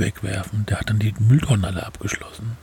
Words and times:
wegwerfen. 0.00 0.66
Der 0.66 0.80
hat 0.80 0.90
dann 0.90 0.98
die 0.98 1.14
Mülltonnen 1.18 1.64
alle 1.64 1.86
abgeschlossen. 1.86 2.56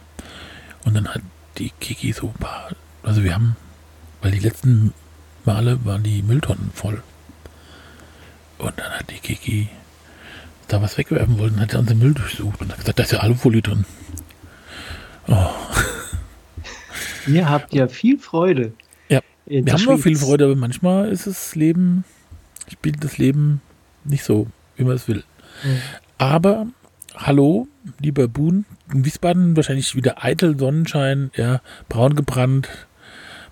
Und 0.84 0.96
dann 0.96 1.08
hat 1.08 1.22
die 1.58 1.72
Kiki 1.80 2.12
so 2.12 2.28
ein 2.28 2.34
paar, 2.34 2.70
also 3.04 3.24
wir 3.24 3.34
haben, 3.34 3.56
weil 4.22 4.32
die 4.32 4.40
letzten 4.40 4.94
Male 5.46 5.84
waren 5.86 6.04
die 6.04 6.22
Mülltonnen 6.22 6.72
voll. 6.74 7.02
Und 8.58 8.78
dann 8.78 8.92
hat 8.92 9.10
die 9.10 9.20
Kiki 9.20 9.70
da 10.68 10.82
was 10.82 10.98
wegwerfen 10.98 11.40
wollen, 11.40 11.60
hat 11.60 11.74
er 11.74 11.80
unseren 11.80 12.00
Müll 12.00 12.14
durchsucht 12.14 12.62
und 12.62 12.72
hat 12.72 12.80
gesagt, 12.80 13.00
da 13.00 13.04
ist 13.04 13.12
ja 13.12 13.20
Alufolie 13.20 13.62
drin. 13.62 13.86
Oh. 15.28 15.50
Ihr 17.28 17.50
habt 17.50 17.74
ja 17.74 17.88
viel 17.88 18.20
Freude. 18.20 18.74
Ja, 19.10 19.22
wir 19.46 19.74
haben 19.74 19.84
nur 19.84 19.98
viel 19.98 20.18
Freude, 20.18 20.46
aber 20.46 20.56
manchmal 20.56 21.10
ist 21.10 21.28
das 21.28 21.56
Leben, 21.56 22.04
spielt 22.72 23.04
das 23.04 23.18
Leben 23.18 23.62
nicht 24.04 24.24
so, 24.24 24.48
wie 24.76 24.84
man 24.84 24.96
es 24.96 25.08
will. 25.08 25.24
Mhm. 25.64 25.82
Aber, 26.18 26.68
hallo, 27.18 27.68
lieber 28.00 28.28
Buhn, 28.28 28.66
in 28.94 29.06
Wiesbaden 29.06 29.56
wahrscheinlich 29.56 29.96
wieder 29.96 30.24
eitel 30.24 30.58
Sonnenschein, 30.58 31.32
ja, 31.36 31.62
braun 31.90 32.16
gebrannt, 32.16 32.70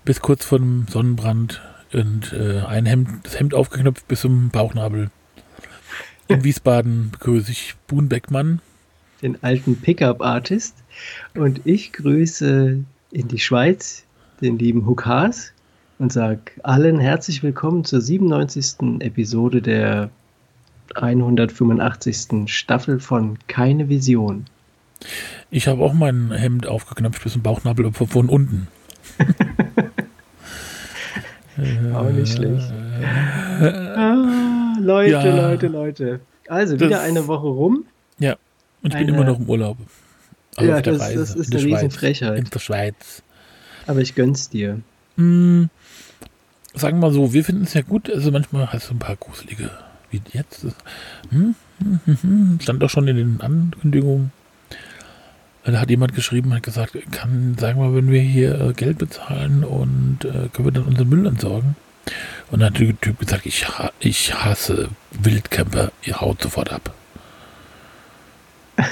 bis 0.04 0.20
kurz 0.20 0.44
vor 0.44 0.58
dem 0.58 0.86
Sonnenbrand 0.88 1.60
und 1.92 2.32
äh, 2.32 2.60
ein 2.60 2.86
Hemd, 2.86 3.08
das 3.24 3.38
Hemd 3.38 3.54
aufgeknöpft 3.54 4.06
bis 4.08 4.20
zum 4.20 4.50
Bauchnabel. 4.50 5.10
In 6.28 6.44
Wiesbaden 6.44 7.10
begrüße 7.12 7.52
ich 7.52 7.74
Buhn 7.86 8.08
Beckmann. 8.08 8.60
Den 9.22 9.42
alten 9.42 9.80
Pickup-Artist. 9.80 10.74
Und 11.34 11.60
ich 11.64 11.92
grüße 11.92 12.78
in 13.12 13.28
die 13.28 13.38
Schweiz 13.38 14.04
den 14.40 14.58
lieben 14.58 14.86
Huck 14.86 15.06
Haas 15.06 15.52
und 15.98 16.12
sage 16.12 16.40
allen 16.62 16.98
herzlich 16.98 17.42
willkommen 17.42 17.84
zur 17.84 18.00
97. 18.00 19.00
Episode 19.00 19.62
der 19.62 20.10
185. 20.94 22.44
Staffel 22.46 23.00
von 23.00 23.38
Keine 23.48 23.88
Vision. 23.88 24.44
Ich 25.50 25.68
habe 25.68 25.82
auch 25.82 25.92
mein 25.92 26.32
Hemd 26.32 26.66
aufgeknöpft 26.66 27.22
bis 27.22 27.32
zum 27.32 27.42
Bauchnabel 27.42 27.92
von 27.92 28.28
unten. 28.28 28.68
auch 31.94 32.10
nicht 32.10 32.32
schlecht. 32.32 32.72
Ah, 33.60 34.76
Leute, 34.80 35.10
ja. 35.10 35.48
Leute, 35.48 35.68
Leute. 35.68 36.20
Also 36.48 36.74
wieder 36.74 36.90
das, 36.90 37.00
eine 37.00 37.26
Woche 37.26 37.46
rum. 37.46 37.84
Ja, 38.18 38.36
und 38.82 38.90
ich 38.90 38.96
eine, 38.96 39.06
bin 39.06 39.14
immer 39.14 39.24
noch 39.24 39.38
im 39.38 39.48
Urlaub. 39.48 39.78
Also 40.56 40.70
ja, 40.70 40.80
das, 40.80 40.98
das, 40.98 41.34
ist 41.34 41.54
eine 41.54 41.64
Riesenfrechheit. 41.64 42.38
In 42.38 42.44
der 42.44 42.58
Schweiz. 42.58 43.22
Aber 43.86 44.00
ich 44.00 44.14
gönn's 44.14 44.48
dir. 44.48 44.80
Hm, 45.16 45.70
sagen 46.74 46.98
wir 46.98 47.08
mal 47.08 47.12
so, 47.12 47.32
wir 47.32 47.44
finden 47.44 47.64
es 47.64 47.74
ja 47.74 47.82
gut. 47.82 48.10
Also 48.10 48.30
manchmal 48.30 48.72
hast 48.72 48.90
du 48.90 48.94
ein 48.94 48.98
paar 48.98 49.16
gruselige, 49.16 49.70
wie 50.24 50.38
jetzt. 50.38 50.66
Hm, 51.30 51.54
hm, 52.04 52.58
stand 52.62 52.82
doch 52.82 52.90
schon 52.90 53.08
in 53.08 53.16
den 53.16 53.40
Ankündigungen. 53.40 54.32
Da 55.64 55.80
hat 55.80 55.90
jemand 55.90 56.14
geschrieben, 56.14 56.54
hat 56.54 56.62
gesagt, 56.62 56.96
kann, 57.10 57.56
sagen 57.58 57.80
wir, 57.80 57.94
wenn 57.94 58.10
wir 58.10 58.20
hier 58.20 58.60
äh, 58.60 58.72
Geld 58.72 58.98
bezahlen 58.98 59.64
und 59.64 60.18
äh, 60.24 60.48
können 60.52 60.68
wir 60.68 60.72
dann 60.72 60.84
unseren 60.84 61.08
Müll 61.08 61.26
entsorgen? 61.26 61.74
Und 62.50 62.60
dann 62.60 62.72
hat 62.72 62.80
der 62.80 63.00
Typ 63.00 63.18
gesagt, 63.18 63.46
ich, 63.46 63.66
ich 63.98 64.32
hasse 64.32 64.90
Wildcamper, 65.10 65.90
ihr 66.04 66.20
haut 66.20 66.40
sofort 66.40 66.72
ab. 66.72 66.94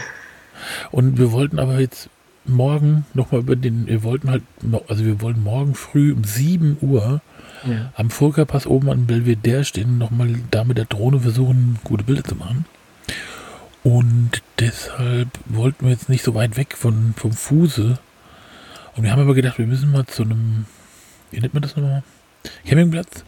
Und 0.91 1.19
wir 1.19 1.31
wollten 1.31 1.61
aber 1.61 1.79
jetzt 1.79 2.09
morgen 2.45 3.07
nochmal 3.15 3.43
über 3.43 3.55
den, 3.55 3.87
wir 3.87 4.03
wollten 4.03 4.31
halt, 4.31 4.43
also 4.89 5.05
wir 5.05 5.21
wollen 5.21 5.43
morgen 5.43 5.77
früh 5.77 6.13
um 6.13 6.25
7 6.25 6.79
Uhr 6.81 7.21
ja. 7.67 7.93
am 7.97 8.11
Furka-Pass 8.11 8.67
oben 8.67 8.91
an 8.91 9.07
Belvedere 9.07 9.65
stehen 9.65 9.99
nochmal 9.99 10.35
da 10.51 10.65
mit 10.65 10.79
der 10.79 10.85
Drohne 10.85 11.21
versuchen, 11.21 11.79
gute 11.85 12.05
Bilder 12.05 12.25
zu 12.25 12.37
machen. 12.37 12.65
Und 13.83 14.43
deshalb 14.61 15.29
wollten 15.45 15.85
wir 15.85 15.93
jetzt 15.93 16.09
nicht 16.09 16.25
so 16.25 16.35
weit 16.35 16.57
weg 16.57 16.75
von, 16.77 17.15
vom 17.17 17.33
Fuße. 17.33 17.99
Und 18.97 19.03
wir 19.03 19.13
haben 19.13 19.21
aber 19.21 19.35
gedacht, 19.35 19.59
wir 19.59 19.67
müssen 19.67 19.93
mal 19.93 20.07
zu 20.07 20.23
einem, 20.23 20.65
wie 21.31 21.41
nennt 21.41 21.53
man 21.53 21.63
das 21.63 21.77
nochmal? 21.77 22.03
Campingplatz, 22.67 23.25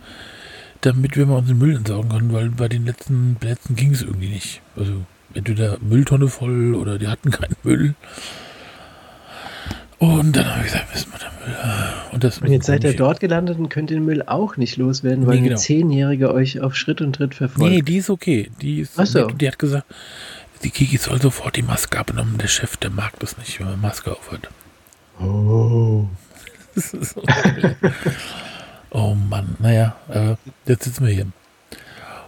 damit 0.80 1.16
wir 1.16 1.26
mal 1.26 1.36
unseren 1.36 1.58
Müll 1.58 1.76
entsorgen 1.76 2.10
können, 2.10 2.32
weil 2.32 2.50
bei 2.50 2.68
den 2.68 2.86
letzten 2.86 3.36
Plätzen 3.38 3.76
ging 3.76 3.92
es 3.92 4.02
irgendwie 4.02 4.28
nicht. 4.28 4.62
Also 4.76 5.04
entweder 5.34 5.78
Mülltonne 5.80 6.28
voll 6.28 6.74
oder 6.74 6.98
die 6.98 7.08
hatten 7.08 7.30
keinen 7.32 7.56
Müll. 7.62 7.94
Und 9.98 10.36
dann 10.36 10.46
habe 10.46 10.60
ich 10.60 10.72
gesagt, 10.72 10.92
müssen 10.92 11.12
wir 11.12 11.18
den 11.18 11.28
Müll. 11.40 11.56
Und, 12.12 12.24
das 12.24 12.38
und 12.38 12.48
jetzt 12.48 12.66
seid 12.66 12.84
ihr 12.84 12.94
dort 12.94 13.20
gelandet 13.20 13.58
und 13.58 13.70
könnt 13.70 13.88
den 13.88 14.04
Müll 14.04 14.22
auch 14.26 14.58
nicht 14.58 14.76
loswerden, 14.76 15.26
weil 15.26 15.36
nee, 15.36 15.42
genau. 15.42 15.52
eine 15.52 15.60
Zehnjährige 15.60 16.34
euch 16.34 16.60
auf 16.60 16.76
Schritt 16.76 17.00
und 17.00 17.14
Tritt 17.14 17.34
verfolgt. 17.34 17.70
Nee, 17.70 17.80
die 17.80 17.96
ist 17.96 18.10
okay. 18.10 18.50
Die, 18.60 18.80
ist, 18.80 18.98
Ach 18.98 19.06
so. 19.06 19.26
die, 19.26 19.34
die 19.34 19.48
hat 19.48 19.58
gesagt, 19.58 19.86
die 20.62 20.70
Kiki 20.70 20.98
soll 20.98 21.20
sofort 21.20 21.56
die 21.56 21.62
Maske 21.62 21.98
abnehmen. 21.98 22.36
Der 22.38 22.48
Chef, 22.48 22.76
der 22.76 22.90
mag 22.90 23.18
das 23.20 23.38
nicht, 23.38 23.58
wenn 23.58 23.68
man 23.68 23.80
Maske 23.80 24.12
aufhat. 24.12 24.50
Oh. 25.18 26.06
oh 28.90 29.14
Mann, 29.14 29.56
naja, 29.60 29.96
äh, 30.10 30.34
jetzt 30.66 30.84
sitzen 30.84 31.06
wir 31.06 31.12
hier. 31.12 31.26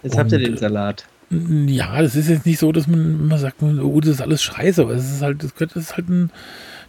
Jetzt 0.03 0.15
und, 0.15 0.19
habt 0.19 0.33
ihr 0.33 0.39
den 0.39 0.56
Salat. 0.56 1.05
Ja, 1.31 2.00
das 2.00 2.17
ist 2.17 2.29
jetzt 2.29 2.47
nicht 2.47 2.59
so, 2.59 2.73
dass 2.73 2.87
man 2.87 3.21
immer 3.21 3.39
sagt, 3.39 3.62
oh, 3.62 4.00
das 4.00 4.12
ist 4.12 4.23
alles 4.23 4.43
scheiße, 4.43 4.81
aber 4.81 4.93
es 4.93 5.12
ist 5.12 5.21
halt, 5.21 5.43
das 5.43 5.77
ist 5.77 5.97
halt 5.97 6.09
ein, 6.09 6.31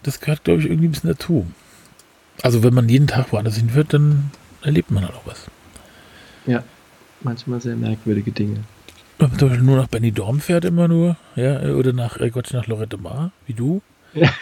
das 0.03 0.19
gehört, 0.19 0.43
glaube 0.43 0.61
ich, 0.61 0.67
irgendwie 0.67 0.87
ein 0.87 0.91
bisschen 0.91 1.09
dazu. 1.09 1.47
Also 2.41 2.63
wenn 2.63 2.73
man 2.73 2.87
jeden 2.87 3.07
Tag 3.07 3.31
woanders 3.31 3.57
hinfährt, 3.57 3.93
dann 3.93 4.31
erlebt 4.61 4.91
man 4.91 5.03
halt 5.05 5.15
auch 5.15 5.25
was. 5.25 5.47
Ja, 6.45 6.63
manchmal 7.21 7.61
sehr 7.61 7.75
merkwürdige 7.75 8.31
Dinge. 8.31 8.63
Wenn 9.17 9.29
man 9.29 9.39
zum 9.39 9.49
Beispiel 9.49 9.65
nur 9.65 9.77
nach 9.77 9.87
Benny 9.87 10.11
Dorm 10.11 10.39
fährt, 10.39 10.63
immer 10.63 10.87
nur, 10.87 11.17
ja, 11.35 11.61
oder 11.73 11.91
nach, 11.91 12.17
äh 12.19 12.29
Gott, 12.29 12.49
nach 12.53 12.67
Lorette 12.67 12.97
Mar, 12.97 13.31
wie 13.45 13.53
du. 13.53 13.81
Ja. 14.13 14.33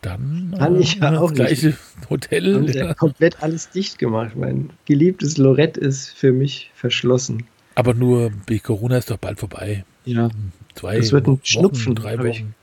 Dann 0.00 0.54
Kann 0.58 0.76
äh, 0.76 0.80
ich 0.80 0.94
ja 0.94 1.18
auch 1.18 1.32
gleiche 1.32 1.68
nicht. 1.68 1.78
Hotel. 2.08 2.54
Haben 2.54 2.68
ja. 2.68 2.94
komplett 2.94 3.42
alles 3.42 3.70
dicht 3.70 3.98
gemacht. 3.98 4.34
Mein 4.36 4.70
geliebtes 4.86 5.36
Lorette 5.36 5.78
ist 5.78 6.10
für 6.10 6.32
mich 6.32 6.70
verschlossen. 6.74 7.44
Aber 7.74 7.92
nur, 7.92 8.32
Corona 8.62 8.98
ist 8.98 9.10
doch 9.10 9.18
bald 9.18 9.40
vorbei. 9.40 9.84
Ja. 10.04 10.30
Zwei 10.74 10.98
das 10.98 11.12
wird 11.12 11.26
ein 11.26 11.32
Wochen, 11.34 11.40
Schnupfen, 11.44 11.94
drei 11.94 12.18
Wochen. 12.18 12.54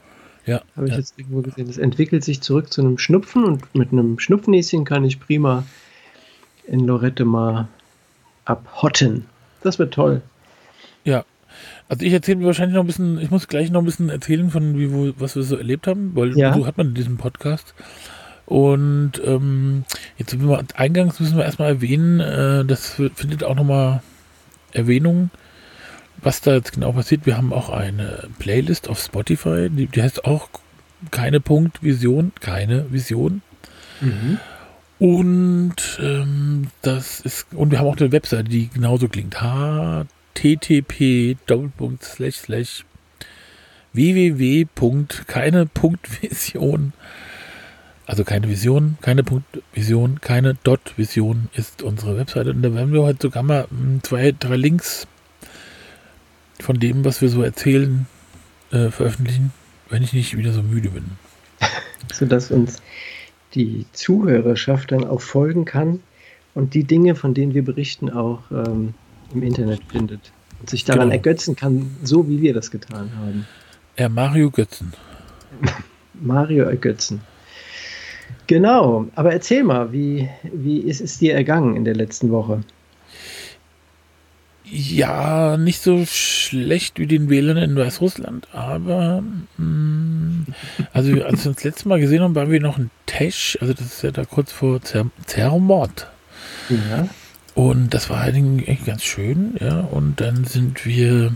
Ja. 0.45 0.61
Habe 0.75 0.87
ich 0.87 0.93
ja. 0.93 0.99
jetzt 0.99 1.13
irgendwo 1.17 1.41
gesehen. 1.41 1.67
Das 1.67 1.77
entwickelt 1.77 2.23
sich 2.23 2.41
zurück 2.41 2.71
zu 2.71 2.81
einem 2.81 2.97
Schnupfen 2.97 3.43
und 3.43 3.75
mit 3.75 3.91
einem 3.91 4.19
Schnupfnäschen 4.19 4.85
kann 4.85 5.03
ich 5.03 5.19
prima 5.19 5.63
in 6.67 6.85
Lorette 6.87 7.25
mal 7.25 7.67
abhotten. 8.45 9.25
Das 9.61 9.77
wird 9.79 9.93
toll. 9.93 10.21
Ja. 11.03 11.25
Also 11.89 12.05
ich 12.05 12.13
erzähle 12.13 12.45
wahrscheinlich 12.45 12.75
noch 12.75 12.83
ein 12.83 12.87
bisschen, 12.87 13.19
ich 13.19 13.29
muss 13.29 13.47
gleich 13.47 13.69
noch 13.69 13.81
ein 13.81 13.85
bisschen 13.85 14.09
erzählen 14.09 14.49
von 14.49 14.79
wie, 14.79 14.91
wo, 14.93 15.11
was 15.17 15.35
wir 15.35 15.43
so 15.43 15.57
erlebt 15.57 15.87
haben, 15.87 16.15
weil 16.15 16.37
ja. 16.37 16.53
so 16.53 16.65
hat 16.65 16.77
man 16.77 16.87
in 16.87 16.93
diesem 16.93 17.17
Podcast. 17.17 17.73
Und 18.45 19.13
ähm, 19.25 19.83
jetzt 20.17 20.39
wir, 20.39 20.63
eingangs 20.75 21.19
müssen 21.19 21.37
wir 21.37 21.45
erstmal 21.45 21.69
erwähnen, 21.69 22.19
äh, 22.19 22.65
das 22.65 23.01
findet 23.15 23.43
auch 23.43 23.55
nochmal 23.55 24.01
Erwähnung, 24.73 25.29
was 26.21 26.41
da 26.41 26.55
jetzt 26.55 26.73
genau 26.73 26.91
passiert. 26.91 27.25
Wir 27.25 27.37
haben 27.37 27.53
auch 27.53 27.69
eine 27.69 28.27
Playlist 28.39 28.89
auf 28.89 28.99
Spotify, 28.99 29.69
die, 29.69 29.87
die 29.87 30.01
heißt 30.01 30.25
auch 30.25 30.49
keine 31.09 31.39
Punkt 31.39 31.81
Vision, 31.83 32.33
keine 32.39 32.91
Vision. 32.91 33.41
Mhm. 34.01 34.37
Und 34.99 35.99
ähm, 36.01 36.67
das 36.83 37.21
ist, 37.21 37.47
und 37.53 37.71
wir 37.71 37.79
haben 37.79 37.87
auch 37.87 37.97
eine 37.97 38.11
Webseite, 38.11 38.43
die 38.43 38.69
genauso 38.69 39.07
klingt. 39.07 39.37
http 40.35 41.37
www.keine.vision 43.93 46.93
also 48.11 48.25
keine 48.25 48.49
Vision, 48.49 48.97
keine 49.01 49.23
Punktvision, 49.23 50.19
keine 50.19 50.55
Dot-Vision 50.55 51.47
ist 51.53 51.81
unsere 51.81 52.17
Webseite. 52.17 52.49
Und 52.49 52.61
da 52.61 52.73
werden 52.73 52.91
wir 52.91 53.03
heute 53.03 53.19
sogar 53.21 53.41
mal 53.41 53.67
hm, 53.69 54.03
zwei, 54.03 54.35
drei 54.37 54.57
Links 54.57 55.07
von 56.61 56.79
dem, 56.79 57.05
was 57.05 57.21
wir 57.21 57.29
so 57.29 57.41
erzählen, 57.41 58.07
äh, 58.71 58.89
veröffentlichen, 58.89 59.51
wenn 59.89 60.03
ich 60.03 60.13
nicht 60.13 60.37
wieder 60.37 60.53
so 60.53 60.63
müde 60.63 60.89
bin. 60.89 61.05
Sodass 62.13 62.51
uns 62.51 62.81
die 63.53 63.85
Zuhörerschaft 63.93 64.91
dann 64.91 65.03
auch 65.03 65.21
folgen 65.21 65.65
kann 65.65 65.99
und 66.53 66.73
die 66.73 66.83
Dinge, 66.83 67.15
von 67.15 67.33
denen 67.33 67.53
wir 67.53 67.63
berichten, 67.63 68.09
auch 68.09 68.39
ähm, 68.51 68.93
im 69.33 69.43
Internet 69.43 69.81
findet 69.89 70.31
und 70.59 70.69
sich 70.69 70.85
daran 70.85 71.09
genau. 71.09 71.13
ergötzen 71.13 71.55
kann, 71.55 71.95
so 72.03 72.27
wie 72.29 72.41
wir 72.41 72.53
das 72.53 72.71
getan 72.71 73.11
haben. 73.17 73.47
Herr 73.95 74.09
Mario 74.09 74.49
Götzen. 74.49 74.93
Mario 76.13 76.65
ergötzen. 76.65 77.21
Genau, 78.47 79.07
aber 79.15 79.33
erzähl 79.33 79.63
mal, 79.63 79.91
wie, 79.91 80.29
wie 80.43 80.79
ist 80.79 81.01
es 81.01 81.17
dir 81.17 81.33
ergangen 81.33 81.75
in 81.75 81.85
der 81.85 81.95
letzten 81.95 82.31
Woche? 82.31 82.61
Ja, 84.73 85.57
nicht 85.57 85.81
so 85.81 86.05
schlecht 86.05 86.97
wie 86.97 87.05
den 87.05 87.29
Wählern 87.29 87.57
in 87.57 87.75
Weißrussland, 87.75 88.47
aber 88.53 89.21
mh, 89.57 89.65
mm, 89.65 90.45
also 90.93 91.11
als 91.11 91.13
wir 91.13 91.27
uns 91.27 91.43
das 91.43 91.63
letzte 91.65 91.89
Mal 91.89 91.99
gesehen 91.99 92.21
haben, 92.21 92.35
waren 92.35 92.51
wir 92.51 92.61
noch 92.61 92.77
in 92.77 92.89
Tesch, 93.05 93.57
also 93.59 93.73
das 93.73 93.87
ist 93.87 94.01
ja 94.01 94.11
da 94.11 94.23
kurz 94.23 94.53
vor 94.53 94.81
Zer 94.81 95.07
Zermord. 95.25 96.07
Ja. 96.69 97.09
Und 97.53 97.93
das 97.93 98.09
war 98.09 98.21
eigentlich 98.21 98.85
ganz 98.85 99.03
schön, 99.03 99.57
ja. 99.59 99.81
Und 99.81 100.21
dann 100.21 100.45
sind 100.45 100.85
wir 100.85 101.33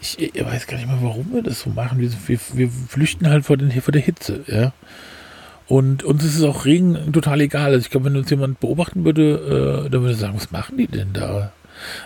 ich, 0.00 0.18
ich, 0.18 0.44
weiß 0.44 0.66
gar 0.66 0.76
nicht 0.76 0.88
mal, 0.88 0.98
warum 1.02 1.32
wir 1.32 1.42
das 1.42 1.60
so 1.60 1.70
machen. 1.70 2.00
Wir, 2.00 2.10
wir, 2.26 2.38
wir 2.54 2.70
flüchten 2.70 3.28
halt 3.28 3.44
vor, 3.44 3.56
den, 3.56 3.70
vor 3.80 3.92
der 3.92 4.02
Hitze, 4.02 4.44
ja. 4.46 4.72
Und 5.68 6.02
uns 6.02 6.24
ist 6.24 6.36
es 6.36 6.42
auch 6.42 6.64
Regen 6.64 7.12
total 7.12 7.42
egal. 7.42 7.72
Also 7.72 7.80
ich 7.80 7.90
glaube, 7.90 8.06
wenn 8.06 8.16
uns 8.16 8.30
jemand 8.30 8.58
beobachten 8.58 9.04
würde, 9.04 9.84
äh, 9.86 9.90
dann 9.90 10.00
würde 10.00 10.14
er 10.14 10.18
sagen, 10.18 10.36
was 10.36 10.50
machen 10.50 10.78
die 10.78 10.86
denn 10.86 11.12
da? 11.12 11.52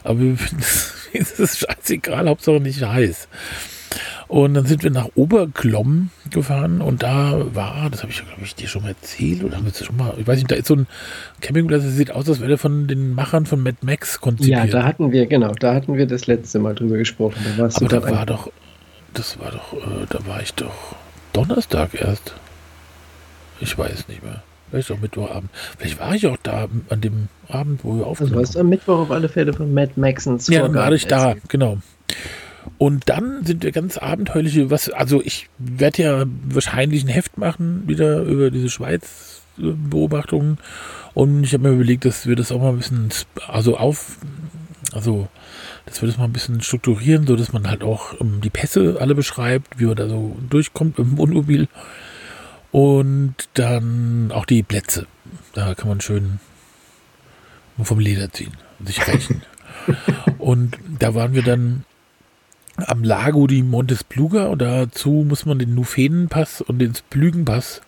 Aber 0.02 0.18
wir 0.18 0.36
finden 0.36 0.62
es 0.62 1.58
scheißegal, 1.58 2.28
Hauptsache 2.28 2.60
nicht 2.60 2.82
heiß. 2.84 3.28
Und 4.26 4.54
dann 4.54 4.64
sind 4.64 4.82
wir 4.82 4.90
nach 4.90 5.10
Oberklomm 5.14 6.10
gefahren 6.30 6.80
und 6.80 7.02
da 7.02 7.54
war, 7.54 7.90
das 7.90 8.02
habe 8.02 8.10
ich, 8.10 8.24
glaube 8.24 8.42
ich, 8.42 8.54
dir 8.54 8.66
schon 8.66 8.82
mal 8.82 8.88
erzählt 8.88 9.44
oder 9.44 9.58
haben 9.58 9.66
wir 9.66 9.74
schon 9.74 9.96
mal, 9.96 10.14
ich 10.16 10.26
weiß 10.26 10.38
nicht, 10.38 10.50
da 10.50 10.54
ist 10.54 10.66
so 10.66 10.76
ein 10.76 10.86
Campingplatz, 11.42 11.82
das 11.82 11.92
sieht 11.92 12.10
aus, 12.10 12.26
als 12.28 12.40
wäre 12.40 12.48
der 12.48 12.58
von 12.58 12.86
den 12.86 13.14
Machern 13.14 13.44
von 13.44 13.62
Mad 13.62 13.76
Max 13.82 14.22
konzipiert. 14.22 14.64
Ja, 14.64 14.66
da 14.66 14.84
hatten 14.84 15.12
wir, 15.12 15.26
genau, 15.26 15.52
da 15.52 15.74
hatten 15.74 15.98
wir 15.98 16.06
das 16.06 16.26
letzte 16.26 16.58
Mal 16.58 16.74
drüber 16.74 16.96
gesprochen. 16.96 17.36
Da 17.58 17.64
Aber 17.64 17.88
da 17.88 18.10
war 18.10 18.24
doch, 18.24 18.50
das 19.12 19.38
war 19.38 19.50
doch, 19.50 19.74
äh, 19.74 20.06
da 20.08 20.26
war 20.26 20.40
ich 20.40 20.54
doch 20.54 20.96
Donnerstag 21.34 21.94
erst. 21.94 22.34
Ich 23.62 23.78
weiß 23.78 24.08
nicht 24.08 24.22
mehr. 24.22 24.42
Vielleicht 24.70 24.90
auch 24.90 24.98
Mittwochabend. 24.98 25.50
Vielleicht 25.78 26.00
war 26.00 26.14
ich 26.14 26.26
auch 26.26 26.38
da 26.42 26.66
an 26.88 27.00
dem 27.00 27.28
Abend, 27.48 27.84
wo 27.84 27.98
wir 27.98 28.06
aufgenommen 28.06 28.34
haben. 28.34 28.40
Also 28.40 28.54
warst 28.54 28.56
am 28.56 28.68
Mittwoch 28.70 28.98
auf 29.00 29.10
alle 29.10 29.28
Fälle 29.28 29.52
von 29.52 29.72
Matt 29.72 29.96
Maxons 29.96 30.48
Ja, 30.48 30.62
dann 30.62 30.74
war 30.74 30.90
ich 30.92 31.06
da, 31.06 31.34
genau. 31.48 31.78
Und 32.78 33.08
dann 33.08 33.44
sind 33.44 33.64
wir 33.64 33.72
ganz 33.72 33.98
abenteuerliche, 33.98 34.70
was, 34.70 34.88
also 34.88 35.20
ich 35.22 35.48
werde 35.58 36.02
ja 36.02 36.24
wahrscheinlich 36.48 37.04
ein 37.04 37.08
Heft 37.08 37.36
machen, 37.36 37.82
wieder 37.86 38.22
über 38.22 38.50
diese 38.50 38.70
Schweiz-Beobachtungen. 38.70 40.58
Und 41.14 41.44
ich 41.44 41.52
habe 41.52 41.68
mir 41.68 41.74
überlegt, 41.74 42.04
dass 42.04 42.26
wir 42.26 42.34
das 42.34 42.50
auch 42.50 42.60
mal 42.60 42.70
ein 42.70 42.78
bisschen, 42.78 43.10
also 43.46 43.76
auf, 43.76 44.16
also, 44.92 45.28
dass 45.86 46.00
wir 46.00 46.08
das 46.08 46.18
mal 46.18 46.24
ein 46.24 46.32
bisschen 46.32 46.62
strukturieren, 46.62 47.26
so 47.26 47.36
dass 47.36 47.52
man 47.52 47.68
halt 47.68 47.82
auch 47.82 48.18
um, 48.18 48.34
ähm, 48.34 48.40
die 48.40 48.50
Pässe 48.50 48.96
alle 49.00 49.14
beschreibt, 49.14 49.78
wie 49.78 49.84
man 49.84 49.96
da 49.96 50.08
so 50.08 50.36
durchkommt 50.48 50.98
im 50.98 51.18
Wohnmobil. 51.18 51.68
Und 52.72 53.34
dann 53.54 54.32
auch 54.32 54.46
die 54.46 54.62
Plätze. 54.62 55.06
Da 55.52 55.74
kann 55.74 55.88
man 55.88 56.00
schön 56.00 56.40
vom 57.82 57.98
Leder 57.98 58.32
ziehen 58.32 58.56
und 58.78 58.86
sich 58.86 59.06
rächen. 59.06 59.42
und 60.38 60.78
da 60.98 61.14
waren 61.14 61.34
wir 61.34 61.42
dann 61.42 61.84
am 62.76 63.04
Lago 63.04 63.46
di 63.46 63.62
Montespluga 63.62 64.46
und 64.46 64.60
dazu 64.60 65.24
muss 65.28 65.44
man 65.44 65.58
den 65.58 65.74
Nufenenpass 65.74 66.62
und 66.62 66.78
den 66.78 66.94
Splügenpass 66.94 67.82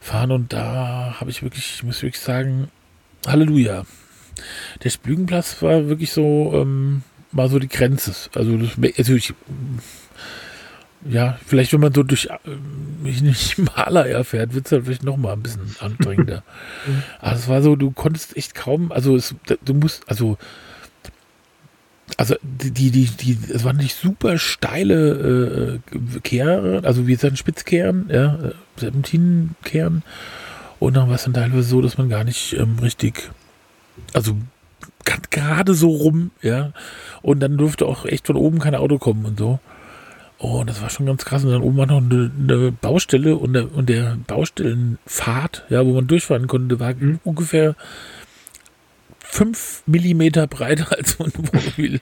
fahren 0.00 0.30
und 0.30 0.52
da 0.52 1.16
habe 1.18 1.30
ich 1.30 1.42
wirklich, 1.42 1.76
ich 1.76 1.82
muss 1.82 2.02
wirklich 2.02 2.20
sagen, 2.20 2.68
Halleluja. 3.26 3.84
Der 4.82 4.90
Splügenpass 4.90 5.62
war 5.62 5.88
wirklich 5.88 6.12
so, 6.12 6.52
ähm, 6.54 7.02
war 7.32 7.48
so 7.48 7.58
die 7.58 7.68
Grenze. 7.68 8.14
Also, 8.34 8.56
das, 8.56 8.70
also 8.98 9.14
ich 9.14 9.32
ja, 11.06 11.38
vielleicht 11.44 11.72
wenn 11.72 11.80
man 11.80 11.92
so 11.92 12.02
durch 12.02 12.26
äh, 12.26 12.38
nicht 13.02 13.52
Himalaya 13.56 14.24
fährt, 14.24 14.54
wird 14.54 14.66
es 14.66 14.72
halt 14.72 14.84
vielleicht 14.84 15.04
noch 15.04 15.16
mal 15.16 15.32
ein 15.32 15.42
bisschen 15.42 15.76
anstrengender. 15.80 16.42
Aber 17.20 17.36
es 17.36 17.48
war 17.48 17.62
so, 17.62 17.76
du 17.76 17.90
konntest 17.90 18.36
echt 18.36 18.54
kaum, 18.54 18.92
also 18.92 19.16
es, 19.16 19.34
du 19.64 19.74
musst, 19.74 20.08
also 20.08 20.38
also 22.16 22.36
die, 22.42 22.90
die, 22.90 23.06
die, 23.06 23.38
es 23.52 23.64
waren 23.64 23.78
nicht 23.78 23.96
super 23.96 24.38
steile 24.38 25.80
äh, 25.94 26.20
Kehre, 26.20 26.82
also 26.84 27.06
wie 27.06 27.14
sagen 27.14 27.36
Spitzkehren, 27.36 28.08
ja, 28.10 28.34
äh, 28.34 28.52
Serpentinenkehren. 28.76 30.02
Und 30.78 30.96
dann 30.96 31.08
war 31.08 31.14
es 31.14 31.24
dann 31.24 31.32
teilweise 31.32 31.62
so, 31.62 31.80
dass 31.80 31.98
man 31.98 32.10
gar 32.10 32.24
nicht 32.24 32.52
ähm, 32.54 32.78
richtig, 32.80 33.30
also 34.12 34.36
gerade 35.30 35.74
so 35.74 35.88
rum, 35.88 36.30
ja. 36.42 36.72
Und 37.22 37.40
dann 37.40 37.56
durfte 37.56 37.86
auch 37.86 38.04
echt 38.04 38.26
von 38.26 38.36
oben 38.36 38.58
kein 38.58 38.74
Auto 38.74 38.98
kommen 38.98 39.24
und 39.24 39.38
so. 39.38 39.60
Oh, 40.46 40.62
das 40.62 40.82
war 40.82 40.90
schon 40.90 41.06
ganz 41.06 41.24
krass. 41.24 41.42
Und 41.42 41.52
dann 41.52 41.62
oben 41.62 41.78
war 41.78 41.86
noch 41.86 42.02
eine, 42.02 42.30
eine 42.38 42.70
Baustelle 42.70 43.36
und 43.36 43.54
der, 43.54 43.74
und 43.74 43.88
der 43.88 44.18
Baustellenpfad, 44.26 45.64
ja, 45.70 45.86
wo 45.86 45.94
man 45.94 46.06
durchfahren 46.06 46.48
konnte, 46.48 46.78
war 46.78 46.92
mhm. 46.92 47.18
ungefähr 47.24 47.74
fünf 49.20 49.82
Millimeter 49.86 50.46
breiter 50.46 50.92
als 50.98 51.12
so 51.12 51.24
ein 51.24 51.32
Wohnmobil. 51.34 52.00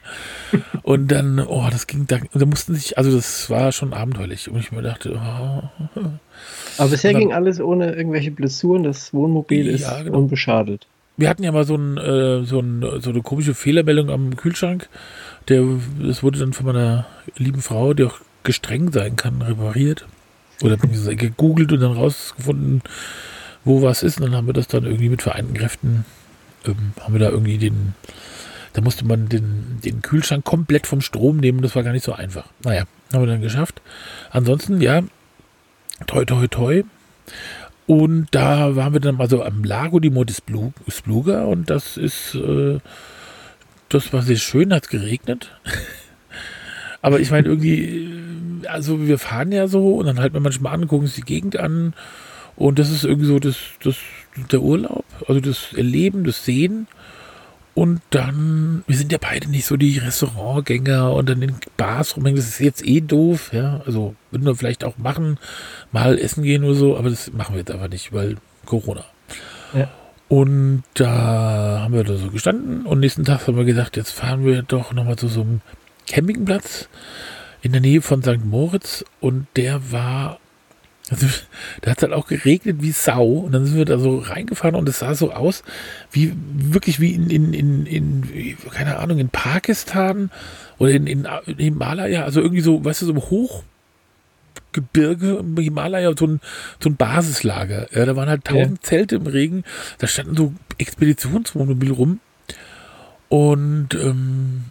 und 0.82 1.06
dann, 1.12 1.38
oh, 1.38 1.68
das 1.70 1.86
ging, 1.86 2.08
da, 2.08 2.18
da 2.34 2.44
mussten 2.44 2.74
sich, 2.74 2.98
also 2.98 3.14
das 3.14 3.48
war 3.48 3.70
schon 3.70 3.92
abenteuerlich. 3.92 4.50
Und 4.50 4.58
ich 4.58 4.72
mir 4.72 4.82
dachte, 4.82 5.14
oh. 5.14 6.00
Aber 6.78 6.90
bisher 6.90 7.12
dann, 7.12 7.20
ging 7.20 7.32
alles 7.32 7.60
ohne 7.60 7.94
irgendwelche 7.94 8.32
Blessuren. 8.32 8.82
Das 8.82 9.14
Wohnmobil 9.14 9.66
ja, 9.68 9.72
ist 9.74 10.04
genau. 10.04 10.18
unbeschadet. 10.18 10.88
Wir 11.16 11.28
hatten 11.28 11.44
ja 11.44 11.52
mal 11.52 11.64
so, 11.64 11.76
ein, 11.76 11.96
äh, 11.96 12.42
so, 12.42 12.58
ein, 12.58 12.84
so 13.00 13.10
eine 13.10 13.22
komische 13.22 13.54
Fehlermeldung 13.54 14.10
am 14.10 14.34
Kühlschrank. 14.34 14.88
Der, 15.48 15.62
das 16.02 16.24
wurde 16.24 16.40
dann 16.40 16.52
von 16.52 16.66
meiner 16.66 17.06
lieben 17.36 17.62
Frau, 17.62 17.94
die 17.94 18.02
auch 18.02 18.18
gestreng 18.42 18.92
sein 18.92 19.16
kann, 19.16 19.42
repariert. 19.42 20.06
Oder 20.62 20.76
gegoogelt 20.76 21.72
und 21.72 21.80
dann 21.80 21.92
rausgefunden, 21.92 22.82
wo 23.64 23.82
was 23.82 24.02
ist. 24.02 24.20
Und 24.20 24.26
dann 24.26 24.36
haben 24.36 24.46
wir 24.46 24.54
das 24.54 24.68
dann 24.68 24.84
irgendwie 24.84 25.08
mit 25.08 25.22
vereinten 25.22 25.54
Kräften, 25.54 26.04
ähm, 26.66 26.92
haben 27.00 27.14
wir 27.14 27.20
da 27.20 27.30
irgendwie 27.30 27.58
den, 27.58 27.94
da 28.72 28.80
musste 28.80 29.04
man 29.04 29.28
den, 29.28 29.80
den 29.84 30.02
Kühlschrank 30.02 30.44
komplett 30.44 30.86
vom 30.86 31.00
Strom 31.00 31.38
nehmen. 31.38 31.62
Das 31.62 31.74
war 31.74 31.82
gar 31.82 31.92
nicht 31.92 32.04
so 32.04 32.12
einfach. 32.12 32.46
Naja, 32.64 32.84
haben 33.12 33.22
wir 33.22 33.26
dann 33.26 33.42
geschafft. 33.42 33.82
Ansonsten, 34.30 34.80
ja, 34.80 35.02
toi, 36.06 36.24
toi, 36.24 36.46
toi. 36.46 36.84
Und 37.86 38.28
da 38.30 38.76
waren 38.76 38.92
wir 38.92 39.00
dann 39.00 39.16
mal 39.16 39.28
so 39.28 39.42
am 39.42 39.64
Lago 39.64 39.98
di 39.98 40.10
Monte 40.10 40.32
Spluga 40.32 41.44
und 41.44 41.68
das 41.68 41.96
ist, 41.96 42.34
äh, 42.36 42.78
das 43.88 44.12
war 44.12 44.22
sehr 44.22 44.36
schön, 44.36 44.72
hat 44.72 44.88
geregnet. 44.88 45.50
Aber 47.02 47.18
ich 47.18 47.30
meine, 47.32 47.48
irgendwie, 47.48 48.08
also 48.68 49.06
wir 49.06 49.18
fahren 49.18 49.52
ja 49.52 49.68
so 49.68 49.94
und 49.96 50.06
dann 50.06 50.18
halten 50.18 50.34
wir 50.34 50.40
manchmal 50.40 50.74
an, 50.74 50.88
gucken 50.88 51.06
uns 51.06 51.14
die 51.14 51.22
Gegend 51.22 51.56
an. 51.56 51.94
Und 52.56 52.78
das 52.78 52.90
ist 52.90 53.04
irgendwie 53.04 53.26
so 53.26 53.38
das, 53.38 53.56
das, 53.82 53.96
der 54.50 54.60
Urlaub, 54.60 55.04
also 55.26 55.40
das 55.40 55.72
Erleben, 55.72 56.24
das 56.24 56.44
Sehen. 56.44 56.86
Und 57.74 58.02
dann, 58.10 58.84
wir 58.86 58.96
sind 58.96 59.12
ja 59.12 59.18
beide 59.18 59.48
nicht 59.48 59.64
so 59.64 59.78
die 59.78 59.96
Restaurantgänger 59.96 61.10
und 61.12 61.30
dann 61.30 61.40
in 61.40 61.54
Bars 61.78 62.16
rumhängen, 62.16 62.36
das 62.36 62.48
ist 62.48 62.60
jetzt 62.60 62.86
eh 62.86 63.00
doof, 63.00 63.50
ja. 63.54 63.80
Also 63.86 64.14
würden 64.30 64.44
wir 64.44 64.54
vielleicht 64.54 64.84
auch 64.84 64.98
machen, 64.98 65.38
mal 65.90 66.18
essen 66.18 66.42
gehen 66.42 66.64
oder 66.64 66.74
so, 66.74 66.98
aber 66.98 67.08
das 67.08 67.32
machen 67.32 67.54
wir 67.54 67.60
jetzt 67.60 67.70
einfach 67.70 67.88
nicht, 67.88 68.12
weil 68.12 68.36
Corona. 68.66 69.04
Ja. 69.72 69.90
Und 70.28 70.84
da 70.94 71.80
haben 71.82 71.94
wir 71.94 72.04
da 72.04 72.16
so 72.16 72.30
gestanden 72.30 72.84
und 72.84 73.00
nächsten 73.00 73.24
Tag 73.24 73.46
haben 73.46 73.56
wir 73.56 73.64
gesagt, 73.64 73.96
jetzt 73.96 74.12
fahren 74.12 74.44
wir 74.44 74.62
doch 74.62 74.92
nochmal 74.92 75.16
zu 75.16 75.28
so 75.28 75.40
einem 75.40 75.62
Campingplatz 76.06 76.88
in 77.62 77.72
der 77.72 77.80
Nähe 77.80 78.02
von 78.02 78.22
St. 78.22 78.44
Moritz 78.44 79.04
und 79.20 79.46
der 79.56 79.92
war, 79.92 80.38
also 81.08 81.26
da 81.80 81.92
hat 81.92 81.98
es 81.98 82.02
halt 82.02 82.12
auch 82.12 82.26
geregnet 82.26 82.78
wie 82.80 82.90
Sau 82.90 83.24
und 83.24 83.52
dann 83.52 83.64
sind 83.64 83.76
wir 83.76 83.84
da 83.84 83.98
so 83.98 84.18
reingefahren 84.18 84.74
und 84.74 84.88
es 84.88 84.98
sah 84.98 85.14
so 85.14 85.32
aus, 85.32 85.62
wie 86.10 86.34
wirklich 86.54 87.00
wie 87.00 87.12
in, 87.12 87.30
in, 87.30 87.54
in, 87.54 87.86
in 87.86 88.56
keine 88.72 88.98
Ahnung, 88.98 89.18
in 89.18 89.28
Pakistan 89.28 90.30
oder 90.78 90.90
in, 90.90 91.06
in, 91.06 91.28
in 91.46 91.58
Himalaya, 91.58 92.24
also 92.24 92.40
irgendwie 92.40 92.62
so, 92.62 92.84
weißt 92.84 93.02
du, 93.02 93.06
so 93.06 93.14
Hoch, 93.14 93.62
Gebirge 94.72 95.36
im 95.36 95.56
Himalaya, 95.56 96.12
so 96.18 96.26
ein, 96.26 96.40
so 96.80 96.88
ein 96.88 96.96
Basislager. 96.96 97.88
Ja, 97.94 98.06
da 98.06 98.16
waren 98.16 98.28
halt 98.28 98.44
tausend 98.44 98.78
ja. 98.82 98.88
Zelte 98.88 99.16
im 99.16 99.26
Regen, 99.26 99.64
da 99.98 100.06
standen 100.06 100.36
so 100.36 100.54
Expeditionswohnmobile 100.78 101.92
rum. 101.92 102.20
Und 103.28 103.94
ähm, 103.94 104.64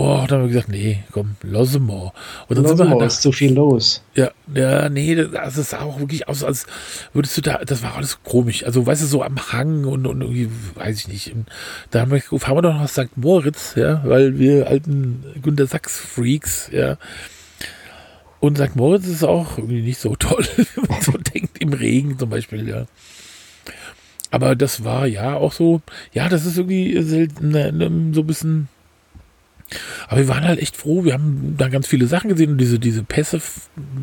Oh, 0.00 0.24
dann 0.28 0.38
haben 0.38 0.42
wir 0.42 0.48
gesagt, 0.52 0.68
nee, 0.68 1.02
komm, 1.10 1.34
lass 1.42 1.76
mal. 1.76 2.12
Und 2.46 2.56
dann 2.56 2.68
sind 2.68 2.78
wir 2.78 2.88
halt 2.88 3.02
ist 3.02 3.20
zu 3.20 3.32
viel 3.32 3.52
los. 3.52 4.00
Ja, 4.14 4.30
ja, 4.54 4.88
nee, 4.88 5.16
das 5.16 5.56
sah 5.56 5.80
auch 5.80 5.98
wirklich 5.98 6.28
aus, 6.28 6.44
als 6.44 6.66
würdest 7.12 7.36
du 7.36 7.40
da, 7.40 7.64
das 7.64 7.82
war 7.82 7.96
alles 7.96 8.22
komisch. 8.22 8.62
Also, 8.62 8.86
weißt 8.86 9.02
du, 9.02 9.06
so 9.06 9.24
am 9.24 9.50
Hang 9.50 9.86
und, 9.86 10.06
und 10.06 10.20
irgendwie, 10.20 10.50
weiß 10.76 11.00
ich 11.00 11.08
nicht. 11.08 11.34
Und 11.34 11.46
da 11.90 12.02
haben 12.02 12.12
wir, 12.12 12.20
fahren 12.20 12.56
wir 12.58 12.62
doch 12.62 12.74
nach 12.74 12.88
St. 12.88 13.16
Moritz, 13.16 13.74
ja, 13.74 14.00
weil 14.04 14.38
wir 14.38 14.68
alten 14.68 15.24
Günter 15.42 15.66
Sachs-Freaks, 15.66 16.70
ja. 16.72 16.96
Und 18.38 18.58
St. 18.58 18.76
Moritz 18.76 19.08
ist 19.08 19.24
auch 19.24 19.58
irgendwie 19.58 19.82
nicht 19.82 19.98
so 19.98 20.14
toll, 20.16 20.46
wenn 20.76 20.84
man 20.88 21.02
so 21.02 21.18
denkt, 21.34 21.60
im 21.60 21.72
Regen 21.72 22.16
zum 22.16 22.30
Beispiel, 22.30 22.68
ja. 22.68 22.86
Aber 24.30 24.54
das 24.54 24.84
war 24.84 25.08
ja 25.08 25.34
auch 25.34 25.50
so, 25.50 25.80
ja, 26.12 26.28
das 26.28 26.46
ist 26.46 26.56
irgendwie 26.56 27.02
selten, 27.02 27.48
ne, 27.48 27.72
ne, 27.72 27.90
so 28.14 28.20
ein 28.20 28.26
bisschen 28.28 28.68
aber 30.08 30.20
wir 30.20 30.28
waren 30.28 30.44
halt 30.44 30.60
echt 30.60 30.76
froh. 30.76 31.04
Wir 31.04 31.14
haben 31.14 31.54
da 31.58 31.68
ganz 31.68 31.86
viele 31.86 32.06
Sachen 32.06 32.28
gesehen 32.28 32.52
und 32.52 32.58
diese, 32.58 32.78
diese 32.78 33.02
Pässe 33.02 33.40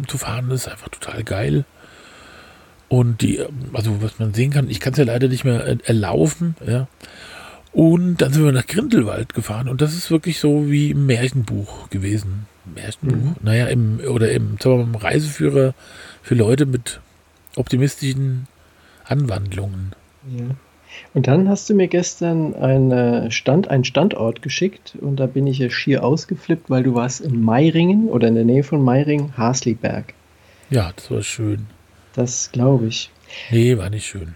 zu 0.08 0.18
fahren 0.18 0.52
ist 0.52 0.68
einfach 0.68 0.90
total 0.90 1.24
geil. 1.24 1.66
Und 2.88 3.22
die, 3.22 3.44
also 3.74 4.02
was 4.02 4.20
man 4.20 4.34
sehen 4.34 4.52
kann, 4.52 4.70
ich 4.70 4.80
kann 4.80 4.94
es 4.94 5.00
ja 5.00 5.06
leider 5.06 5.28
nicht 5.28 5.44
mehr 5.44 5.78
erlaufen, 5.86 6.56
ja. 6.66 6.88
Und 7.72 8.22
dann 8.22 8.32
sind 8.32 8.46
wir 8.46 8.54
nach 8.54 8.68
Grindelwald 8.68 9.34
gefahren 9.34 9.68
und 9.68 9.82
das 9.82 9.94
ist 9.94 10.10
wirklich 10.10 10.40
so 10.40 10.72
wie 10.72 10.92
im 10.92 11.08
Märchenbuch 11.08 11.90
gewesen. 11.90 12.46
Märchenbuch? 12.74 13.18
Mhm. 13.18 13.36
Naja, 13.42 13.68
im, 13.68 14.00
oder 14.08 14.32
im, 14.32 14.58
im 14.64 14.96
Reiseführer 14.96 15.74
für 16.22 16.36
Leute 16.36 16.66
mit 16.66 17.02
optimistischen 17.56 18.48
Anwandlungen. 19.04 19.94
Ja. 20.30 20.56
Und 21.14 21.28
dann 21.28 21.50
hast 21.50 21.70
du 21.70 21.74
mir 21.74 21.88
gestern 21.88 22.56
eine 22.56 23.32
Stand, 23.32 23.70
einen 23.70 23.84
Standort 23.84 24.42
geschickt 24.42 24.98
und 25.00 25.18
da 25.18 25.26
bin 25.28 25.48
ich 25.48 25.60
ja 25.60 25.70
schier 25.70 26.04
ausgeflippt, 26.04 26.70
weil 26.70 26.84
du 26.84 26.96
warst 26.96 27.22
in 27.22 27.42
Meiringen 27.42 28.10
oder 28.10 28.28
in 28.28 28.36
der 28.36 28.46
Nähe 28.46 28.64
von 28.64 28.84
Meiringen, 28.84 29.38
Hasliberg. 29.38 30.14
Ja, 30.70 30.92
das 30.96 31.12
war 31.12 31.22
schön. 31.22 31.68
Das 32.14 32.52
glaube 32.52 32.88
ich. 32.88 33.10
Nee, 33.52 33.78
war 33.78 33.90
nicht 33.90 34.06
schön. 34.06 34.36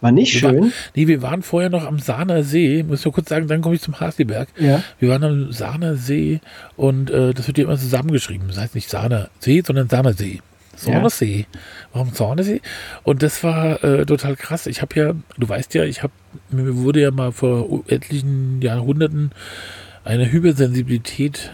War 0.00 0.12
nicht 0.12 0.34
wir 0.34 0.40
schön? 0.40 0.62
War, 0.62 0.70
nee, 0.94 1.06
wir 1.06 1.22
waren 1.22 1.42
vorher 1.42 1.70
noch 1.70 1.84
am 1.84 1.98
Sahner 1.98 2.42
See. 2.42 2.82
Muss 2.82 3.00
ich 3.00 3.04
nur 3.04 3.14
kurz 3.14 3.28
sagen, 3.28 3.48
dann 3.48 3.62
komme 3.62 3.74
ich 3.74 3.80
zum 3.80 3.98
Hasliberg. 3.98 4.48
Ja. 4.58 4.82
Wir 4.98 5.08
waren 5.08 5.24
am 5.24 5.52
Sahner 5.52 5.96
See 5.96 6.40
und 6.76 7.10
äh, 7.10 7.32
das 7.32 7.46
wird 7.46 7.58
ja 7.58 7.64
immer 7.64 7.78
zusammengeschrieben. 7.78 8.48
Das 8.48 8.58
heißt 8.58 8.74
nicht 8.74 8.90
Sahner 8.90 9.30
See, 9.40 9.62
sondern 9.64 9.88
Sahner 9.88 10.12
See. 10.12 10.40
Zornesee. 10.76 11.46
Ja. 11.52 11.60
Warum 11.92 12.12
Zornesee? 12.12 12.60
Und 13.02 13.22
das 13.22 13.42
war 13.42 13.82
äh, 13.82 14.06
total 14.06 14.36
krass. 14.36 14.66
Ich 14.66 14.82
habe 14.82 14.98
ja, 14.98 15.14
du 15.36 15.48
weißt 15.48 15.74
ja, 15.74 15.84
ich 15.84 16.02
habe, 16.02 16.12
mir 16.50 16.76
wurde 16.76 17.00
ja 17.00 17.10
mal 17.10 17.32
vor 17.32 17.84
etlichen 17.88 18.60
Jahrhunderten 18.62 19.32
eine 20.04 20.30
Hypersensibilität 20.30 21.50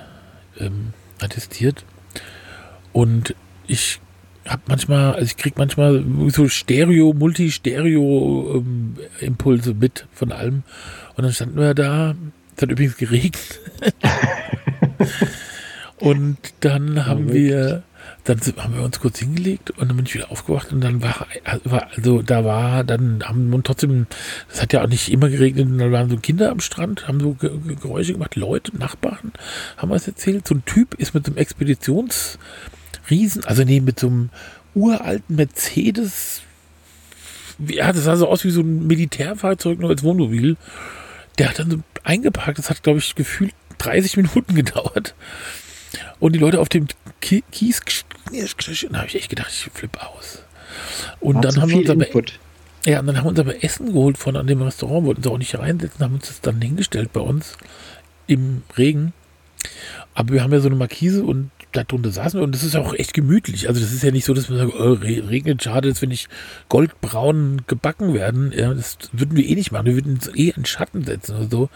ähm, 0.59 0.93
attestiert. 1.21 1.85
Und 2.93 3.35
ich 3.67 4.01
habe 4.47 4.63
manchmal, 4.67 5.15
also 5.15 5.25
ich 5.25 5.37
kriege 5.37 5.57
manchmal 5.59 6.05
so 6.29 6.47
Stereo, 6.49 7.13
Multi-Stereo-Impulse 7.13 9.71
ähm, 9.71 9.79
mit 9.79 10.07
von 10.13 10.33
allem. 10.33 10.65
Und 11.17 11.25
dann 11.25 11.33
standen 11.33 11.59
wir 11.59 11.75
da, 11.75 12.17
es 12.57 12.63
hat 12.63 12.71
übrigens 12.71 12.97
geregnet. 12.97 13.61
und 15.99 16.39
dann 16.61 17.05
haben 17.07 17.33
wir 17.33 17.83
dann 18.25 18.41
haben 18.59 18.75
wir 18.75 18.83
uns 18.83 19.01
kurz 19.01 19.19
hingelegt 19.19 19.71
und 19.71 19.89
dann 19.89 19.97
bin 19.97 20.07
ich 20.07 20.15
wieder 20.15 20.31
aufgewacht 20.31 20.73
und 20.73 20.81
dann 20.81 21.03
war, 21.03 21.27
also 21.45 22.23
da 22.23 22.45
war, 22.45 22.85
dann 22.85 23.25
haben 23.25 23.51
wir 23.51 23.63
trotzdem, 23.63 24.07
das 24.49 24.63
hat 24.63 24.73
ja 24.73 24.83
auch 24.83 24.89
nicht 24.89 25.11
immer 25.11 25.29
geregnet 25.29 25.67
und 25.67 25.79
dann 25.79 25.91
waren 25.91 26.09
so 26.09 26.17
Kinder 26.17 26.51
am 26.51 26.61
Strand, 26.61 27.09
haben 27.09 27.19
so 27.19 27.35
Geräusche 27.35 28.13
gemacht, 28.13 28.37
Leute, 28.37 28.77
Nachbarn 28.77 29.33
haben 29.77 29.91
was 29.91 30.07
erzählt. 30.07 30.47
So 30.47 30.55
ein 30.55 30.65
Typ 30.65 30.95
ist 30.95 31.15
mit 31.15 31.27
so 31.27 31.33
einem 31.33 31.39
Expeditionsriesen, 31.39 33.45
also 33.45 33.65
nee, 33.65 33.81
mit 33.81 33.99
so 33.99 34.07
einem 34.07 34.31
uralten 34.75 35.37
Mercedes, 35.37 36.43
ja, 37.59 37.93
das 37.93 38.05
sah 38.05 38.17
so 38.17 38.29
aus 38.29 38.45
wie 38.45 38.51
so 38.51 38.61
ein 38.61 38.87
Militärfahrzeug 38.87 39.79
nur 39.79 39.91
als 39.91 40.03
Wohnmobil. 40.03 40.57
Der 41.39 41.49
hat 41.49 41.59
dann 41.59 41.71
so 41.71 41.79
eingeparkt, 42.05 42.59
das 42.59 42.71
hat, 42.71 42.83
glaube 42.83 42.99
ich, 42.99 43.15
gefühlt 43.15 43.55
30 43.79 44.17
Minuten 44.17 44.55
gedauert. 44.63 45.15
Und 46.19 46.35
die 46.35 46.39
Leute 46.39 46.61
auf 46.61 46.69
dem 46.69 46.87
Kies, 47.21 47.81
da 48.31 48.99
habe 48.99 49.07
ich 49.07 49.15
echt 49.15 49.31
gedacht, 49.31 49.51
ich 49.51 49.71
flippe 49.73 50.07
aus. 50.07 50.43
Und 51.21 51.37
War 51.37 51.43
dann 51.43 51.61
haben 51.61 51.71
wir 51.71 51.79
uns 51.79 51.91
aber, 51.91 52.07
ja, 52.87 53.01
und 53.01 53.07
dann 53.07 53.17
haben 53.17 53.25
wir 53.25 53.31
uns 53.31 53.39
aber 53.41 53.63
Essen 53.63 53.93
geholt 53.93 54.19
von 54.19 54.37
an 54.37 54.47
dem 54.47 54.63
Restaurant, 54.63 55.07
wollten 55.07 55.23
sie 55.23 55.31
auch 55.31 55.39
nicht 55.39 55.57
reinsetzen, 55.59 56.05
haben 56.05 56.15
uns 56.15 56.29
das 56.29 56.41
dann 56.41 56.61
hingestellt 56.61 57.13
bei 57.13 57.21
uns 57.21 57.57
im 58.27 58.63
Regen. 58.77 59.13
Aber 60.15 60.35
wir 60.35 60.43
haben 60.43 60.53
ja 60.53 60.61
so 60.61 60.69
eine 60.69 60.77
Markise 60.77 61.25
und 61.25 61.51
da 61.73 61.85
drunter 61.85 62.11
saßen 62.11 62.39
wir 62.39 62.45
und 62.45 62.55
das 62.55 62.65
ist 62.65 62.77
auch 62.77 62.95
echt 62.95 63.15
gemütlich. 63.15 63.69
Also 63.69 63.81
das 63.81 63.93
ist 63.93 64.03
ja 64.03 64.11
nicht 64.11 64.27
so, 64.27 64.35
dass 64.35 64.51
wir 64.51 64.59
sagen, 64.59 64.73
oh, 64.77 64.93
regnet, 64.93 65.63
schade, 65.63 65.89
dass 65.89 66.03
wir 66.03 66.09
nicht 66.09 66.29
goldbraun 66.69 67.63
gebacken 67.67 68.13
werden. 68.15 68.53
Ja, 68.55 68.75
das 68.75 68.99
würden 69.13 69.37
wir 69.37 69.45
eh 69.45 69.55
nicht 69.55 69.73
machen. 69.73 69.87
Wir 69.87 69.95
würden 69.95 70.15
uns 70.15 70.29
eh 70.35 70.53
in 70.55 70.67
Schatten 70.67 71.05
setzen 71.05 71.37
oder 71.37 71.49
so. 71.49 71.71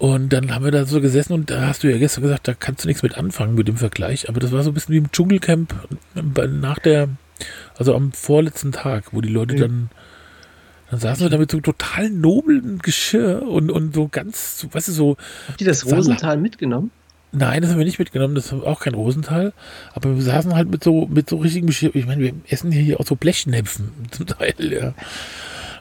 Und 0.00 0.32
dann 0.32 0.54
haben 0.54 0.64
wir 0.64 0.70
da 0.70 0.86
so 0.86 0.98
gesessen 1.02 1.34
und 1.34 1.50
da 1.50 1.66
hast 1.66 1.82
du 1.82 1.90
ja 1.90 1.98
gestern 1.98 2.22
gesagt, 2.22 2.48
da 2.48 2.54
kannst 2.54 2.84
du 2.84 2.88
nichts 2.88 3.02
mit 3.02 3.18
anfangen 3.18 3.54
mit 3.54 3.68
dem 3.68 3.76
Vergleich. 3.76 4.30
Aber 4.30 4.40
das 4.40 4.50
war 4.50 4.62
so 4.62 4.70
ein 4.70 4.74
bisschen 4.74 4.94
wie 4.94 4.98
im 4.98 5.12
Dschungelcamp 5.12 5.74
nach 6.14 6.78
der, 6.78 7.10
also 7.76 7.94
am 7.94 8.10
vorletzten 8.12 8.72
Tag, 8.72 9.12
wo 9.12 9.20
die 9.20 9.28
Leute 9.28 9.56
mhm. 9.56 9.60
dann, 9.60 9.90
dann 10.90 11.00
saßen 11.00 11.26
wir 11.26 11.28
da 11.28 11.36
mit 11.36 11.50
so 11.50 11.60
total 11.60 12.08
noblen 12.08 12.78
Geschirr 12.78 13.42
und, 13.42 13.70
und 13.70 13.94
so 13.94 14.08
ganz, 14.08 14.66
weißt 14.72 14.88
du, 14.88 14.92
so. 14.92 15.16
Habt 15.48 15.60
ihr 15.60 15.66
das 15.66 15.84
Rosenthal 15.84 16.38
mitgenommen? 16.38 16.90
Nein, 17.32 17.60
das 17.60 17.70
haben 17.70 17.78
wir 17.78 17.84
nicht 17.84 17.98
mitgenommen, 17.98 18.34
das 18.34 18.46
ist 18.46 18.54
auch 18.54 18.80
kein 18.80 18.94
Rosenthal. 18.94 19.52
Aber 19.92 20.16
wir 20.16 20.22
saßen 20.22 20.54
halt 20.54 20.70
mit 20.70 20.82
so, 20.82 21.08
mit 21.08 21.28
so 21.28 21.36
richtigem 21.36 21.66
Geschirr. 21.66 21.94
Ich 21.94 22.06
meine, 22.06 22.22
wir 22.22 22.32
essen 22.48 22.72
hier 22.72 22.98
auch 22.98 23.06
so 23.06 23.16
Blechnäpfen 23.16 23.90
zum 24.12 24.26
Teil, 24.26 24.54
ja. 24.58 24.94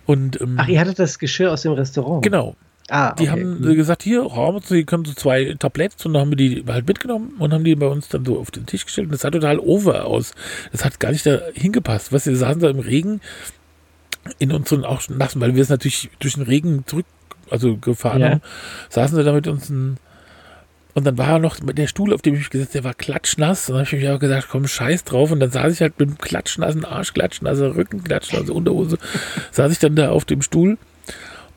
Und, 0.06 0.42
ähm, 0.42 0.58
Ach, 0.60 0.68
ihr 0.68 0.82
hattet 0.82 1.00
das 1.00 1.20
Geschirr 1.20 1.54
aus 1.54 1.62
dem 1.62 1.72
Restaurant? 1.72 2.22
Genau. 2.22 2.58
Ah, 2.90 3.12
okay. 3.12 3.24
Die 3.24 3.30
haben 3.30 3.60
mhm. 3.60 3.76
gesagt, 3.76 4.04
hier, 4.04 4.22
Raum, 4.24 4.60
Sie 4.64 4.84
können 4.84 5.06
so 5.06 5.14
zwei 5.14 5.56
Tabletts 5.58 6.06
und 6.06 6.14
dann 6.14 6.22
haben 6.22 6.32
wir 6.32 6.38
die 6.38 6.64
halt 6.68 6.88
mitgenommen 6.88 7.34
und 7.38 7.54
haben 7.54 7.64
die 7.64 7.76
bei 7.76 7.88
uns 7.88 8.10
dann 8.10 8.26
so 8.26 8.40
auf 8.40 8.52
den 8.52 8.66
Tisch 8.66 8.86
gestellt 8.86 9.08
und 9.08 9.12
das 9.12 9.22
sah 9.22 9.32
total 9.32 9.60
over 9.60 10.06
aus. 10.06 10.34
Das 10.72 10.84
hat 10.84 11.00
gar 11.00 11.12
nicht 11.12 11.26
da 11.26 11.40
hingepasst. 11.54 12.12
Was 12.12 12.26
wir 12.26 12.36
saßen 12.36 12.62
da 12.62 12.70
im 12.70 12.80
Regen 12.80 13.22
in 14.40 14.52
unseren 14.52 14.86
auch 14.86 15.08
nassen, 15.10 15.40
weil 15.40 15.56
wir 15.56 15.62
es 15.62 15.70
natürlich 15.70 16.10
durch 16.20 16.34
den 16.34 16.44
Regen 16.44 16.84
zurück, 16.86 17.06
also 17.50 17.78
gefahren 17.78 18.22
ja. 18.22 18.30
haben, 18.30 18.42
saßen 18.90 19.16
sie 19.16 19.24
da 19.24 19.34
mit 19.34 19.48
uns 19.48 19.70
ein, 19.70 19.98
und 20.96 21.06
dann 21.06 21.18
war 21.18 21.40
noch 21.40 21.58
der 21.60 21.88
Stuhl, 21.88 22.14
auf 22.14 22.22
dem 22.22 22.34
ich 22.34 22.40
mich 22.42 22.50
gesetzt 22.50 22.74
der 22.74 22.84
war 22.84 22.94
klatschnass. 22.94 23.70
Und 23.70 23.76
dann 23.76 23.86
habe 23.86 23.96
ich 23.96 24.04
mir 24.04 24.16
auch 24.16 24.20
gesagt, 24.20 24.48
komm, 24.50 24.68
scheiß 24.68 25.04
drauf. 25.04 25.32
Und 25.32 25.40
dann 25.40 25.52
saß 25.52 25.72
ich 25.72 25.82
halt 25.82 25.98
mit 26.00 26.10
dem 26.10 26.18
klatschnassen 26.18 26.84
Arsch, 26.84 27.14
klatschnasse 27.14 27.76
Rücken, 27.76 28.04
klatschnasse 28.04 28.52
Unterhose, 28.52 28.98
saß 29.52 29.72
ich 29.72 29.80
dann 29.80 29.96
da 29.96 30.10
auf 30.10 30.26
dem 30.26 30.42
Stuhl 30.42 30.78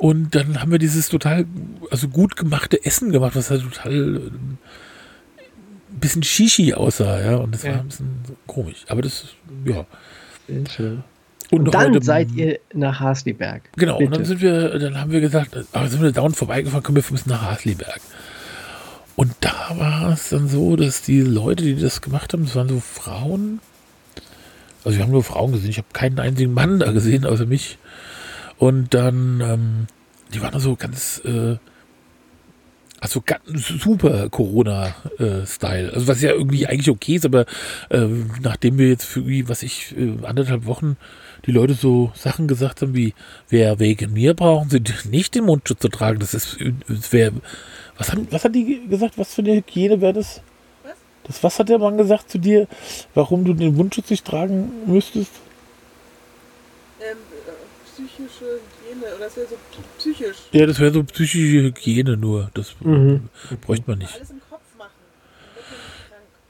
und 0.03 0.35
dann 0.35 0.61
haben 0.61 0.73
wir 0.73 0.81
dieses 0.81 1.09
total, 1.09 1.47
also 1.93 2.09
gut 2.09 2.35
gemachte 2.35 2.85
Essen 2.85 3.13
gemacht, 3.13 3.37
was 3.37 3.53
halt 3.53 3.63
total 3.63 3.93
ein 3.93 4.17
ähm, 4.17 4.59
bisschen 5.91 6.25
Shishi 6.25 6.75
aussah, 6.75 7.21
ja. 7.21 7.37
Und 7.37 7.55
das 7.55 7.63
ja. 7.63 7.75
war 7.75 7.81
ein 7.83 7.87
bisschen 7.87 8.11
komisch. 8.49 8.85
Aber 8.89 9.01
das, 9.01 9.27
ja. 9.65 9.87
Und, 10.49 10.99
und 11.53 11.73
dann 11.73 11.95
heute, 11.95 12.05
seid 12.05 12.33
ihr 12.33 12.59
nach 12.75 12.99
Hasliberg. 12.99 13.63
Genau, 13.77 13.99
Bitte. 13.99 14.07
und 14.07 14.17
dann 14.17 14.25
sind 14.25 14.41
wir, 14.41 14.77
dann 14.81 15.01
haben 15.01 15.13
wir 15.13 15.21
gesagt, 15.21 15.57
aber 15.71 15.87
sind 15.87 16.03
wir 16.03 16.11
dauernd 16.11 16.37
vorbeigefahren, 16.37 16.83
kommen 16.83 16.97
wir 16.97 17.05
müssen 17.09 17.29
nach 17.29 17.43
Hasliberg. 17.43 18.01
Und 19.15 19.33
da 19.39 19.71
war 19.77 20.15
es 20.15 20.31
dann 20.31 20.49
so, 20.49 20.75
dass 20.75 21.03
die 21.03 21.21
Leute, 21.21 21.63
die 21.63 21.77
das 21.77 22.03
gemacht 22.03 22.33
haben, 22.33 22.43
das 22.47 22.57
waren 22.57 22.69
so 22.69 22.81
Frauen. 22.81 23.61
Also 24.85 24.99
wir 24.99 25.05
haben 25.05 25.13
nur 25.13 25.23
Frauen 25.23 25.53
gesehen, 25.53 25.71
ich 25.71 25.79
habe 25.79 25.87
keinen 25.93 26.19
einzigen 26.19 26.53
Mann 26.53 26.81
da 26.81 26.91
gesehen, 26.91 27.25
außer 27.25 27.47
mich. 27.47 27.79
Und 28.63 28.95
dann, 28.95 29.41
ähm, 29.41 29.87
die 30.33 30.41
waren 30.41 30.61
so 30.61 30.77
ganz, 30.77 31.21
äh, 31.25 31.57
also 33.01 33.21
ganz 33.21 33.67
super 33.67 34.29
Corona-Style. 34.31 35.93
also 35.93 36.07
was 36.07 36.23
ja 36.23 36.31
irgendwie 36.31 36.69
eigentlich 36.69 36.89
okay 36.89 37.17
ist, 37.17 37.27
aber 37.27 37.45
äh, 37.91 38.07
nachdem 38.41 38.79
wir 38.79 38.89
jetzt 38.89 39.05
für 39.05 39.25
was 39.49 39.65
ich, 39.65 39.97
äh, 39.99 40.25
anderthalb 40.25 40.65
Wochen 40.65 40.97
die 41.45 41.51
Leute 41.51 41.75
so 41.75 42.13
Sachen 42.15 42.47
gesagt 42.47 42.83
haben 42.83 42.95
wie, 42.95 43.15
wer 43.49 43.81
wegen 43.81 44.13
mir 44.13 44.35
brauchen 44.35 44.71
sie 44.71 44.81
nicht 45.11 45.35
den 45.35 45.47
Mundschutz 45.47 45.81
zu 45.81 45.89
tragen. 45.89 46.21
Das 46.21 46.33
ist, 46.33 46.57
das 46.87 47.13
wär, 47.13 47.33
was, 47.99 48.13
haben, 48.13 48.29
was 48.31 48.45
hat 48.45 48.55
die 48.55 48.87
gesagt? 48.89 49.19
Was 49.19 49.35
für 49.35 49.43
eine 49.43 49.57
Hygiene 49.57 50.01
wäre 50.01 50.13
das? 50.13 50.41
Was? 50.85 50.93
Das, 51.25 51.43
was 51.43 51.59
hat 51.59 51.69
der 51.69 51.81
Mann 51.81 51.99
gesagt 51.99 52.31
zu 52.31 52.39
dir, 52.39 52.69
warum 53.13 53.45
du 53.45 53.55
den 53.55 53.75
Mundschutz 53.75 54.09
nicht 54.11 54.25
tragen 54.25 54.71
müsstest? 54.87 55.33
Psychische 57.95 58.61
Hygiene 58.85 59.15
oder 59.17 59.25
das 59.25 59.37
wäre 59.37 59.49
so 59.49 59.57
psychisch. 59.99 60.37
Ja, 60.53 60.67
das 60.67 60.79
wäre 60.81 60.93
so 60.93 61.05
psychische 61.05 61.63
Hygiene 61.63 62.17
nur. 62.17 62.51
Das 62.55 62.75
mhm. 62.81 63.29
bräuchte 63.61 63.85
man 63.91 63.99
nicht. 63.99 64.15
Alles 64.15 64.31
im 64.31 64.41
Kopf 64.49 64.63
machen. 64.79 64.91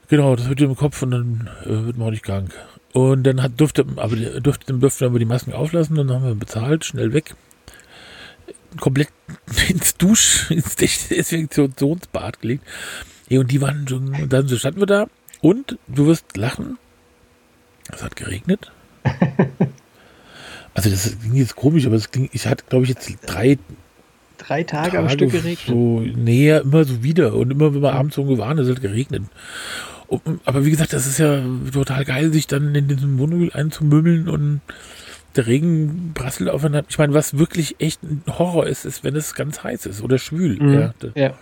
Genau, 0.07 0.35
das 0.35 0.49
wird 0.49 0.61
im 0.61 0.75
Kopf 0.75 1.01
und 1.01 1.11
dann 1.11 1.49
äh, 1.63 1.85
wird 1.85 1.97
man 1.97 2.07
auch 2.07 2.11
nicht 2.11 2.23
krank. 2.23 2.53
Und 2.93 3.23
dann 3.23 3.41
hat, 3.41 3.59
durfte, 3.59 3.85
aber 3.95 4.15
durfte, 4.15 4.73
durfte 4.73 5.05
aber 5.05 5.19
die 5.19 5.25
Masken 5.25 5.53
auflassen, 5.53 5.95
dann 5.95 6.11
haben 6.11 6.25
wir 6.25 6.35
bezahlt, 6.35 6.85
schnell 6.85 7.13
weg. 7.13 7.35
Komplett 8.79 9.09
ins 9.69 9.97
Dusch, 9.97 10.49
ins 10.51 10.75
Desinfektionsbad 10.75 12.41
gelegt. 12.41 12.65
Ja, 13.29 13.39
und 13.39 13.51
die 13.51 13.61
waren 13.61 13.87
schon, 13.87 14.29
dann 14.29 14.47
so 14.47 14.57
standen 14.57 14.81
wir 14.81 14.85
da. 14.85 15.07
Und 15.41 15.77
du 15.87 16.05
wirst 16.05 16.37
lachen. 16.37 16.77
Es 17.91 18.03
hat 18.03 18.15
geregnet. 18.15 18.71
Also 20.73 20.89
das 20.89 21.17
ging 21.21 21.35
jetzt 21.35 21.55
komisch, 21.55 21.85
aber 21.85 21.95
es 21.95 22.11
ging, 22.11 22.29
ich 22.31 22.47
hatte, 22.47 22.63
glaube 22.67 22.83
ich, 22.85 22.89
jetzt 22.89 23.11
drei 23.25 23.57
drei 24.37 24.63
Tage, 24.63 24.91
Tage 24.91 24.99
am 24.99 25.09
Stück 25.09 25.31
geregnet. 25.31 25.67
So 25.67 25.99
näher, 25.99 26.61
immer 26.61 26.83
so 26.83 27.03
wieder. 27.03 27.33
Und 27.33 27.51
immer, 27.51 27.73
wenn 27.73 27.81
wir 27.81 27.93
abends 27.93 28.17
irgendwo 28.17 28.37
waren, 28.37 28.57
es 28.57 28.69
hat 28.69 28.81
geregnet. 28.81 29.23
Und, 30.07 30.41
aber 30.45 30.65
wie 30.65 30.71
gesagt, 30.71 30.93
das 30.93 31.07
ist 31.07 31.17
ja 31.17 31.43
total 31.71 32.05
geil, 32.05 32.31
sich 32.33 32.47
dann 32.47 32.75
in 32.75 32.87
diesen 32.87 33.17
Wohnmobil 33.19 33.51
einzumümmeln 33.53 34.29
und 34.29 34.61
der 35.35 35.47
Regen 35.47 36.11
prasselt 36.13 36.49
aufeinander. 36.49 36.87
Ich 36.89 36.97
meine, 36.97 37.13
was 37.13 37.37
wirklich 37.37 37.75
echt 37.79 38.03
ein 38.03 38.23
Horror 38.27 38.67
ist, 38.67 38.85
ist, 38.85 39.03
wenn 39.03 39.15
es 39.15 39.33
ganz 39.33 39.63
heiß 39.63 39.85
ist 39.85 40.01
oder 40.01 40.17
schwül. 40.17 40.61
Mhm. 40.61 40.73
Ja. 40.73 40.93
ja. 41.15 41.33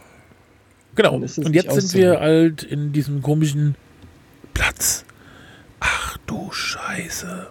Genau. 0.95 1.15
Und 1.15 1.53
jetzt 1.53 1.73
sind 1.73 1.93
wir 1.93 2.19
halt 2.19 2.63
in 2.63 2.93
diesem 2.93 3.21
komischen 3.21 3.75
Platz. 4.53 5.05
Ach 5.79 6.17
du 6.27 6.51
Scheiße. 6.51 7.47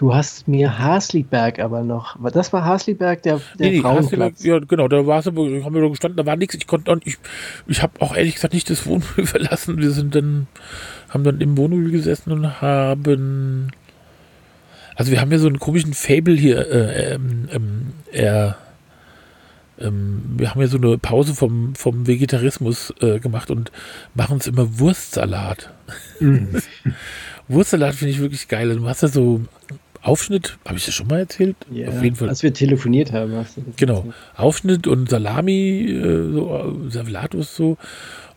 Du 0.00 0.14
hast 0.14 0.48
mir 0.48 0.78
Hasliberg 0.78 1.58
aber 1.58 1.82
noch. 1.82 2.16
Das 2.32 2.54
war 2.54 2.64
Hasliberg, 2.64 3.22
der, 3.22 3.38
der 3.58 3.70
nee, 3.70 3.80
Frauenplatz. 3.82 4.42
ja, 4.42 4.58
genau, 4.58 4.88
da 4.88 5.06
war 5.06 5.18
es 5.18 5.26
aber, 5.26 5.42
haben 5.42 5.74
wir 5.74 5.82
da 5.82 5.88
gestanden, 5.88 6.16
da 6.16 6.24
war 6.24 6.36
nichts. 6.36 6.54
Ich 6.54 6.66
konnte 6.66 6.98
ich, 7.04 7.18
ich 7.66 7.82
habe 7.82 8.00
auch 8.00 8.16
ehrlich 8.16 8.36
gesagt 8.36 8.54
nicht 8.54 8.70
das 8.70 8.86
Wohnmobil 8.86 9.26
verlassen. 9.26 9.76
Wir 9.76 9.90
sind 9.90 10.14
dann, 10.14 10.46
haben 11.10 11.22
dann 11.22 11.42
im 11.42 11.54
Wohnmobil 11.58 11.90
gesessen 11.90 12.32
und 12.32 12.62
haben. 12.62 13.72
Also 14.94 15.12
wir 15.12 15.20
haben 15.20 15.32
ja 15.32 15.38
so 15.38 15.48
einen 15.48 15.58
komischen 15.58 15.92
Fable 15.92 16.34
hier, 16.34 16.66
äh, 16.66 17.12
ähm, 17.16 17.48
ähm, 17.52 17.92
er, 18.10 18.56
ähm, 19.78 20.22
wir 20.38 20.50
haben 20.50 20.62
ja 20.62 20.66
so 20.66 20.78
eine 20.78 20.96
Pause 20.96 21.34
vom, 21.34 21.74
vom 21.74 22.06
Vegetarismus 22.06 22.94
äh, 23.02 23.18
gemacht 23.18 23.50
und 23.50 23.70
machen 24.14 24.32
uns 24.32 24.46
immer 24.46 24.78
Wurstsalat. 24.78 25.74
Mm. 26.20 26.56
Wurstsalat 27.48 27.96
finde 27.96 28.12
ich 28.12 28.20
wirklich 28.20 28.48
geil. 28.48 28.74
Du 28.74 28.88
hast 28.88 29.02
ja 29.02 29.08
so 29.08 29.42
Aufschnitt, 30.02 30.58
habe 30.66 30.78
ich 30.78 30.86
das 30.86 30.94
schon 30.94 31.08
mal 31.08 31.20
erzählt? 31.20 31.56
Ja, 31.70 31.88
Auf 31.88 32.02
jeden 32.02 32.16
Fall. 32.16 32.30
Als 32.30 32.42
wir 32.42 32.54
telefoniert 32.54 33.12
haben. 33.12 33.34
Hast 33.34 33.56
du 33.56 33.62
das 33.62 33.76
genau. 33.76 33.96
Erzählt. 33.96 34.14
Aufschnitt 34.36 34.86
und 34.86 35.10
Salami, 35.10 35.90
äh, 35.90 36.32
so, 36.32 36.88
Servelatus 36.88 37.54
so. 37.54 37.76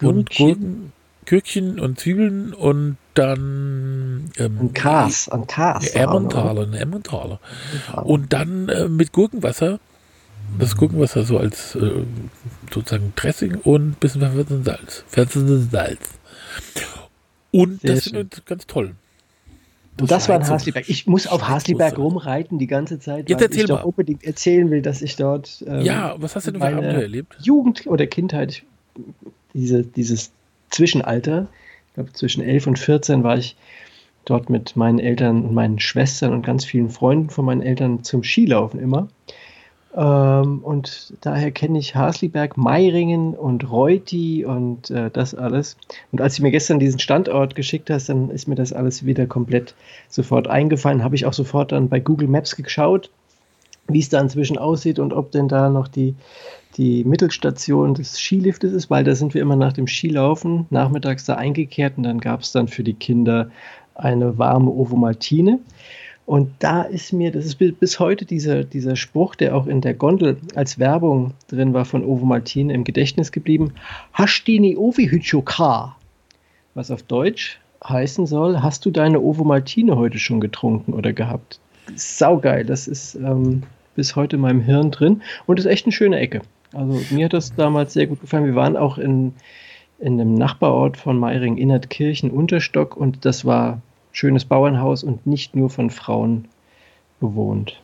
Und 0.01 0.35
Gurken, 0.35 0.91
Gürkchen 1.25 1.79
und 1.79 1.99
Zwiebeln 1.99 2.53
und 2.53 2.97
dann 3.13 4.31
ähm, 4.37 4.57
ein 4.59 4.73
Kas, 4.73 5.29
ein 5.29 5.47
Kas. 5.47 5.87
Emmentaler, 5.89 6.63
ein 6.63 6.73
Emmentaler. 6.73 7.39
Und 8.03 8.33
dann 8.33 8.69
äh, 8.69 8.89
mit 8.89 9.13
Gurkenwasser. 9.13 9.79
Das 10.59 10.75
Gurkenwasser 10.75 11.23
so 11.23 11.37
als 11.37 11.75
äh, 11.75 12.03
sozusagen 12.71 13.13
Dressing 13.15 13.55
und 13.55 13.91
ein 13.91 13.95
bisschen 13.99 14.21
verwürzelten 14.21 14.65
Salz. 14.65 15.05
Verwürzelten 15.07 15.69
Salz. 15.71 16.09
Und 17.51 17.81
Sehr 17.81 17.95
das 17.95 18.07
ist 18.07 18.45
ganz 18.45 18.67
toll. 18.67 18.95
Und 19.99 20.09
das 20.09 20.27
war 20.27 20.37
in 20.37 20.47
Hasliberg. 20.47 20.89
Ich 20.89 21.05
muss 21.05 21.27
auf 21.27 21.47
Hasliberg 21.47 21.97
rumreiten 21.97 22.57
die 22.57 22.67
ganze 22.67 22.99
Zeit, 22.99 23.29
Jetzt 23.29 23.41
weil 23.41 23.55
ich 23.55 23.65
doch 23.65 23.83
unbedingt 23.83 24.23
erzählen 24.23 24.71
will, 24.71 24.81
dass 24.81 25.01
ich 25.01 25.15
dort. 25.15 25.63
Ähm, 25.67 25.81
ja, 25.81 26.15
was 26.17 26.35
hast 26.35 26.47
du 26.47 26.51
denn 26.51 26.61
für 26.61 26.67
Abenteuer 26.67 27.01
erlebt? 27.01 27.37
Jugend 27.41 27.85
oder 27.85 28.07
Kindheit, 28.07 28.63
diese, 29.53 29.83
dieses 29.83 30.31
Zwischenalter, 30.71 31.47
ich 31.89 31.93
glaube 31.93 32.13
zwischen 32.13 32.43
11 32.43 32.67
und 32.67 32.79
14 32.79 33.23
war 33.23 33.37
ich 33.37 33.55
dort 34.25 34.49
mit 34.49 34.75
meinen 34.75 34.99
Eltern 34.99 35.43
und 35.45 35.53
meinen 35.53 35.79
Schwestern 35.79 36.33
und 36.33 36.45
ganz 36.45 36.65
vielen 36.65 36.89
Freunden 36.89 37.29
von 37.29 37.45
meinen 37.45 37.61
Eltern 37.61 38.03
zum 38.03 38.23
Skilaufen 38.23 38.79
immer. 38.79 39.09
Ähm, 39.95 40.59
und 40.63 41.13
daher 41.21 41.51
kenne 41.51 41.77
ich 41.77 41.95
Hasliberg, 41.95 42.57
Meiringen 42.57 43.35
und 43.35 43.69
Reuti 43.69 44.45
und 44.45 44.89
äh, 44.89 45.11
das 45.11 45.35
alles. 45.35 45.77
Und 46.11 46.21
als 46.21 46.35
du 46.35 46.43
mir 46.43 46.51
gestern 46.51 46.79
diesen 46.79 46.99
Standort 46.99 47.55
geschickt 47.55 47.89
hast, 47.89 48.09
dann 48.09 48.29
ist 48.29 48.47
mir 48.47 48.55
das 48.55 48.73
alles 48.73 49.05
wieder 49.05 49.27
komplett 49.27 49.75
sofort 50.09 50.47
eingefallen. 50.47 51.03
Habe 51.03 51.15
ich 51.15 51.25
auch 51.25 51.33
sofort 51.33 51.71
dann 51.71 51.89
bei 51.89 51.99
Google 51.99 52.27
Maps 52.27 52.55
geschaut, 52.55 53.11
wie 53.87 53.99
es 53.99 54.09
da 54.09 54.19
inzwischen 54.19 54.57
aussieht 54.57 54.97
und 54.97 55.13
ob 55.13 55.31
denn 55.31 55.47
da 55.47 55.69
noch 55.69 55.87
die, 55.87 56.15
die 56.77 57.03
Mittelstation 57.03 57.93
des 57.93 58.17
Skiliftes 58.17 58.73
ist, 58.73 58.89
weil 58.89 59.03
da 59.03 59.13
sind 59.13 59.35
wir 59.35 59.41
immer 59.41 59.55
nach 59.55 59.73
dem 59.73 59.87
Skilaufen 59.87 60.65
nachmittags 60.71 61.25
da 61.25 61.35
eingekehrt 61.35 61.97
und 61.97 62.03
dann 62.03 62.19
gab 62.19 62.41
es 62.41 62.51
dann 62.51 62.67
für 62.67 62.83
die 62.83 62.95
Kinder 62.95 63.51
eine 63.93 64.39
warme 64.39 64.71
Ovomaltine. 64.71 65.59
Und 66.25 66.51
da 66.59 66.83
ist 66.83 67.11
mir, 67.11 67.31
das 67.31 67.45
ist 67.45 67.55
bis 67.57 67.99
heute 67.99 68.25
dieser, 68.25 68.63
dieser 68.63 68.95
Spruch, 68.95 69.35
der 69.35 69.55
auch 69.55 69.67
in 69.67 69.81
der 69.81 69.93
Gondel 69.93 70.37
als 70.55 70.79
Werbung 70.79 71.33
drin 71.47 71.73
war 71.73 71.83
von 71.83 72.05
Ovo 72.05 72.25
Maltine 72.25 72.73
im 72.73 72.85
Gedächtnis 72.85 73.31
geblieben. 73.31 73.73
Hashtini 74.13 74.77
Ovi 74.77 75.21
Ka. 75.43 75.97
Was 76.75 76.91
auf 76.91 77.03
Deutsch 77.03 77.59
heißen 77.85 78.25
soll, 78.25 78.61
hast 78.61 78.85
du 78.85 78.91
deine 78.91 79.19
Ovo 79.19 79.43
Maltine 79.43 79.97
heute 79.97 80.17
schon 80.17 80.39
getrunken 80.39 80.93
oder 80.93 81.11
gehabt? 81.11 81.59
Saugeil, 81.95 82.65
das 82.65 82.87
ist 82.87 83.15
ähm, 83.15 83.63
bis 83.95 84.15
heute 84.15 84.37
in 84.37 84.41
meinem 84.41 84.61
Hirn 84.61 84.91
drin 84.91 85.21
und 85.45 85.59
ist 85.59 85.65
echt 85.65 85.85
eine 85.85 85.91
schöne 85.91 86.17
Ecke. 86.19 86.41
Also 86.71 87.01
mir 87.13 87.25
hat 87.25 87.33
das 87.33 87.53
damals 87.53 87.93
sehr 87.93 88.07
gut 88.07 88.21
gefallen. 88.21 88.45
Wir 88.45 88.55
waren 88.55 88.77
auch 88.77 88.97
in, 88.97 89.33
in 89.99 90.19
einem 90.19 90.35
Nachbarort 90.35 90.95
von 90.95 91.19
Meiring, 91.19 91.57
Innertkirchen, 91.57 92.31
Unterstock 92.31 92.95
und 92.95 93.25
das 93.25 93.43
war 93.45 93.81
schönes 94.13 94.45
Bauernhaus 94.45 95.03
und 95.03 95.27
nicht 95.27 95.55
nur 95.55 95.69
von 95.69 95.89
Frauen 95.89 96.47
bewohnt. 97.19 97.81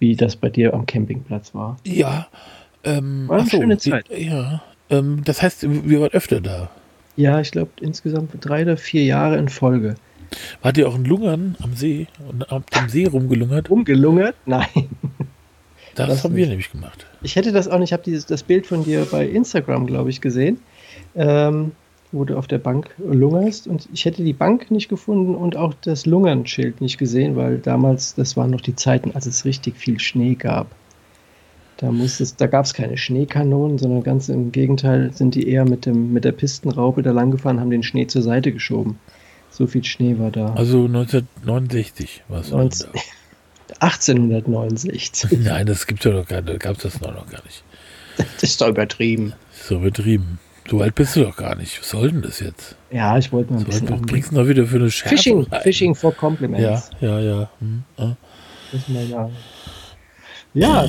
Wie 0.00 0.16
das 0.16 0.34
bei 0.34 0.50
dir 0.50 0.74
am 0.74 0.86
Campingplatz 0.86 1.54
war. 1.54 1.76
Ja. 1.84 2.26
Ähm, 2.82 3.28
war 3.28 3.38
eine 3.38 3.48
so, 3.48 3.56
schöne 3.56 3.78
Zeit. 3.78 4.06
Ja. 4.10 4.62
Ähm, 4.90 5.22
das 5.24 5.42
heißt, 5.42 5.66
wir 5.88 6.00
waren 6.00 6.10
öfter 6.10 6.40
da. 6.40 6.70
Ja, 7.16 7.40
ich 7.40 7.50
glaube 7.50 7.70
insgesamt 7.80 8.30
drei 8.40 8.62
oder 8.62 8.76
vier 8.76 9.04
Jahre 9.04 9.36
in 9.36 9.48
Folge. 9.48 9.94
Wart 10.60 10.76
ihr 10.76 10.88
auch 10.88 10.96
in 10.96 11.04
Lungern 11.04 11.56
am 11.62 11.74
See 11.74 12.08
und 12.28 12.50
am 12.52 12.88
See 12.88 13.06
rumgelungert? 13.06 13.70
Rumgelungert? 13.70 14.34
Nein. 14.44 14.88
Das, 15.94 16.08
das 16.08 16.24
haben 16.24 16.34
nicht. 16.34 16.42
wir 16.42 16.48
nämlich 16.48 16.70
gemacht. 16.70 17.06
Ich 17.22 17.36
hätte 17.36 17.52
das 17.52 17.68
auch 17.68 17.78
nicht. 17.78 17.88
Ich 17.88 17.92
habe 17.92 18.10
das 18.10 18.42
Bild 18.42 18.66
von 18.66 18.84
dir 18.84 19.06
bei 19.10 19.26
Instagram, 19.26 19.86
glaube 19.86 20.10
ich, 20.10 20.20
gesehen. 20.20 20.60
Ähm, 21.14 21.72
wo 22.16 22.24
du 22.24 22.36
auf 22.36 22.46
der 22.46 22.58
Bank 22.58 22.90
lungerst. 22.98 23.66
Und 23.66 23.88
ich 23.92 24.04
hätte 24.04 24.24
die 24.24 24.32
Bank 24.32 24.70
nicht 24.70 24.88
gefunden 24.88 25.34
und 25.34 25.56
auch 25.56 25.74
das 25.82 26.06
Lungernschild 26.06 26.80
nicht 26.80 26.98
gesehen, 26.98 27.36
weil 27.36 27.58
damals, 27.58 28.14
das 28.14 28.36
waren 28.36 28.50
noch 28.50 28.60
die 28.60 28.76
Zeiten, 28.76 29.12
als 29.12 29.26
es 29.26 29.44
richtig 29.44 29.76
viel 29.76 30.00
Schnee 30.00 30.34
gab. 30.34 30.68
Da, 31.78 31.92
da 32.38 32.46
gab 32.46 32.64
es 32.64 32.72
keine 32.72 32.96
Schneekanonen, 32.96 33.76
sondern 33.76 34.02
ganz 34.02 34.30
im 34.30 34.50
Gegenteil 34.50 35.12
sind 35.12 35.34
die 35.34 35.46
eher 35.48 35.68
mit, 35.68 35.84
dem, 35.84 36.10
mit 36.12 36.24
der 36.24 36.32
Pistenraupe 36.32 37.02
da 37.02 37.12
lang 37.12 37.30
gefahren, 37.30 37.60
haben 37.60 37.70
den 37.70 37.82
Schnee 37.82 38.06
zur 38.06 38.22
Seite 38.22 38.52
geschoben. 38.52 38.98
So 39.50 39.66
viel 39.66 39.84
Schnee 39.84 40.18
war 40.18 40.30
da. 40.30 40.54
Also 40.54 40.86
1969 40.86 42.24
war 42.28 42.40
es. 42.40 42.52
1869. 42.52 45.40
Nein, 45.40 45.66
das 45.66 45.86
gibt 45.86 46.00
es 46.00 46.06
ja 46.10 46.18
noch 46.18 46.26
gar 46.26 46.40
nicht. 46.40 46.60
Gab 46.60 46.76
es 46.76 46.82
das 46.82 46.98
noch 47.00 47.28
gar 47.28 47.44
nicht. 47.44 47.62
Das 48.16 48.42
ist 48.42 48.60
doch 48.60 48.68
übertrieben. 48.68 49.34
Das 49.50 49.62
ist 49.62 49.70
doch 49.70 49.78
übertrieben. 49.78 50.38
So 50.68 50.80
alt 50.80 50.94
bist 50.94 51.14
du 51.16 51.20
doch 51.22 51.36
gar 51.36 51.54
nicht. 51.54 51.78
Was 51.80 51.90
soll 51.90 52.10
denn 52.10 52.22
das 52.22 52.40
jetzt? 52.40 52.76
Ja, 52.90 53.16
ich 53.18 53.32
wollte 53.32 53.52
mal 53.52 53.58
ein 53.58 53.64
so 53.64 53.66
bisschen. 53.66 53.90
Was 53.90 54.02
bringst 54.02 54.32
du 54.32 54.36
noch 54.36 54.48
wieder 54.48 54.66
für 54.66 54.76
eine 54.76 54.90
Schärfe? 54.90 55.16
Fishing, 55.16 55.46
Fishing 55.62 55.94
for 55.94 56.12
Compliments. 56.12 56.90
Ja, 57.00 57.18
ja, 57.18 57.20
ja. 57.20 57.50
Hm, 57.60 57.84
ja. 57.96 58.16
Das 58.72 58.80
ist 58.80 58.88
meine 58.88 59.30
Ja. 60.54 60.88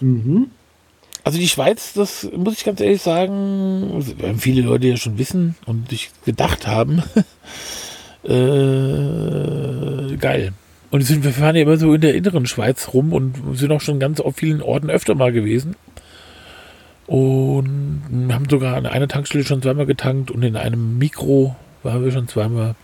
Mhm. 0.00 0.50
Also 1.24 1.38
die 1.38 1.48
Schweiz, 1.48 1.92
das 1.92 2.28
muss 2.34 2.54
ich 2.54 2.64
ganz 2.64 2.80
ehrlich 2.80 3.02
sagen, 3.02 4.02
werden 4.18 4.38
viele 4.38 4.62
Leute 4.62 4.86
ja 4.86 4.96
schon 4.96 5.18
wissen 5.18 5.56
und 5.66 5.90
sich 5.90 6.10
gedacht 6.24 6.66
haben. 6.66 7.02
äh, 8.24 10.16
geil. 10.16 10.52
Und 10.90 11.22
wir 11.22 11.32
fahren 11.32 11.56
ja 11.56 11.62
immer 11.62 11.76
so 11.76 11.92
in 11.92 12.00
der 12.00 12.14
inneren 12.14 12.46
Schweiz 12.46 12.94
rum 12.94 13.12
und 13.12 13.58
sind 13.58 13.72
auch 13.72 13.82
schon 13.82 14.00
ganz 14.00 14.20
auf 14.20 14.36
vielen 14.36 14.62
Orten 14.62 14.88
öfter 14.88 15.14
mal 15.14 15.32
gewesen. 15.32 15.76
Und 17.08 18.28
haben 18.30 18.48
sogar 18.48 18.76
an 18.76 18.86
einer 18.86 19.08
Tankstelle 19.08 19.44
schon 19.44 19.62
zweimal 19.62 19.86
getankt 19.86 20.30
und 20.30 20.42
in 20.42 20.56
einem 20.56 20.98
Mikro 20.98 21.56
waren 21.82 22.04
wir 22.04 22.12
schon 22.12 22.28
zweimal, 22.28 22.74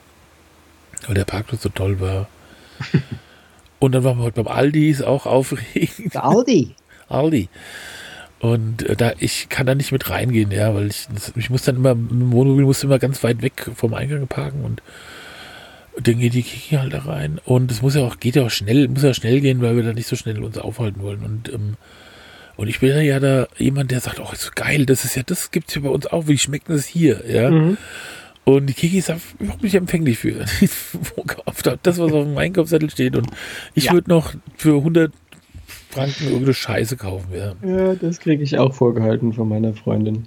weil 1.07 1.15
der 1.15 1.27
Parkplatz 1.27 1.63
so 1.63 1.69
toll 1.69 2.01
war. 2.01 2.27
und 3.79 3.93
dann 3.93 4.03
waren 4.03 4.19
wir 4.19 4.25
heute 4.25 4.43
beim 4.43 4.53
Aldi, 4.53 4.91
ist 4.91 5.05
auch 5.05 5.27
aufregend. 5.27 6.17
Aldi? 6.17 6.75
Aldi. 7.09 7.49
Und 8.41 8.89
äh, 8.89 8.97
da, 8.97 9.13
ich 9.19 9.49
kann 9.51 9.67
da 9.67 9.75
nicht 9.75 9.93
mit 9.93 10.09
reingehen, 10.09 10.51
ja, 10.51 10.75
weil 10.75 10.89
ich, 10.89 11.07
ich 11.37 11.51
muss 11.51 11.63
dann 11.63 11.77
immer, 11.77 11.93
im 11.93 12.33
Wohnmobil 12.33 12.65
muss 12.65 12.83
immer 12.83 12.99
ganz 12.99 13.23
weit 13.23 13.43
weg 13.43 13.71
vom 13.75 13.93
Eingang 13.93 14.27
parken 14.27 14.65
und, 14.65 14.83
dann 16.03 16.19
geht 16.19 16.35
die 16.35 16.43
Kiki 16.43 16.77
halt 16.77 16.93
da 16.93 17.01
rein. 17.01 17.41
Und 17.45 17.71
es 17.71 17.83
muss 17.83 17.95
ja 17.95 18.03
auch, 18.03 18.19
geht 18.19 18.37
ja 18.37 18.45
auch 18.45 18.51
schnell, 18.51 18.89
muss 18.89 19.03
ja 19.03 19.15
schnell 19.15 19.41
gehen, 19.41 19.63
weil 19.63 19.77
wir 19.77 19.85
da 19.85 19.93
nicht 19.93 20.09
so 20.09 20.17
schnell 20.17 20.43
uns 20.43 20.59
aufhalten 20.59 21.03
wollen. 21.03 21.23
Und 21.23 21.53
ähm, 21.53 21.77
und 22.57 22.69
ich 22.69 22.81
bin 22.81 22.97
ja 23.05 23.21
da 23.21 23.49
jemand, 23.59 23.91
der 23.91 24.01
sagt, 24.01 24.21
oh, 24.21 24.33
ist 24.33 24.43
so 24.43 24.51
geil, 24.55 24.87
das 24.87 25.05
ist 25.05 25.17
ja, 25.17 25.23
das 25.23 25.51
gibt 25.51 25.69
es 25.69 25.75
ja 25.75 25.81
bei 25.81 25.89
uns 25.89 26.07
auch, 26.07 26.29
wie 26.29 26.39
schmeckt 26.39 26.69
das 26.69 26.87
hier, 26.87 27.23
ja. 27.29 27.51
Mhm. 27.51 27.77
Und 28.45 28.67
die 28.67 28.75
Kiki 28.75 28.99
ist 28.99 29.13
überhaupt 29.39 29.63
nicht 29.63 29.75
empfänglich 29.75 30.19
für 30.19 30.33
das, 31.83 31.99
was 31.99 32.13
auf 32.13 32.25
dem 32.25 32.37
Einkaufszettel 32.37 32.91
steht. 32.91 33.17
Und 33.17 33.29
ich 33.75 33.85
ja. 33.85 33.93
würde 33.93 34.11
noch 34.11 34.35
für 34.57 34.77
100 34.77 35.13
Franken 35.89 36.25
irgendeine 36.25 36.53
Scheiße 36.53 36.97
kaufen. 36.99 37.29
Ja, 37.33 37.55
ja 37.67 37.95
das 37.95 38.21
kriege 38.21 38.43
ich 38.43 38.59
auch 38.59 38.75
vorgehalten 38.75 39.33
von 39.33 39.49
meiner 39.49 39.73
Freundin. 39.73 40.27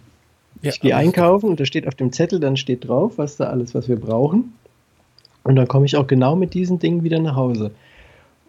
Ja, 0.64 0.72
ich 0.72 0.80
gehe 0.80 0.96
einkaufen 0.96 1.50
und 1.50 1.60
da 1.60 1.66
steht 1.66 1.88
auf 1.88 1.94
dem 1.94 2.12
Zettel, 2.12 2.40
dann 2.40 2.58
steht 2.58 2.88
drauf, 2.88 3.18
was 3.18 3.38
da 3.38 3.46
alles, 3.46 3.76
was 3.76 3.88
wir 3.88 3.98
brauchen. 3.98 4.54
Und 5.44 5.56
dann 5.56 5.68
komme 5.68 5.86
ich 5.86 5.96
auch 5.96 6.08
genau 6.08 6.36
mit 6.36 6.56
diesen 6.56 6.80
Dingen 6.80 7.04
wieder 7.04 7.20
nach 7.20 7.36
Hause. 7.36 7.72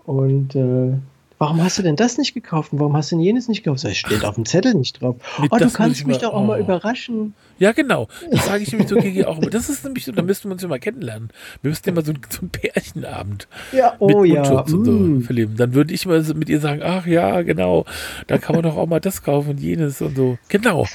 Und 0.07 0.57
äh, 0.57 0.95
warum 1.39 1.63
hast 1.63 1.79
du 1.79 1.83
denn 1.83 1.97
das 1.97 2.19
nicht 2.19 2.35
gekauft 2.35 2.73
und 2.73 2.81
warum 2.81 2.97
hast 2.97 3.11
du 3.11 3.17
denn 3.17 3.25
jenes 3.25 3.49
nicht 3.49 3.63
gekauft? 3.63 3.85
Das 3.85 3.97
steht 3.97 4.25
auf 4.25 4.35
dem 4.35 4.45
Zettel 4.45 4.75
nicht 4.75 5.01
drauf. 5.01 5.17
Oh, 5.51 5.57
du 5.57 5.71
kannst 5.71 6.07
mich 6.07 6.19
doch 6.19 6.33
auch 6.35 6.43
oh. 6.43 6.47
mal 6.47 6.61
überraschen. 6.61 7.35
Ja, 7.59 7.73
genau. 7.73 8.09
Das 8.31 8.47
sage 8.47 8.63
ich 8.63 8.71
nämlich 8.71 8.89
so 8.89 8.97
Kiki 8.97 9.25
auch 9.25 9.39
immer. 9.39 9.51
Das 9.51 9.69
ist 9.69 9.85
nämlich 9.85 10.05
so, 10.05 10.13
da 10.13 10.23
müssten 10.23 10.49
wir 10.49 10.53
uns 10.53 10.63
ja 10.63 10.69
mal 10.69 10.79
kennenlernen. 10.79 11.31
Wir 11.63 11.71
müssten 11.71 11.89
ja 11.89 11.95
mal 11.95 12.05
so, 12.05 12.13
so 12.29 12.41
einen 12.41 12.51
Pärchenabend 12.51 13.49
ja, 13.73 13.95
oh, 13.99 14.23
mit 14.23 14.33
ja. 14.33 14.61
und 14.61 14.69
so 14.69 14.77
mm. 14.77 15.23
verleben. 15.23 15.57
Dann 15.57 15.75
würde 15.75 15.93
ich 15.93 16.07
mal 16.07 16.23
so 16.23 16.35
mit 16.35 16.49
ihr 16.49 16.61
sagen, 16.61 16.83
ach 16.85 17.07
ja, 17.07 17.43
genau, 17.43 17.85
da 18.27 18.39
kann 18.39 18.55
man 18.55 18.63
doch 18.63 18.77
auch 18.77 18.87
mal 18.87 19.01
das 19.01 19.23
kaufen 19.23 19.51
und 19.51 19.61
jenes 19.61 20.01
und 20.01 20.17
so. 20.17 20.39
Genau. 20.49 20.87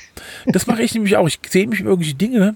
Das 0.45 0.67
mache 0.67 0.83
ich 0.83 0.93
nämlich 0.93 1.17
auch. 1.17 1.27
Ich 1.27 1.39
sehe 1.49 1.67
mich 1.67 1.81
irgendwelche 1.81 2.15
Dinge 2.15 2.55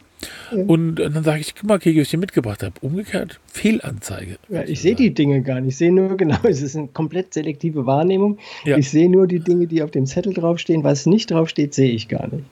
und 0.68 0.96
dann 0.96 1.24
sage 1.24 1.42
ich, 1.42 1.56
guck 1.56 1.66
mal, 1.70 1.80
Kiki, 1.80 2.00
was 2.00 2.08
ich 2.08 2.12
dir 2.12 2.18
mitgebracht 2.18 2.64
habe. 2.64 2.74
Umgekehrt, 2.82 3.40
Fehlanzeige. 3.48 4.38
Ja, 4.50 4.64
ich 4.64 4.82
sehe 4.82 4.96
die 4.96 5.14
Dinge 5.14 5.42
gar 5.42 5.62
nicht. 5.62 5.74
Ich 5.74 5.78
sehe 5.78 5.92
nur, 5.92 6.18
genau, 6.18 6.38
es 6.44 6.62
ist 6.62 6.76
eine 6.76 6.88
komplett 6.88 7.34
selektive 7.34 7.86
Wahrnehmung. 7.86 8.38
Ja. 8.66 8.78
Ich 8.78 8.90
sehe 8.90 9.10
nur 9.10 9.28
die 9.28 9.40
Dinge, 9.40 9.68
die 9.68 9.84
auf 9.84 9.92
dem 9.92 10.06
Zettel 10.06 10.34
draufstehen. 10.34 10.84
Was 10.84 11.06
nicht 11.06 11.32
draufsteht, 11.32 11.74
sehe 11.74 11.92
ich 11.92 12.08
gar 12.08 12.28
nicht. 12.28 12.46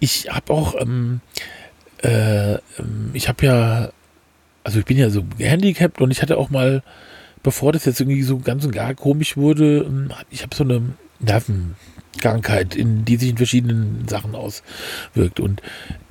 Ich 0.00 0.28
habe 0.28 0.52
auch, 0.52 0.74
ähm, 0.80 1.20
äh, 2.02 2.54
ähm, 2.54 3.10
ich 3.12 3.28
habe 3.28 3.46
ja 3.46 3.92
also 4.66 4.80
ich 4.80 4.84
bin 4.84 4.98
ja 4.98 5.10
so 5.10 5.22
gehandicapt 5.38 6.00
und 6.00 6.10
ich 6.10 6.22
hatte 6.22 6.36
auch 6.36 6.50
mal, 6.50 6.82
bevor 7.44 7.72
das 7.72 7.84
jetzt 7.84 8.00
irgendwie 8.00 8.24
so 8.24 8.38
ganz 8.38 8.64
und 8.64 8.72
gar 8.72 8.94
komisch 8.94 9.36
wurde, 9.36 9.86
ähm, 9.86 10.10
ich 10.28 10.42
habe 10.42 10.56
so 10.56 10.64
eine 10.64 10.82
Nervenkrankheit, 12.16 12.74
in 12.74 13.04
die 13.04 13.16
sich 13.16 13.30
in 13.30 13.36
verschiedenen 13.36 14.08
Sachen 14.08 14.34
auswirkt. 14.34 15.40
Und 15.40 15.62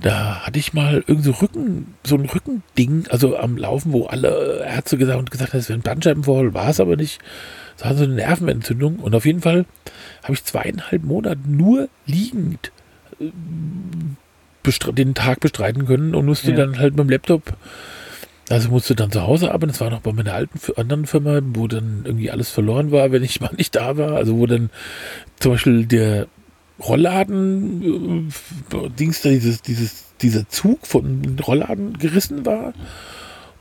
da 0.02 0.46
hatte 0.46 0.60
ich 0.60 0.74
mal 0.74 1.04
irgendwie 1.08 1.32
so 1.32 1.32
Rücken, 1.32 1.96
so 2.04 2.16
ein 2.16 2.26
Rückending, 2.26 3.06
also 3.10 3.38
am 3.38 3.58
Laufen, 3.58 3.94
wo 3.94 4.06
alle 4.06 4.64
Ärzte 4.66 4.98
gesagt 4.98 5.20
und 5.20 5.32
gesagt 5.32 5.54
haben, 5.54 5.60
es 5.60 5.70
wäre 5.70 5.80
ein 5.80 5.84
Bandscheibenvorfall, 5.84 6.54
war 6.54 6.70
es 6.70 6.80
aber 6.80 6.96
nicht. 6.96 7.20
Es 7.78 7.84
war 7.84 7.96
so 7.96 8.04
eine 8.04 8.14
Nervenentzündung. 8.14 8.98
Und 8.98 9.16
auf 9.16 9.26
jeden 9.26 9.42
Fall 9.42 9.66
habe 10.24 10.34
ich 10.34 10.44
zweieinhalb 10.44 11.04
Monate 11.04 11.42
nur 11.48 11.90
liegend 12.06 12.72
äh, 13.20 13.32
den 14.94 15.14
Tag 15.14 15.42
bestreiten 15.42 15.86
können 15.86 16.16
und 16.16 16.26
musste 16.26 16.52
ja. 16.52 16.58
dann 16.58 16.80
halt 16.80 16.96
mit 16.96 17.06
dem 17.06 17.10
Laptop 17.10 17.56
also 18.50 18.70
musste 18.70 18.96
dann 18.96 19.12
zu 19.12 19.24
Hause 19.24 19.52
arbeiten. 19.52 19.72
Das 19.72 19.82
war 19.82 19.90
noch 19.90 20.02
bei 20.02 20.14
meiner 20.14 20.34
alten 20.34 20.60
anderen 20.76 21.06
Firma, 21.06 21.40
wo 21.44 21.68
dann 21.68 22.04
irgendwie 22.06 22.30
alles 22.30 22.50
verloren 22.50 22.92
war, 22.92 23.12
wenn 23.12 23.24
ich 23.24 23.42
mal 23.42 23.54
nicht 23.56 23.76
da 23.76 23.98
war. 23.98 24.14
Also 24.14 24.38
wo 24.38 24.46
dann 24.46 24.70
zum 25.40 25.54
Beispiel 25.54 25.86
der 25.86 26.28
Rollladen, 26.80 28.32
äh, 28.74 28.90
Dings, 28.90 29.22
dieses, 29.22 29.62
dieses, 29.62 30.14
dieser 30.22 30.48
Zug 30.50 30.86
von 30.86 31.40
Rollladen 31.46 31.98
gerissen 31.98 32.46
war. 32.46 32.74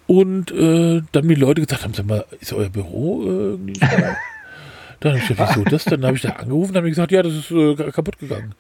Und 0.07 0.51
äh, 0.51 1.01
dann 1.13 1.27
mir 1.27 1.37
Leute 1.37 1.63
gesagt 1.63 1.85
haben, 1.85 1.95
sag 1.95 2.07
mal, 2.07 2.27
ist 2.41 2.53
euer 2.53 2.69
Büro 2.69 3.23
äh, 3.23 3.27
irgendwie 3.27 3.81
Dann 5.01 5.13
habe 5.13 5.23
ich 5.23 5.29
gesagt, 5.29 5.57
wieso 5.57 5.65
das? 5.65 5.85
Dann 5.85 6.05
habe 6.05 6.17
ich 6.17 6.23
da 6.23 6.31
angerufen 6.31 6.71
und 6.71 6.77
habe 6.79 6.89
gesagt, 6.89 7.13
ja, 7.13 7.23
das 7.23 7.35
ist 7.35 7.51
äh, 7.51 7.75
kaputt 7.75 8.19
gegangen. 8.19 8.55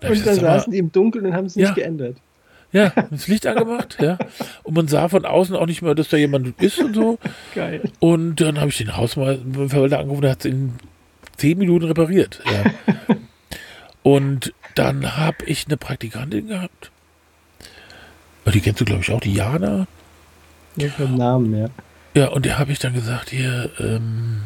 Dann 0.00 0.12
und 0.12 0.18
dann 0.18 0.34
gesagt, 0.34 0.40
saßen 0.40 0.72
die 0.72 0.78
im 0.78 0.92
Dunkeln 0.92 1.24
und 1.24 1.34
haben 1.34 1.46
es 1.46 1.56
nicht 1.56 1.68
ja, 1.68 1.74
geändert. 1.74 2.16
Ja, 2.76 2.92
das 3.10 3.26
Licht 3.26 3.46
angemacht, 3.46 3.96
ja. 4.02 4.18
Und 4.62 4.74
man 4.74 4.86
sah 4.86 5.08
von 5.08 5.24
außen 5.24 5.56
auch 5.56 5.64
nicht 5.64 5.80
mehr, 5.80 5.94
dass 5.94 6.10
da 6.10 6.18
jemand 6.18 6.60
ist 6.60 6.78
und 6.78 6.94
so. 6.94 7.18
Geil. 7.54 7.80
Und 8.00 8.38
dann 8.42 8.60
habe 8.60 8.68
ich 8.68 8.76
den 8.76 8.94
Hausverwalter 8.94 9.98
angerufen, 9.98 10.20
der 10.20 10.32
hat 10.32 10.40
es 10.40 10.44
in 10.44 10.74
zehn 11.38 11.56
Minuten 11.56 11.86
repariert. 11.86 12.42
Ja. 12.44 13.16
und 14.02 14.52
dann 14.74 15.16
habe 15.16 15.46
ich 15.46 15.64
eine 15.66 15.78
Praktikantin 15.78 16.48
gehabt. 16.48 16.90
Die 18.52 18.60
kennst 18.60 18.82
du, 18.82 18.84
glaube 18.84 19.00
ich, 19.00 19.10
auch, 19.10 19.20
die 19.20 19.32
Jana. 19.32 19.86
Ja, 20.76 20.88
vom 20.90 21.16
Namen, 21.16 21.58
ja. 21.58 21.68
Ja, 22.14 22.28
und 22.28 22.44
der 22.44 22.58
habe 22.58 22.72
ich 22.72 22.78
dann 22.78 22.92
gesagt, 22.92 23.30
hier, 23.30 23.70
ähm, 23.80 24.42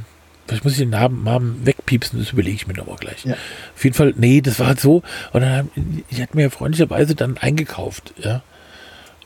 Vielleicht 0.51 0.65
muss 0.65 0.73
ich 0.73 0.81
den 0.81 0.91
Namen, 0.91 1.23
Namen 1.23 1.65
wegpiepsen, 1.65 2.19
das 2.19 2.33
überlege 2.33 2.57
ich 2.57 2.67
mir 2.67 2.75
nochmal 2.75 2.97
gleich. 2.97 3.25
Ja. 3.25 3.35
Auf 3.73 3.85
jeden 3.85 3.95
Fall, 3.95 4.15
nee, 4.17 4.41
das 4.41 4.59
war 4.59 4.67
halt 4.67 4.81
so. 4.81 5.05
Und 5.33 5.43
dann, 5.43 5.71
ich 6.09 6.21
hatte 6.21 6.37
mir 6.37 6.51
freundlicherweise 6.51 7.15
dann 7.15 7.39
eingekauft, 7.39 8.13
ja. 8.19 8.43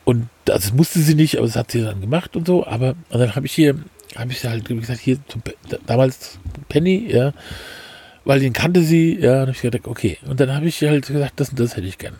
Und 0.04 0.28
das 0.44 0.74
musste 0.74 0.98
sie 0.98 1.14
nicht, 1.14 1.38
aber 1.38 1.46
das 1.46 1.56
hat 1.56 1.70
sie 1.70 1.80
dann 1.80 2.02
gemacht 2.02 2.36
und 2.36 2.46
so. 2.46 2.66
Aber 2.66 2.94
und 3.08 3.20
dann 3.20 3.34
habe 3.34 3.46
ich 3.46 3.52
hier, 3.52 3.74
habe 4.16 4.32
ich 4.32 4.44
halt 4.44 4.66
gesagt, 4.66 5.00
hier 5.00 5.16
zum, 5.26 5.40
damals 5.86 6.38
Penny, 6.68 7.10
ja, 7.10 7.32
weil 8.26 8.40
den 8.40 8.52
kannte 8.52 8.82
sie, 8.82 9.18
ja, 9.18 9.36
und 9.36 9.40
habe 9.40 9.52
ich 9.52 9.62
gedacht, 9.62 9.86
okay. 9.86 10.18
Und 10.26 10.40
dann 10.40 10.54
habe 10.54 10.66
ich 10.66 10.82
halt 10.82 11.06
gesagt, 11.06 11.40
das 11.40 11.48
und 11.48 11.58
das 11.58 11.74
hätte 11.74 11.86
ich 11.86 11.96
gern. 11.96 12.16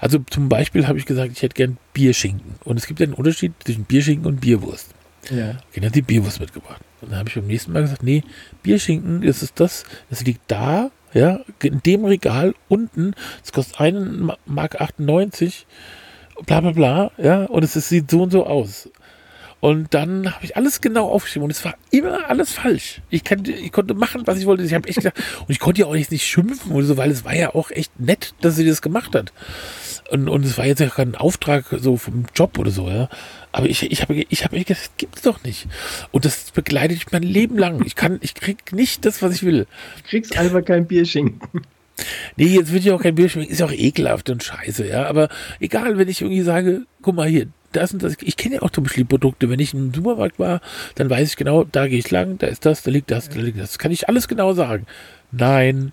Also 0.00 0.18
zum 0.28 0.48
Beispiel 0.48 0.88
habe 0.88 0.98
ich 0.98 1.06
gesagt, 1.06 1.30
ich 1.30 1.42
hätte 1.42 1.54
gern 1.54 1.76
Bierschinken. 1.92 2.56
Und 2.64 2.78
es 2.78 2.88
gibt 2.88 2.98
ja 2.98 3.04
einen 3.04 3.14
Unterschied 3.14 3.52
zwischen 3.62 3.84
Bierschinken 3.84 4.26
und 4.26 4.40
Bierwurst. 4.40 4.88
Ja. 5.30 5.50
Okay, 5.50 5.80
dann 5.80 5.86
hat 5.86 5.94
sie 5.94 6.02
Bierwurst 6.02 6.40
mitgebracht. 6.40 6.82
Und 7.00 7.12
dann 7.12 7.20
habe 7.20 7.28
ich 7.28 7.34
beim 7.34 7.46
nächsten 7.46 7.72
Mal 7.72 7.82
gesagt, 7.82 8.02
nee, 8.02 8.22
Bierschinken 8.62 9.22
ist 9.22 9.42
es 9.42 9.54
das, 9.54 9.84
es 10.10 10.24
liegt 10.24 10.42
da, 10.48 10.90
ja, 11.12 11.40
in 11.62 11.82
dem 11.82 12.04
Regal 12.04 12.54
unten, 12.68 13.14
es 13.42 13.52
kostet 13.52 13.80
1 13.80 14.32
Mark 14.46 14.80
98, 14.80 15.66
bla 16.46 16.60
bla 16.60 16.72
bla, 16.72 17.12
ja, 17.18 17.44
und 17.44 17.62
es 17.62 17.76
ist, 17.76 17.88
sieht 17.88 18.10
so 18.10 18.22
und 18.22 18.30
so 18.30 18.46
aus. 18.46 18.88
Und 19.60 19.92
dann 19.92 20.34
habe 20.34 20.44
ich 20.44 20.56
alles 20.56 20.80
genau 20.80 21.08
aufgeschrieben 21.10 21.44
und 21.44 21.50
es 21.50 21.64
war 21.64 21.74
immer 21.90 22.30
alles 22.30 22.50
falsch. 22.50 23.02
Ich, 23.10 23.24
kann, 23.24 23.44
ich 23.44 23.70
konnte 23.70 23.92
machen, 23.92 24.22
was 24.26 24.38
ich 24.38 24.46
wollte. 24.46 24.62
Ich 24.62 24.72
habe 24.72 24.88
echt 24.88 24.96
gesagt, 24.96 25.22
und 25.40 25.50
ich 25.50 25.58
konnte 25.58 25.82
ja 25.82 25.86
auch 25.86 25.92
nicht 25.92 26.22
schimpfen 26.22 26.72
oder 26.72 26.86
so, 26.86 26.96
weil 26.96 27.10
es 27.10 27.26
war 27.26 27.34
ja 27.34 27.54
auch 27.54 27.70
echt 27.70 28.00
nett, 28.00 28.34
dass 28.40 28.56
sie 28.56 28.66
das 28.66 28.80
gemacht 28.80 29.14
hat. 29.14 29.34
Und, 30.10 30.28
und 30.28 30.44
es 30.44 30.58
war 30.58 30.66
jetzt 30.66 30.80
ja 30.80 30.88
kein 30.88 31.14
Auftrag 31.14 31.64
so 31.70 31.96
vom 31.96 32.24
Job 32.34 32.58
oder 32.58 32.70
so, 32.70 32.88
ja. 32.88 33.08
Aber 33.52 33.68
ich, 33.68 33.90
ich 33.90 34.02
habe 34.02 34.14
ich 34.14 34.44
hab 34.44 34.50
gedacht, 34.50 34.70
das 34.70 34.90
gibt's 34.96 35.22
doch 35.22 35.42
nicht. 35.44 35.66
Und 36.10 36.24
das 36.24 36.50
begleitet 36.50 36.98
mich 36.98 37.12
mein 37.12 37.22
Leben 37.22 37.56
lang. 37.56 37.84
Ich 37.84 37.94
kann, 37.94 38.18
ich 38.20 38.34
krieg 38.34 38.72
nicht 38.72 39.04
das, 39.04 39.22
was 39.22 39.34
ich 39.34 39.42
will. 39.44 39.66
Du 40.02 40.08
kriegst 40.08 40.36
einfach 40.36 40.64
kein 40.64 40.86
Bierschinken. 40.86 41.62
Nee, 42.36 42.46
jetzt 42.46 42.72
will 42.72 42.80
ich 42.80 42.90
auch 42.90 43.02
kein 43.02 43.14
Bierschinken. 43.14 43.50
Ist 43.50 43.60
ja 43.60 43.66
auch 43.66 43.72
ekelhaft 43.72 44.30
und 44.30 44.42
scheiße, 44.42 44.86
ja. 44.86 45.06
Aber 45.06 45.28
egal, 45.60 45.98
wenn 45.98 46.08
ich 46.08 46.22
irgendwie 46.22 46.42
sage, 46.42 46.82
guck 47.02 47.14
mal 47.14 47.28
hier, 47.28 47.46
das 47.72 47.92
und 47.92 48.02
das. 48.02 48.16
Ich 48.22 48.36
kenne 48.36 48.56
ja 48.56 48.62
auch 48.62 48.70
zum 48.70 48.84
Beispiel 48.84 49.04
Produkte. 49.04 49.50
Wenn 49.50 49.60
ich 49.60 49.74
im 49.74 49.92
Supermarkt 49.94 50.38
war, 50.38 50.60
dann 50.94 51.10
weiß 51.10 51.28
ich 51.28 51.36
genau, 51.36 51.64
da 51.64 51.86
gehe 51.86 51.98
ich 51.98 52.10
lang, 52.10 52.38
da 52.38 52.46
ist 52.46 52.66
das, 52.66 52.82
da 52.82 52.90
liegt 52.90 53.10
das, 53.10 53.28
da 53.28 53.38
liegt 53.38 53.58
das. 53.58 53.70
das 53.70 53.78
kann 53.78 53.92
ich 53.92 54.08
alles 54.08 54.28
genau 54.28 54.54
sagen. 54.54 54.86
Nein, 55.30 55.92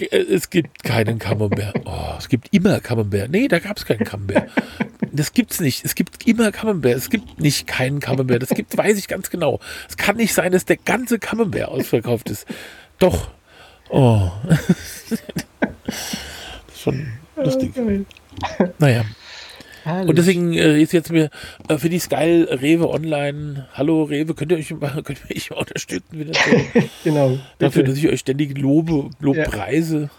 es 0.00 0.50
gibt 0.50 0.82
keinen 0.84 1.18
Camembert. 1.18 1.80
Oh, 1.84 2.14
es 2.18 2.28
gibt 2.28 2.48
immer 2.52 2.80
Camembert. 2.80 3.30
Nee, 3.30 3.48
da 3.48 3.58
gab 3.58 3.76
es 3.76 3.84
keinen 3.84 4.04
Camembert. 4.04 4.50
Das 5.12 5.32
gibt's 5.32 5.60
nicht. 5.60 5.84
Es 5.84 5.94
gibt 5.94 6.26
immer 6.26 6.52
Camembert. 6.52 6.96
Es 6.96 7.10
gibt 7.10 7.40
nicht 7.40 7.66
keinen 7.66 8.00
Camembert. 8.00 8.42
Das 8.42 8.50
gibt, 8.50 8.76
weiß 8.76 8.98
ich 8.98 9.08
ganz 9.08 9.30
genau. 9.30 9.60
Es 9.88 9.96
kann 9.96 10.16
nicht 10.16 10.34
sein, 10.34 10.52
dass 10.52 10.64
der 10.64 10.76
ganze 10.76 11.18
Camembert 11.18 11.68
ausverkauft 11.68 12.30
ist. 12.30 12.46
Doch. 12.98 13.30
Oh. 13.88 14.30
das 14.48 15.20
ist 16.68 16.80
schon 16.80 17.06
lustig. 17.36 17.72
Naja. 18.78 19.04
Herrlich. 19.86 20.08
Und 20.08 20.18
deswegen 20.18 20.52
äh, 20.52 20.82
ist 20.82 20.92
jetzt 20.92 21.12
mir 21.12 21.30
äh, 21.68 21.78
für 21.78 21.88
die 21.88 22.00
Sky 22.00 22.42
Rewe 22.50 22.90
online. 22.90 23.68
Hallo 23.72 24.02
Rewe, 24.02 24.34
könnt 24.34 24.50
ihr 24.50 24.58
euch 24.58 24.72
mal, 24.72 25.00
könnt 25.04 25.20
ihr 25.28 25.34
mich 25.36 25.50
mal 25.50 25.58
unterstützen 25.58 26.18
wieder 26.18 26.34
so? 26.34 26.80
genau. 27.04 27.38
Dafür, 27.60 27.84
dass 27.84 27.96
ich 27.96 28.08
euch 28.08 28.18
ständig 28.18 28.58
lobe, 28.58 29.10
lobpreise. 29.20 30.00
Ja. 30.00 30.10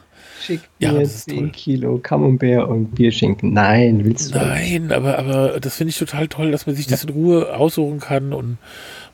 Schick 0.41 0.61
ja, 0.79 0.93
mir 0.93 1.03
10 1.03 1.51
Kilo 1.51 1.97
Camembert 1.97 2.69
und 2.69 2.95
Bierschinken. 2.95 3.51
Nein, 3.51 4.05
willst 4.05 4.33
du 4.33 4.39
Nein, 4.39 4.93
aber, 4.93 5.19
aber 5.19 5.59
das 5.59 5.75
finde 5.75 5.89
ich 5.89 5.97
total 5.97 6.29
toll, 6.29 6.51
dass 6.51 6.65
man 6.65 6.75
sich 6.75 6.87
das 6.87 7.03
in 7.03 7.09
Ruhe 7.09 7.53
aussuchen 7.53 7.99
kann 7.99 8.31
und 8.31 8.57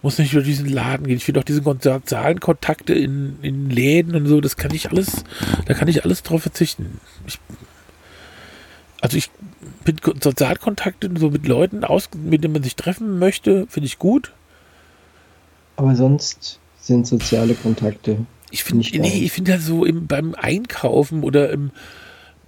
muss 0.03 0.19
nicht 0.19 0.33
über 0.33 0.43
diesen 0.43 0.69
Laden 0.69 1.07
gehen. 1.07 1.17
Ich 1.17 1.25
finde 1.25 1.39
auch 1.39 1.45
diese 1.45 1.63
sozialen 1.63 2.39
Kontakte 2.39 2.93
in, 2.93 3.37
in 3.41 3.71
Läden 3.71 4.15
und 4.15 4.27
so, 4.27 4.39
das 4.39 4.57
kann 4.57 4.75
ich 4.75 4.91
alles, 4.91 5.23
da 5.65 5.73
kann 5.73 5.87
ich 5.87 6.03
alles 6.03 6.21
drauf 6.21 6.43
verzichten. 6.43 6.99
Ich, 7.25 7.39
also 9.01 9.17
ich 9.17 9.31
bin 9.83 9.97
Sozialkontakte 10.21 11.09
so 11.17 11.29
mit 11.29 11.47
Leuten 11.47 11.83
aus, 11.83 12.09
mit 12.15 12.43
denen 12.43 12.53
man 12.53 12.63
sich 12.63 12.75
treffen 12.75 13.19
möchte, 13.19 13.65
finde 13.67 13.87
ich 13.87 13.99
gut. 13.99 14.31
Aber 15.75 15.95
sonst 15.95 16.59
sind 16.79 17.07
soziale 17.07 17.53
Kontakte. 17.55 18.25
Ich 18.51 18.63
finde, 18.63 18.87
nee, 18.99 19.23
ich 19.23 19.31
finde 19.31 19.53
halt 19.53 19.61
so 19.61 19.83
im, 19.83 20.05
beim 20.05 20.35
Einkaufen 20.35 21.23
oder 21.23 21.49
im 21.49 21.71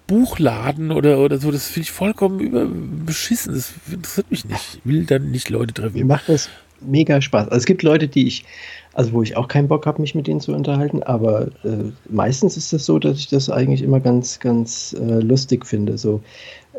Buchladen 0.08 0.91
oder, 0.91 1.19
oder 1.19 1.39
so, 1.39 1.51
das 1.51 1.67
finde 1.67 1.86
ich 1.86 1.91
vollkommen 1.91 2.39
über, 2.39 2.67
beschissen. 2.67 3.56
Das 3.56 3.73
interessiert 3.91 4.30
mich 4.30 4.45
nicht. 4.45 4.80
Ich 4.84 4.86
will 4.86 5.06
dann 5.06 5.32
nicht 5.32 5.49
Leute 5.49 5.73
treffen. 5.73 5.97
Mir 5.97 6.06
macht 6.06 6.30
das 6.30 6.49
mega 6.82 7.21
Spaß. 7.21 7.47
Also 7.47 7.58
es 7.58 7.65
gibt 7.65 7.84
Leute, 7.84 8.08
die 8.08 8.28
ich, 8.28 8.45
also 8.93 9.13
wo 9.13 9.23
ich 9.23 9.36
auch 9.36 9.47
keinen 9.47 9.67
Bock 9.67 9.86
habe, 9.86 10.01
mich 10.01 10.13
mit 10.13 10.28
denen 10.28 10.41
zu 10.41 10.54
unterhalten, 10.54 11.04
aber 11.04 11.47
äh, 11.63 11.91
meistens 12.10 12.58
ist 12.58 12.65
es 12.65 12.69
das 12.71 12.86
so, 12.86 12.99
dass 12.99 13.17
ich 13.17 13.28
das 13.28 13.49
eigentlich 13.49 13.82
immer 13.82 13.99
ganz, 13.99 14.39
ganz 14.39 14.95
äh, 14.99 15.19
lustig 15.19 15.65
finde. 15.65 15.97
So, 15.97 16.21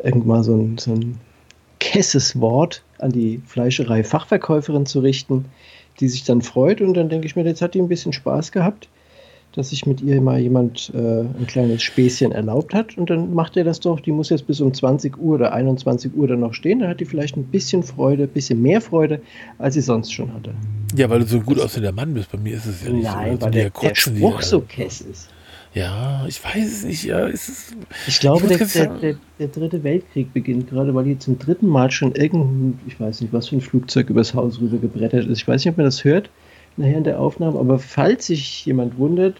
irgendwann 0.03 0.43
so 0.43 0.55
ein, 0.55 0.77
so 0.77 0.93
ein 0.93 1.19
kesses 1.79 2.39
Wort 2.39 2.83
an 2.99 3.11
die 3.11 3.41
Fleischerei-Fachverkäuferin 3.45 4.85
zu 4.85 4.99
richten, 4.99 5.45
die 5.99 6.07
sich 6.07 6.23
dann 6.23 6.41
freut 6.41 6.81
und 6.81 6.93
dann 6.95 7.09
denke 7.09 7.27
ich 7.27 7.35
mir, 7.35 7.43
jetzt 7.45 7.61
hat 7.61 7.73
die 7.73 7.81
ein 7.81 7.87
bisschen 7.87 8.13
Spaß 8.13 8.51
gehabt, 8.51 8.87
dass 9.53 9.69
sich 9.69 9.85
mit 9.85 10.01
ihr 10.01 10.21
mal 10.21 10.39
jemand 10.39 10.91
äh, 10.93 11.21
ein 11.21 11.47
kleines 11.47 11.81
Späßchen 11.81 12.31
erlaubt 12.31 12.73
hat 12.73 12.97
und 12.97 13.09
dann 13.09 13.33
macht 13.33 13.57
er 13.57 13.63
das 13.63 13.79
doch, 13.79 13.99
die 13.99 14.11
muss 14.11 14.29
jetzt 14.29 14.45
bis 14.45 14.61
um 14.61 14.73
20 14.73 15.17
Uhr 15.17 15.35
oder 15.35 15.53
21 15.53 16.13
Uhr 16.15 16.27
dann 16.27 16.41
noch 16.41 16.53
stehen, 16.53 16.79
dann 16.79 16.89
hat 16.89 16.99
die 16.99 17.05
vielleicht 17.05 17.37
ein 17.37 17.45
bisschen 17.45 17.81
Freude, 17.81 18.23
ein 18.23 18.29
bisschen 18.29 18.61
mehr 18.61 18.81
Freude, 18.81 19.21
als 19.57 19.73
sie 19.73 19.81
sonst 19.81 20.13
schon 20.13 20.31
hatte. 20.33 20.53
Ja, 20.95 21.09
weil 21.09 21.19
du 21.19 21.25
so 21.25 21.39
gut 21.39 21.59
aussehender 21.59 21.91
Mann 21.91 22.13
bist, 22.13 22.31
bei 22.31 22.37
mir 22.37 22.55
ist 22.55 22.65
es 22.65 22.83
ja 22.83 22.91
nicht 22.91 23.03
Nein, 23.03 23.37
so. 23.39 23.41
weil 23.41 23.51
der, 23.51 23.69
der 23.71 23.95
Spruch 23.95 24.41
so 24.41 24.61
kess 24.61 25.01
ist. 25.01 25.29
Ja, 25.77 26.25
ich 26.27 26.43
weiß 26.43 26.65
es 26.65 26.83
nicht. 26.85 27.03
Ja, 27.03 27.27
es 27.27 27.75
ich 28.07 28.19
glaube, 28.19 28.47
ich 28.47 28.73
der, 28.73 28.87
der, 28.87 29.15
der, 29.37 29.47
dritte 29.47 29.83
Weltkrieg 29.83 30.33
beginnt 30.33 30.69
gerade, 30.69 30.95
weil 30.95 31.05
hier 31.05 31.19
zum 31.19 31.37
dritten 31.37 31.67
Mal 31.67 31.91
schon 31.91 32.15
irgendein, 32.15 32.79
ich 32.87 32.99
weiß 32.99 33.21
nicht, 33.21 33.31
was 33.31 33.49
für 33.49 33.57
ein 33.57 33.61
Flugzeug 33.61 34.09
übers 34.09 34.33
Haus 34.33 34.59
rüber 34.59 34.77
gebrettert 34.77 35.27
ist. 35.27 35.37
Ich 35.37 35.47
weiß 35.47 35.63
nicht, 35.63 35.71
ob 35.71 35.77
man 35.77 35.85
das 35.85 36.03
hört 36.03 36.29
nachher 36.77 36.97
in 36.97 37.03
der 37.03 37.19
Aufnahme, 37.19 37.59
aber 37.59 37.79
falls 37.79 38.27
sich 38.27 38.65
jemand 38.65 38.97
wundert, 38.97 39.39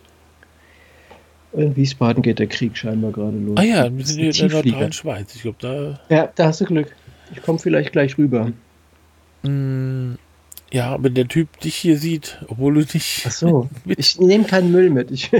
in 1.53 1.75
Wiesbaden 1.75 2.21
geht 2.21 2.39
der 2.39 2.47
Krieg 2.47 2.77
scheinbar 2.77 3.11
gerade 3.11 3.37
los. 3.37 3.57
Ah 3.57 3.63
ja, 3.63 3.95
wir 3.95 4.05
sind 4.05 4.19
hier 4.19 4.29
in 4.29 4.49
der 4.49 4.63
neutralen 4.63 4.93
Schweiz. 4.93 5.33
Ich 5.33 5.41
glaube, 5.41 5.57
da. 5.59 5.99
Ja, 6.13 6.31
da 6.35 6.47
hast 6.47 6.61
du 6.61 6.65
Glück. 6.65 6.95
Ich 7.33 7.41
komme 7.41 7.57
vielleicht 7.57 7.93
gleich 7.93 8.17
rüber. 8.17 8.51
Mm, 9.43 10.15
ja, 10.71 10.97
wenn 11.01 11.13
der 11.13 11.27
Typ 11.27 11.59
dich 11.61 11.75
hier 11.75 11.97
sieht, 11.97 12.39
obwohl 12.47 12.75
du 12.75 12.85
dich. 12.85 13.23
Ach 13.25 13.31
so, 13.31 13.69
ich 13.85 14.19
nehme 14.19 14.43
keinen 14.43 14.71
Müll 14.71 14.89
mit. 14.89 15.11
Ich 15.11 15.31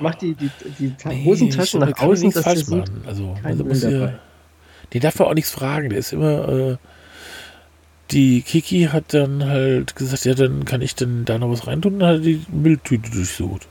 mach 0.00 0.14
die, 0.16 0.34
die, 0.34 0.50
die 0.78 0.94
nee, 1.04 1.24
Hosentaschen 1.24 1.80
nach 1.80 1.98
außen, 1.98 2.30
dass 2.30 2.44
falsch 2.44 2.66
machen. 2.68 3.02
Also, 3.06 3.36
also 3.42 3.64
muss 3.64 3.80
hier, 3.80 4.18
den 4.92 5.00
darf 5.00 5.18
man 5.18 5.28
auch 5.28 5.34
nichts 5.34 5.50
fragen. 5.50 5.90
Der 5.90 5.98
ist 5.98 6.12
immer. 6.12 6.48
Äh, 6.48 6.76
die 8.10 8.42
Kiki 8.42 8.84
hat 8.92 9.14
dann 9.14 9.44
halt 9.44 9.96
gesagt, 9.96 10.24
ja, 10.26 10.34
dann 10.34 10.64
kann 10.66 10.82
ich 10.82 10.94
denn 10.94 11.24
da 11.24 11.38
noch 11.38 11.50
was 11.50 11.66
reintun. 11.66 11.94
Und 11.94 12.00
dann 12.00 12.08
hat 12.08 12.16
er 12.16 12.20
die 12.20 12.44
Mülltüte 12.52 13.10
durchsucht. 13.10 13.66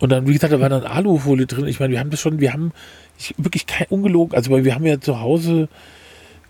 Und 0.00 0.10
dann, 0.10 0.26
wie 0.26 0.32
gesagt, 0.32 0.52
da 0.52 0.60
war 0.60 0.68
dann 0.68 0.84
Alufolie 0.84 1.46
drin. 1.46 1.66
Ich 1.66 1.80
meine, 1.80 1.92
wir 1.92 2.00
haben 2.00 2.10
das 2.10 2.20
schon, 2.20 2.40
wir 2.40 2.52
haben 2.52 2.72
ich, 3.18 3.34
wirklich 3.36 3.66
kein 3.66 3.86
ungelogen, 3.88 4.36
also 4.36 4.50
weil 4.50 4.64
wir 4.64 4.74
haben 4.74 4.84
ja 4.84 5.00
zu 5.00 5.20
Hause 5.20 5.68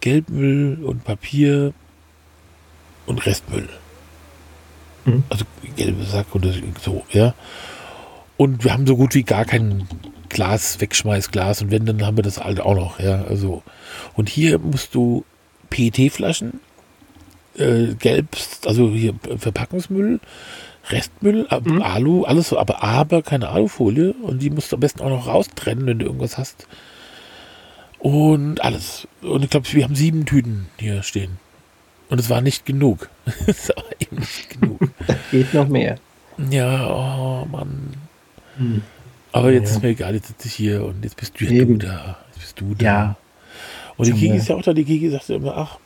Gelbmüll 0.01 0.83
und 0.83 1.05
Papier 1.05 1.73
und 3.07 3.25
Restmüll. 3.27 3.69
Mhm. 5.05 5.25
Also 5.29 5.45
gelbe 5.77 6.05
Sack 6.05 6.35
und 6.35 6.47
so, 6.83 7.05
ja. 7.11 7.35
Und 8.37 8.65
wir 8.65 8.73
haben 8.73 8.87
so 8.87 8.97
gut 8.97 9.15
wie 9.15 9.23
gar 9.23 9.45
kein 9.45 9.87
Glas, 10.29 10.81
Wegschmeißglas 10.81 11.63
und 11.63 11.71
wenn, 11.71 11.87
dann 11.87 12.05
haben 12.05 12.17
wir 12.17 12.25
das 12.25 12.43
halt 12.43 12.61
auch 12.61 12.75
noch, 12.75 13.01
ja. 13.01 13.25
Also, 13.29 13.63
und 14.15 14.29
hier 14.29 14.59
musst 14.59 14.95
du 14.95 15.25
PET-Flaschen, 15.71 16.61
äh, 17.57 17.95
gelb, 17.95 18.29
also 18.67 18.91
hier 18.91 19.15
Verpackungsmüll, 19.39 20.21
Restmüll, 20.91 21.47
mhm. 21.65 21.83
Alu, 21.83 22.25
alles 22.25 22.49
so, 22.49 22.59
aber, 22.59 22.83
aber 22.83 23.23
keine 23.23 23.49
Alufolie 23.49 24.13
und 24.23 24.43
die 24.43 24.51
musst 24.51 24.73
du 24.73 24.77
am 24.77 24.81
besten 24.81 25.01
auch 25.01 25.09
noch 25.09 25.27
raustrennen, 25.27 25.87
wenn 25.87 25.99
du 25.99 26.07
irgendwas 26.07 26.37
hast. 26.37 26.67
Und 27.99 28.63
alles. 28.63 29.09
Und 29.23 29.45
ich 29.45 29.51
glaube, 29.51 29.67
wir 29.73 29.85
haben 29.85 29.95
sieben 29.95 30.27
Tüten 30.27 30.67
hier 30.79 31.03
stehen. 31.03 31.39
Und 32.09 32.21
es 32.21 32.31
war 32.31 32.41
nicht 32.41 32.67
genug. 32.67 33.09
es 33.47 33.69
war 33.71 33.85
eben 33.99 34.17
nicht 34.17 34.61
genug. 34.61 34.81
Da 35.07 35.17
geht 35.31 35.55
noch 35.55 35.69
mehr. 35.69 35.99
Ja, 36.51 36.89
oh 36.91 37.47
Mann. 37.47 37.95
Hm. 38.57 38.83
Aber 39.33 39.53
jetzt 39.53 39.71
ja. 39.71 39.77
ist 39.77 39.83
mir 39.83 39.89
egal, 39.91 40.15
jetzt 40.15 40.29
sitze 40.29 40.49
ich 40.49 40.55
hier 40.55 40.85
und 40.85 41.05
jetzt 41.05 41.17
bist 41.17 41.41
du 41.41 41.45
ja 41.45 41.65
du 41.65 41.77
da. 41.77 42.19
Jetzt 42.29 42.41
bist 42.41 42.61
du 42.61 42.75
da. 42.75 42.85
Ja. 42.85 43.17
Und 43.97 44.07
die 44.07 44.13
Kiki 44.13 44.37
ist 44.37 44.49
ja 44.49 44.57
auch 44.57 44.63
da, 44.63 44.73
die 44.73 44.85
Kiki 44.85 45.11
sagt 45.11 45.31
immer, 45.31 45.57
ach, 45.57 45.79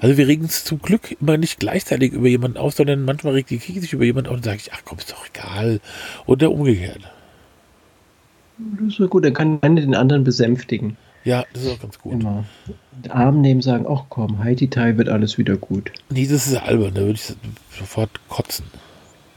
also 0.00 0.16
wir 0.16 0.28
regen 0.28 0.42
uns 0.42 0.64
zum 0.64 0.80
Glück 0.80 1.16
immer 1.20 1.36
nicht 1.36 1.60
gleichzeitig 1.60 2.12
über 2.12 2.28
jemanden 2.28 2.58
auf, 2.58 2.74
sondern 2.74 3.04
manchmal 3.04 3.34
regt 3.34 3.50
die 3.50 3.58
Kiki 3.58 3.80
sich 3.80 3.92
über 3.92 4.04
jemanden 4.04 4.28
auf 4.28 4.36
und 4.36 4.44
sage 4.44 4.58
ich, 4.58 4.72
ach 4.72 4.82
komm, 4.84 4.98
ist 4.98 5.12
doch 5.12 5.26
egal. 5.26 5.80
Oder 6.26 6.50
umgekehrt. 6.50 7.00
Das 8.58 8.88
ist 8.88 8.98
ja 8.98 9.06
gut, 9.06 9.24
dann 9.24 9.34
kann 9.34 9.58
einer 9.62 9.80
den 9.80 9.94
anderen 9.94 10.24
besänftigen. 10.24 10.96
Ja, 11.24 11.44
das 11.52 11.64
ist 11.64 11.70
auch 11.70 11.80
ganz 11.80 11.98
gut. 11.98 12.12
Immer. 12.12 12.44
Arm 13.08 13.40
nehmen, 13.40 13.62
sagen, 13.62 13.86
ach 13.88 14.04
komm, 14.08 14.44
Heidi 14.44 14.68
Tai 14.68 14.98
wird 14.98 15.08
alles 15.08 15.38
wieder 15.38 15.56
gut. 15.56 15.90
Nee, 16.10 16.26
das 16.26 16.46
ist 16.46 16.56
albern, 16.56 16.92
da 16.94 17.00
würde 17.00 17.14
ich 17.14 17.34
sofort 17.76 18.10
kotzen. 18.28 18.66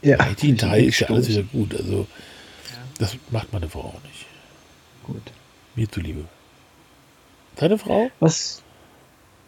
Ja, 0.01 0.19
Heidi 0.19 0.55
Tai 0.55 0.81
ist 0.81 0.99
ja 0.99 1.07
alles 1.07 1.29
wieder 1.29 1.43
gut, 1.43 1.73
also 1.75 1.99
ja. 2.69 2.77
das 2.99 3.17
macht 3.31 3.53
meine 3.53 3.69
Frau 3.69 3.79
auch 3.79 4.03
nicht. 4.03 4.25
Gut. 5.05 5.21
Mir 5.75 5.89
zuliebe. 5.89 6.25
Deine 7.55 7.77
Frau? 7.77 8.11
Was? 8.19 8.61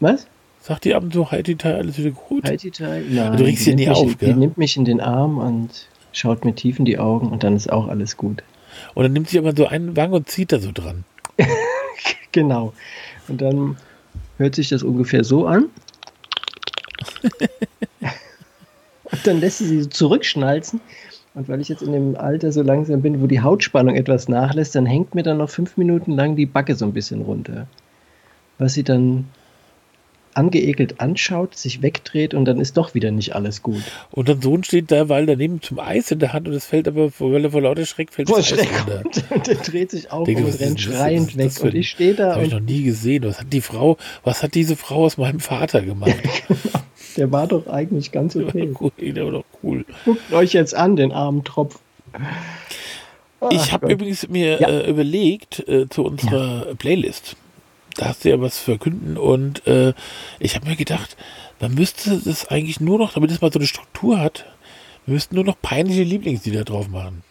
Was? 0.00 0.26
Sagt 0.62 0.84
die 0.84 0.94
ab 0.94 1.02
und 1.02 1.12
zu 1.12 1.30
Heidi 1.30 1.56
Tai 1.56 1.74
alles 1.74 1.98
wieder 1.98 2.10
gut? 2.10 2.44
Heidi 2.44 2.70
Tai? 2.70 3.02
Nein. 3.08 3.36
Du 3.36 3.44
regst 3.44 3.64
sie 3.64 3.74
nie 3.74 3.88
auf, 3.88 4.02
in, 4.02 4.18
gell? 4.18 4.32
Die 4.32 4.38
nimmt 4.38 4.58
mich 4.58 4.76
in 4.76 4.84
den 4.84 5.00
Arm 5.00 5.38
und 5.38 5.88
schaut 6.12 6.44
mir 6.44 6.54
tief 6.54 6.78
in 6.78 6.84
die 6.86 6.98
Augen 6.98 7.28
und 7.28 7.42
dann 7.44 7.54
ist 7.54 7.70
auch 7.70 7.88
alles 7.88 8.16
gut. 8.16 8.42
Und 8.94 9.02
dann 9.02 9.12
nimmt 9.12 9.28
sie 9.28 9.38
aber 9.38 9.54
so 9.54 9.66
einen 9.66 9.96
Wang 9.96 10.12
und 10.12 10.28
zieht 10.28 10.52
da 10.52 10.58
so 10.58 10.72
dran. 10.72 11.04
Genau. 12.32 12.72
Und 13.28 13.40
dann 13.40 13.76
hört 14.38 14.54
sich 14.54 14.68
das 14.68 14.82
ungefähr 14.82 15.24
so 15.24 15.46
an. 15.46 15.66
und 19.04 19.26
dann 19.26 19.40
lässt 19.40 19.58
sie 19.58 19.66
sie 19.66 19.82
so 19.82 19.88
zurückschnalzen. 19.88 20.80
Und 21.34 21.48
weil 21.48 21.60
ich 21.60 21.68
jetzt 21.68 21.82
in 21.82 21.92
dem 21.92 22.16
Alter 22.16 22.50
so 22.50 22.62
langsam 22.62 23.02
bin, 23.02 23.22
wo 23.22 23.26
die 23.26 23.40
Hautspannung 23.40 23.94
etwas 23.94 24.28
nachlässt, 24.28 24.74
dann 24.74 24.86
hängt 24.86 25.14
mir 25.14 25.22
dann 25.22 25.38
noch 25.38 25.50
fünf 25.50 25.76
Minuten 25.76 26.12
lang 26.12 26.34
die 26.34 26.46
Backe 26.46 26.74
so 26.74 26.84
ein 26.84 26.92
bisschen 26.92 27.22
runter. 27.22 27.66
Was 28.58 28.74
sie 28.74 28.82
dann 28.82 29.26
angeekelt 30.40 31.00
anschaut, 31.00 31.54
sich 31.54 31.82
wegdreht 31.82 32.32
und 32.32 32.46
dann 32.46 32.60
ist 32.60 32.78
doch 32.78 32.94
wieder 32.94 33.10
nicht 33.10 33.34
alles 33.34 33.62
gut. 33.62 33.82
Und 34.10 34.28
dein 34.30 34.40
Sohn 34.40 34.64
steht 34.64 34.90
da, 34.90 35.10
weil 35.10 35.26
daneben 35.26 35.60
zum 35.60 35.78
Eis 35.78 36.10
in 36.10 36.18
der 36.18 36.32
Hand 36.32 36.48
und 36.48 36.54
es 36.54 36.64
fällt 36.64 36.88
aber, 36.88 37.10
weil 37.18 37.44
er 37.44 37.50
vor 37.50 37.60
lauter 37.60 37.84
Schreck 37.84 38.10
fällt 38.10 38.28
vor 38.28 38.38
das 38.38 38.48
Schreck. 38.48 38.70
Und 39.30 39.46
der 39.46 39.54
dreht 39.56 39.90
sich 39.90 40.10
auf 40.10 40.24
Denke, 40.24 40.44
und 40.44 40.58
rennt 40.58 40.80
schreiend 40.80 41.36
weg. 41.36 41.52
und 41.62 41.74
ich 41.74 41.90
stehe 41.90 42.14
da. 42.14 42.36
Habe 42.36 42.44
ich 42.44 42.52
noch 42.52 42.60
nie 42.60 42.82
gesehen. 42.82 43.24
Was 43.24 43.40
hat 43.40 43.52
die 43.52 43.60
Frau, 43.60 43.98
was 44.24 44.42
hat 44.42 44.54
diese 44.54 44.76
Frau 44.76 45.04
aus 45.04 45.18
meinem 45.18 45.40
Vater 45.40 45.82
gemacht? 45.82 46.16
der 47.18 47.30
war 47.30 47.46
doch 47.46 47.66
eigentlich 47.66 48.10
ganz 48.10 48.34
okay. 48.34 48.66
Der 48.66 48.74
war, 48.74 48.80
cool, 48.80 49.12
der 49.12 49.24
war 49.26 49.32
doch 49.32 49.44
cool. 49.62 49.84
Guckt 50.06 50.32
euch 50.32 50.54
jetzt 50.54 50.74
an, 50.74 50.96
den 50.96 51.12
armen 51.12 51.44
Tropf. 51.44 51.78
ich 53.50 53.72
habe 53.72 53.92
übrigens 53.92 54.26
mir 54.30 54.58
ja. 54.58 54.68
äh, 54.68 54.90
überlegt 54.90 55.68
äh, 55.68 55.86
zu 55.86 56.04
unserer 56.04 56.68
ja. 56.68 56.74
Playlist 56.74 57.36
da 57.96 58.06
hast 58.06 58.24
du 58.24 58.30
ja 58.30 58.40
was 58.40 58.58
verkünden 58.58 59.16
und 59.16 59.66
äh, 59.66 59.92
ich 60.38 60.54
habe 60.54 60.68
mir 60.68 60.76
gedacht, 60.76 61.16
man 61.60 61.74
müsste 61.74 62.18
das 62.18 62.48
eigentlich 62.48 62.80
nur 62.80 62.98
noch, 62.98 63.12
damit 63.12 63.30
es 63.30 63.40
mal 63.40 63.52
so 63.52 63.58
eine 63.58 63.66
Struktur 63.66 64.18
hat, 64.18 64.46
wir 65.06 65.14
müssten 65.14 65.34
nur 65.34 65.44
noch 65.44 65.60
peinliche 65.60 66.02
Lieblingslieder 66.02 66.64
drauf 66.64 66.88
machen. 66.88 67.22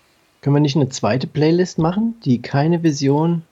Können 0.42 0.56
wir 0.56 0.62
nicht 0.62 0.76
eine 0.76 0.90
zweite 0.90 1.28
Playlist 1.28 1.78
machen, 1.80 2.16
die 2.24 2.42
keine 2.42 2.84
Vision 2.84 3.44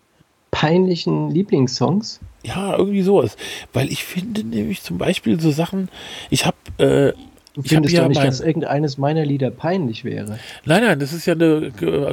peinlichen 0.52 1.32
Lieblingssongs? 1.32 2.20
Ja, 2.44 2.78
irgendwie 2.78 3.02
sowas. 3.02 3.36
Weil 3.74 3.92
ich 3.92 4.04
finde 4.04 4.44
nämlich 4.44 4.82
zum 4.82 4.98
Beispiel 4.98 5.40
so 5.40 5.52
Sachen, 5.52 5.90
ich 6.30 6.46
habe 6.46 6.58
äh, 6.78 7.14
Du 7.58 7.64
findest 7.64 7.96
ja 7.96 8.04
doch 8.04 8.10
nicht, 8.10 8.24
dass 8.24 8.40
irgendeines 8.40 9.00
meiner 9.00 9.26
Lieder 9.26 9.50
peinlich 9.50 10.06
wäre. 10.06 10.38
Nein, 10.66 10.84
nein, 10.84 11.00
das 11.00 11.12
ist 11.12 11.26
ja 11.26 11.34
eine, 11.34 11.72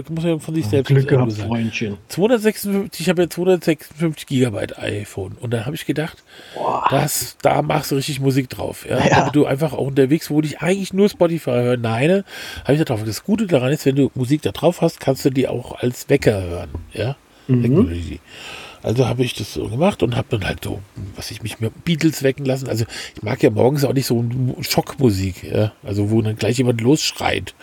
muss 0.09 0.25
ja 0.25 0.39
von 0.39 0.55
sich 0.55 0.65
selbst 0.67 0.89
Glück 0.89 1.07
gehabt, 1.07 1.33
sein. 1.33 1.49
Freundchen. 1.49 1.99
256, 2.09 3.03
ich 3.03 3.09
habe 3.11 3.23
ja 3.23 3.29
256 3.29 4.27
Gigabyte 4.27 4.79
iPhone 4.79 5.37
und 5.39 5.53
da 5.53 5.67
habe 5.67 5.77
ich 5.77 5.85
gedacht, 5.85 6.25
das, 6.89 7.37
da 7.43 7.61
machst 7.61 7.91
du 7.91 7.97
richtig 7.97 8.21
Musik 8.21 8.49
drauf. 8.49 8.87
Ja? 8.89 9.07
ja. 9.07 9.31
du 9.31 9.45
einfach 9.45 9.75
auch 9.75 9.87
unterwegs, 9.87 10.31
wo 10.31 10.41
ich 10.41 10.61
eigentlich 10.61 10.95
nur 10.95 11.11
Spotify 11.11 11.51
höre, 11.51 11.77
nein, 11.77 12.25
habe 12.63 12.73
ich 12.73 12.79
da 12.79 12.85
drauf. 12.85 13.03
Das 13.05 13.25
Gute 13.25 13.47
daran 13.47 13.71
ist, 13.71 13.85
wenn 13.85 13.97
du 13.97 14.11
Musik 14.15 14.41
da 14.41 14.51
drauf 14.51 14.81
hast, 14.81 14.99
kannst 14.99 15.27
du 15.27 15.31
die 15.31 15.47
auch 15.47 15.79
als 15.79 16.09
Wecker 16.09 16.43
hören. 16.43 16.71
Ja, 16.95 17.17
mhm. 17.49 18.19
Also 18.85 19.09
habe 19.09 19.25
ich 19.25 19.35
das 19.35 19.55
so 19.55 19.67
gemacht 19.67 20.03
und 20.03 20.15
habe 20.15 20.29
dann 20.31 20.47
halt 20.47 20.63
so, 20.63 20.81
was 21.17 21.31
ich 21.31 21.43
mich 21.43 21.59
mit 21.59 21.85
Beatles 21.85 22.23
wecken 22.23 22.45
lassen. 22.45 22.69
Also 22.69 22.85
ich 23.17 23.23
mag 23.23 23.43
ja 23.43 23.49
morgens 23.51 23.85
auch 23.85 23.95
nicht 23.95 24.07
so 24.07 24.23
Schockmusik, 24.61 25.43
ja? 25.43 25.73
also 25.83 26.11
wo 26.11 26.21
dann 26.21 26.37
gleich 26.37 26.59
jemand 26.59 26.83
losschreit. 26.83 27.55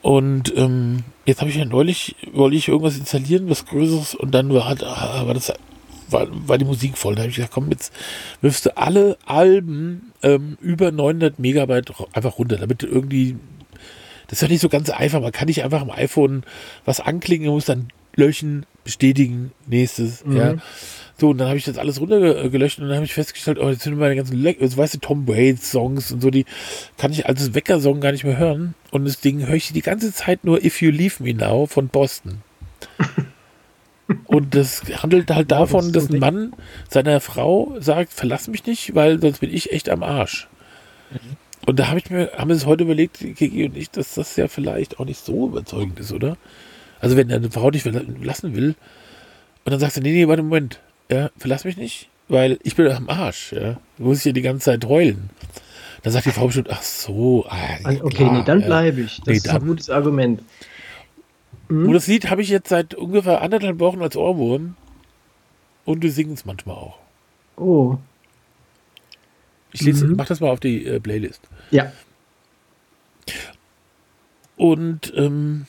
Und 0.00 0.56
ähm, 0.56 1.00
jetzt 1.26 1.40
habe 1.40 1.50
ich 1.50 1.56
ja 1.56 1.64
neulich, 1.64 2.14
wollte 2.32 2.56
ich 2.56 2.68
irgendwas 2.68 2.96
installieren, 2.96 3.50
was 3.50 3.66
Größeres, 3.66 4.14
und 4.14 4.32
dann 4.32 4.54
war, 4.54 4.76
ah, 4.82 5.26
war 5.26 5.34
das 5.34 5.52
war, 6.08 6.28
war 6.30 6.58
die 6.58 6.64
Musik 6.64 6.96
voll. 6.96 7.14
Da 7.14 7.22
habe 7.22 7.30
ich 7.30 7.36
gesagt, 7.36 7.54
komm, 7.54 7.70
jetzt 7.70 7.92
wirfst 8.40 8.66
du 8.66 8.76
alle 8.76 9.18
Alben 9.26 10.12
ähm, 10.22 10.56
über 10.60 10.92
900 10.92 11.38
Megabyte 11.38 11.92
einfach 12.12 12.38
runter, 12.38 12.58
damit 12.58 12.84
irgendwie 12.84 13.36
das 14.28 14.38
ist 14.38 14.42
ja 14.42 14.48
nicht 14.48 14.62
so 14.62 14.70
ganz 14.70 14.88
einfach. 14.88 15.20
Man 15.20 15.32
kann 15.32 15.46
nicht 15.46 15.62
einfach 15.62 15.82
am 15.82 15.90
iPhone 15.90 16.44
was 16.86 17.00
anklicken 17.00 17.48
und 17.48 17.54
muss 17.54 17.66
dann 17.66 17.88
löschen, 18.14 18.66
bestätigen, 18.84 19.52
nächstes, 19.66 20.24
mhm. 20.24 20.36
ja. 20.36 20.54
So, 21.18 21.30
und 21.30 21.38
dann 21.38 21.48
habe 21.48 21.58
ich 21.58 21.64
das 21.64 21.78
alles 21.78 22.00
runtergelöscht 22.00 22.80
und 22.80 22.88
dann 22.88 22.96
habe 22.96 23.04
ich 23.04 23.14
festgestellt, 23.14 23.58
oh, 23.60 23.68
jetzt 23.70 23.82
sind 23.82 23.96
meine 23.96 24.16
ganzen, 24.16 24.42
Le 24.42 24.56
also, 24.60 24.76
weißt 24.76 24.94
du, 24.94 24.98
Tom 24.98 25.28
Waits 25.28 25.70
Songs 25.70 26.10
und 26.10 26.20
so, 26.20 26.30
die 26.30 26.46
kann 26.98 27.12
ich 27.12 27.26
als 27.26 27.54
Wecker-Song 27.54 28.00
gar 28.00 28.12
nicht 28.12 28.24
mehr 28.24 28.38
hören. 28.38 28.74
Und 28.90 29.04
das 29.04 29.20
Ding 29.20 29.46
höre 29.46 29.54
ich 29.54 29.72
die 29.72 29.82
ganze 29.82 30.12
Zeit 30.12 30.44
nur 30.44 30.64
If 30.64 30.82
You 30.82 30.90
Leave 30.90 31.22
Me 31.22 31.32
Now 31.34 31.66
von 31.66 31.88
Boston. 31.88 32.38
und 34.24 34.54
das 34.54 34.82
handelt 35.00 35.30
halt 35.30 35.52
davon, 35.52 35.86
ja, 35.86 35.92
das 35.92 36.04
dass 36.06 36.12
ein 36.12 36.18
Mann 36.18 36.54
seiner 36.88 37.20
Frau 37.20 37.76
sagt, 37.78 38.12
verlass 38.12 38.48
mich 38.48 38.66
nicht, 38.66 38.94
weil 38.94 39.20
sonst 39.20 39.40
bin 39.40 39.54
ich 39.54 39.70
echt 39.70 39.88
am 39.90 40.02
Arsch. 40.02 40.48
Mhm. 41.12 41.36
Und 41.66 41.78
da 41.78 41.88
habe 41.88 42.00
ich 42.00 42.10
mir, 42.10 42.32
haben 42.36 42.48
wir 42.48 42.56
es 42.56 42.66
heute 42.66 42.82
überlegt, 42.82 43.18
Kiki 43.18 43.64
und 43.64 43.76
ich, 43.76 43.90
dass 43.90 44.14
das 44.14 44.34
ja 44.34 44.48
vielleicht 44.48 44.98
auch 44.98 45.04
nicht 45.04 45.24
so 45.24 45.46
überzeugend 45.46 46.00
ist, 46.00 46.12
oder? 46.12 46.36
Also 47.02 47.16
wenn 47.16 47.30
eine 47.30 47.50
Frau 47.50 47.70
dich 47.70 47.82
verlassen 47.82 48.54
will 48.54 48.76
und 49.64 49.72
dann 49.72 49.80
sagst 49.80 49.96
du, 49.96 50.00
nee, 50.00 50.12
nee, 50.12 50.28
warte, 50.28 50.42
Moment, 50.42 50.80
ja, 51.10 51.30
verlass 51.36 51.64
mich 51.64 51.76
nicht, 51.76 52.08
weil 52.28 52.58
ich 52.62 52.76
bin 52.76 52.86
am 52.86 53.08
Arsch, 53.10 53.52
ja. 53.52 53.78
Du 53.98 54.04
musst 54.04 54.24
ja 54.24 54.32
die 54.32 54.40
ganze 54.40 54.66
Zeit 54.66 54.86
heulen. 54.86 55.28
Dann 56.02 56.12
sagt 56.12 56.26
die 56.26 56.30
Frau 56.30 56.46
bestimmt, 56.46 56.68
ach 56.70 56.82
so, 56.82 57.44
ah, 57.48 57.78
okay, 57.84 58.14
klar, 58.14 58.32
nee, 58.32 58.44
dann 58.44 58.62
bleibe 58.62 59.02
ich. 59.02 59.18
Das 59.18 59.26
nee, 59.26 59.34
ist 59.34 59.48
ein 59.48 59.66
gutes 59.66 59.90
Argument. 59.90 60.42
Mhm. 61.68 61.88
Und 61.88 61.92
das 61.92 62.06
Lied 62.06 62.30
habe 62.30 62.40
ich 62.40 62.48
jetzt 62.48 62.68
seit 62.68 62.94
ungefähr 62.94 63.42
anderthalb 63.42 63.80
Wochen 63.80 64.00
als 64.00 64.16
Ohrwurm 64.16 64.76
und 65.84 66.04
du 66.04 66.10
singst 66.10 66.38
es 66.38 66.44
manchmal 66.44 66.76
auch. 66.76 66.98
Oh. 67.56 67.98
Ich 69.72 69.82
lese, 69.82 70.06
mhm. 70.06 70.16
mach 70.16 70.26
das 70.26 70.40
mal 70.40 70.50
auf 70.50 70.60
die 70.60 70.86
äh, 70.86 71.00
Playlist. 71.00 71.40
Ja. 71.72 71.92
Und 74.56 75.12
ähm, 75.16 75.66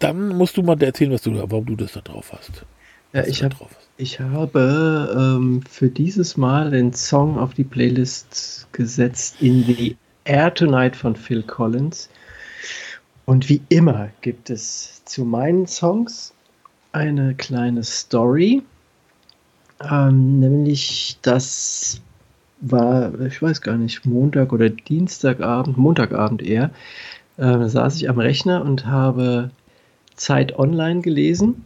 dann 0.00 0.28
musst 0.28 0.56
du 0.56 0.62
mal 0.62 0.82
erzählen, 0.82 1.12
was 1.12 1.22
du, 1.22 1.32
warum 1.34 1.66
du 1.66 1.76
das 1.76 1.92
da 1.92 2.00
drauf 2.00 2.32
hast. 2.32 2.64
Ja, 3.12 3.24
ich, 3.26 3.42
hab, 3.42 3.54
ich 3.96 4.20
habe 4.20 5.14
ähm, 5.16 5.62
für 5.68 5.88
dieses 5.88 6.36
Mal 6.36 6.70
den 6.70 6.92
Song 6.92 7.38
auf 7.38 7.54
die 7.54 7.64
Playlist 7.64 8.68
gesetzt 8.72 9.36
in 9.40 9.64
the 9.64 9.96
Air 10.24 10.54
Tonight 10.54 10.96
von 10.96 11.16
Phil 11.16 11.42
Collins. 11.42 12.08
Und 13.26 13.48
wie 13.48 13.60
immer 13.68 14.10
gibt 14.20 14.50
es 14.50 15.04
zu 15.04 15.24
meinen 15.24 15.66
Songs 15.66 16.32
eine 16.92 17.34
kleine 17.34 17.82
Story. 17.82 18.62
Ähm, 19.80 20.40
nämlich 20.40 21.18
das 21.22 22.00
war, 22.60 23.18
ich 23.20 23.40
weiß 23.40 23.60
gar 23.60 23.76
nicht, 23.76 24.04
Montag 24.06 24.52
oder 24.52 24.68
Dienstagabend, 24.68 25.76
Montagabend 25.78 26.42
eher, 26.42 26.70
äh, 27.38 27.42
da 27.42 27.68
saß 27.68 27.96
ich 27.96 28.08
am 28.08 28.18
Rechner 28.18 28.62
und 28.62 28.86
habe 28.86 29.50
Zeit 30.20 30.58
Online 30.58 31.00
gelesen 31.00 31.64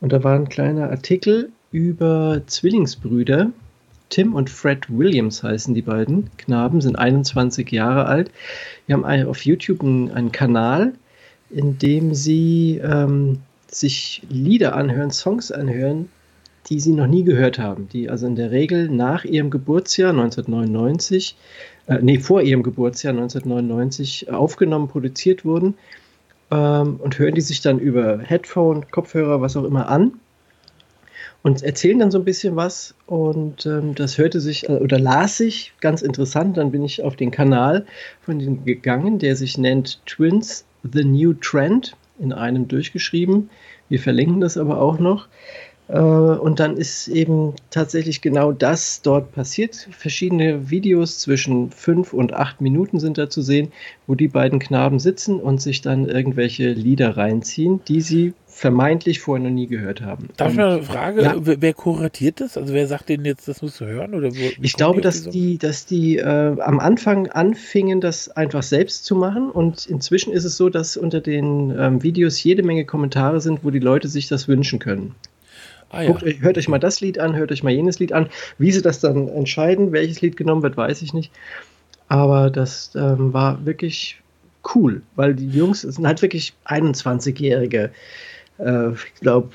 und 0.00 0.12
da 0.12 0.24
war 0.24 0.34
ein 0.34 0.48
kleiner 0.48 0.90
Artikel 0.90 1.50
über 1.70 2.42
Zwillingsbrüder. 2.46 3.52
Tim 4.10 4.34
und 4.34 4.50
Fred 4.50 4.86
Williams 4.90 5.42
heißen 5.42 5.72
die 5.72 5.82
beiden 5.82 6.28
Knaben, 6.36 6.80
sind 6.80 6.96
21 6.96 7.70
Jahre 7.70 8.06
alt. 8.06 8.30
Die 8.86 8.92
haben 8.92 9.04
auf 9.04 9.46
YouTube 9.46 9.82
einen, 9.82 10.32
Kanal, 10.32 10.94
in 11.48 11.78
dem 11.78 12.12
sie 12.12 12.80
ähm, 12.84 13.38
sich 13.68 14.22
Lieder 14.28 14.74
anhören, 14.74 15.12
Songs 15.12 15.52
anhören, 15.52 16.08
die 16.68 16.80
sie 16.80 16.92
noch 16.92 17.06
nie 17.06 17.22
gehört 17.22 17.58
haben, 17.58 17.88
die 17.92 18.10
also 18.10 18.26
in 18.26 18.36
der 18.36 18.50
Regel 18.50 18.88
nach 18.88 19.24
ihrem 19.24 19.48
Geburtsjahr 19.48 20.10
1999, 20.10 21.36
äh, 21.86 21.98
nee, 22.02 22.18
vor 22.18 22.42
ihrem 22.42 22.64
Geburtsjahr 22.64 23.14
1999 23.14 24.30
aufgenommen, 24.30 24.88
produziert 24.88 25.44
wurden 25.44 25.74
ähm, 26.52 27.00
und 27.02 27.18
hören 27.18 27.34
die 27.34 27.40
sich 27.40 27.60
dann 27.62 27.80
über 27.80 28.18
Headphone, 28.18 28.88
Kopfhörer, 28.90 29.40
was 29.40 29.56
auch 29.56 29.64
immer 29.64 29.88
an 29.88 30.12
und 31.42 31.62
erzählen 31.62 31.98
dann 31.98 32.10
so 32.10 32.18
ein 32.18 32.24
bisschen 32.24 32.56
was 32.56 32.94
und 33.06 33.66
ähm, 33.66 33.94
das 33.94 34.16
hörte 34.18 34.40
sich 34.40 34.68
äh, 34.68 34.72
oder 34.72 34.98
las 34.98 35.36
sich 35.36 35.72
ganz 35.80 36.02
interessant. 36.02 36.56
Dann 36.56 36.70
bin 36.70 36.84
ich 36.84 37.02
auf 37.02 37.16
den 37.16 37.30
Kanal 37.30 37.84
von 38.20 38.38
denen 38.38 38.64
gegangen, 38.64 39.18
der 39.18 39.36
sich 39.36 39.58
nennt 39.58 40.04
Twins 40.06 40.64
The 40.84 41.04
New 41.04 41.34
Trend 41.34 41.96
in 42.18 42.32
einem 42.32 42.68
durchgeschrieben. 42.68 43.50
Wir 43.88 43.98
verlinken 43.98 44.40
das 44.40 44.56
aber 44.56 44.80
auch 44.80 44.98
noch. 44.98 45.28
Äh, 45.92 45.98
und 45.98 46.58
dann 46.58 46.76
ist 46.76 47.08
eben 47.08 47.54
tatsächlich 47.70 48.22
genau 48.22 48.52
das 48.52 49.02
dort 49.02 49.32
passiert. 49.32 49.88
Verschiedene 49.90 50.70
Videos 50.70 51.18
zwischen 51.18 51.70
fünf 51.70 52.12
und 52.12 52.32
acht 52.32 52.60
Minuten 52.60 52.98
sind 52.98 53.18
da 53.18 53.28
zu 53.28 53.42
sehen, 53.42 53.72
wo 54.06 54.14
die 54.14 54.28
beiden 54.28 54.58
Knaben 54.58 54.98
sitzen 54.98 55.38
und 55.38 55.60
sich 55.60 55.82
dann 55.82 56.08
irgendwelche 56.08 56.72
Lieder 56.72 57.16
reinziehen, 57.16 57.80
die 57.86 58.00
sie 58.00 58.32
vermeintlich 58.46 59.20
vorher 59.20 59.48
noch 59.48 59.54
nie 59.54 59.66
gehört 59.66 60.02
haben. 60.02 60.28
Darf 60.36 60.52
ich 60.52 60.58
mal 60.58 60.72
eine 60.72 60.82
Frage, 60.82 61.22
ja. 61.22 61.34
wer 61.36 61.74
kuratiert 61.74 62.40
das? 62.40 62.56
Also 62.56 62.72
wer 62.72 62.86
sagt 62.86 63.08
denen 63.08 63.24
jetzt, 63.24 63.48
das 63.48 63.60
musst 63.62 63.80
du 63.80 63.86
hören? 63.86 64.14
Oder 64.14 64.30
wo, 64.30 64.50
ich 64.60 64.74
glaube, 64.74 65.00
dass, 65.00 65.28
die, 65.28 65.58
dass 65.58 65.86
die 65.86 66.18
äh, 66.18 66.60
am 66.60 66.78
Anfang 66.78 67.28
anfingen, 67.28 68.00
das 68.00 68.28
einfach 68.28 68.62
selbst 68.62 69.04
zu 69.04 69.16
machen 69.16 69.50
und 69.50 69.86
inzwischen 69.86 70.32
ist 70.32 70.44
es 70.44 70.56
so, 70.56 70.68
dass 70.68 70.96
unter 70.96 71.20
den 71.20 71.74
ähm, 71.78 72.02
Videos 72.02 72.42
jede 72.42 72.62
Menge 72.62 72.84
Kommentare 72.84 73.40
sind, 73.40 73.64
wo 73.64 73.70
die 73.70 73.78
Leute 73.78 74.08
sich 74.08 74.28
das 74.28 74.48
wünschen 74.48 74.78
können. 74.78 75.14
Ah, 75.92 76.02
ja. 76.02 76.10
Guckt, 76.10 76.24
hört 76.40 76.58
euch 76.58 76.68
mal 76.68 76.78
das 76.78 77.00
Lied 77.00 77.18
an, 77.18 77.36
hört 77.36 77.52
euch 77.52 77.62
mal 77.62 77.72
jenes 77.72 77.98
Lied 77.98 78.12
an. 78.12 78.28
Wie 78.58 78.72
sie 78.72 78.82
das 78.82 79.00
dann 79.00 79.28
entscheiden, 79.28 79.92
welches 79.92 80.20
Lied 80.20 80.36
genommen 80.36 80.62
wird, 80.62 80.76
weiß 80.76 81.02
ich 81.02 81.14
nicht. 81.14 81.30
Aber 82.08 82.50
das 82.50 82.92
ähm, 82.94 83.32
war 83.32 83.64
wirklich 83.64 84.20
cool, 84.74 85.02
weil 85.16 85.34
die 85.34 85.48
Jungs 85.48 85.82
sind 85.82 86.06
halt 86.06 86.22
wirklich 86.22 86.54
21-Jährige 86.66 87.90
äh, 88.58 88.92
ich 88.92 89.14
glaube, 89.20 89.50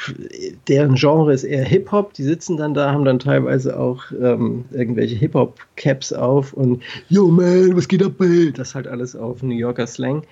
deren 0.67 0.95
Genre 0.95 1.33
ist 1.33 1.43
eher 1.43 1.63
Hip-Hop. 1.63 2.13
Die 2.13 2.23
sitzen 2.23 2.57
dann 2.57 2.73
da, 2.73 2.91
haben 2.91 3.05
dann 3.05 3.19
teilweise 3.19 3.79
auch 3.79 4.03
ähm, 4.11 4.65
irgendwelche 4.71 5.15
Hip-Hop-Caps 5.15 6.13
auf 6.13 6.53
und 6.53 6.83
Yo 7.09 7.27
man, 7.27 7.75
was 7.75 7.87
geht 7.87 8.03
ab, 8.03 8.19
ey? 8.19 8.51
Das 8.51 8.75
halt 8.75 8.87
alles 8.87 9.15
auf 9.15 9.41
New 9.43 9.55
Yorker 9.55 9.87
Slang. 9.87 10.23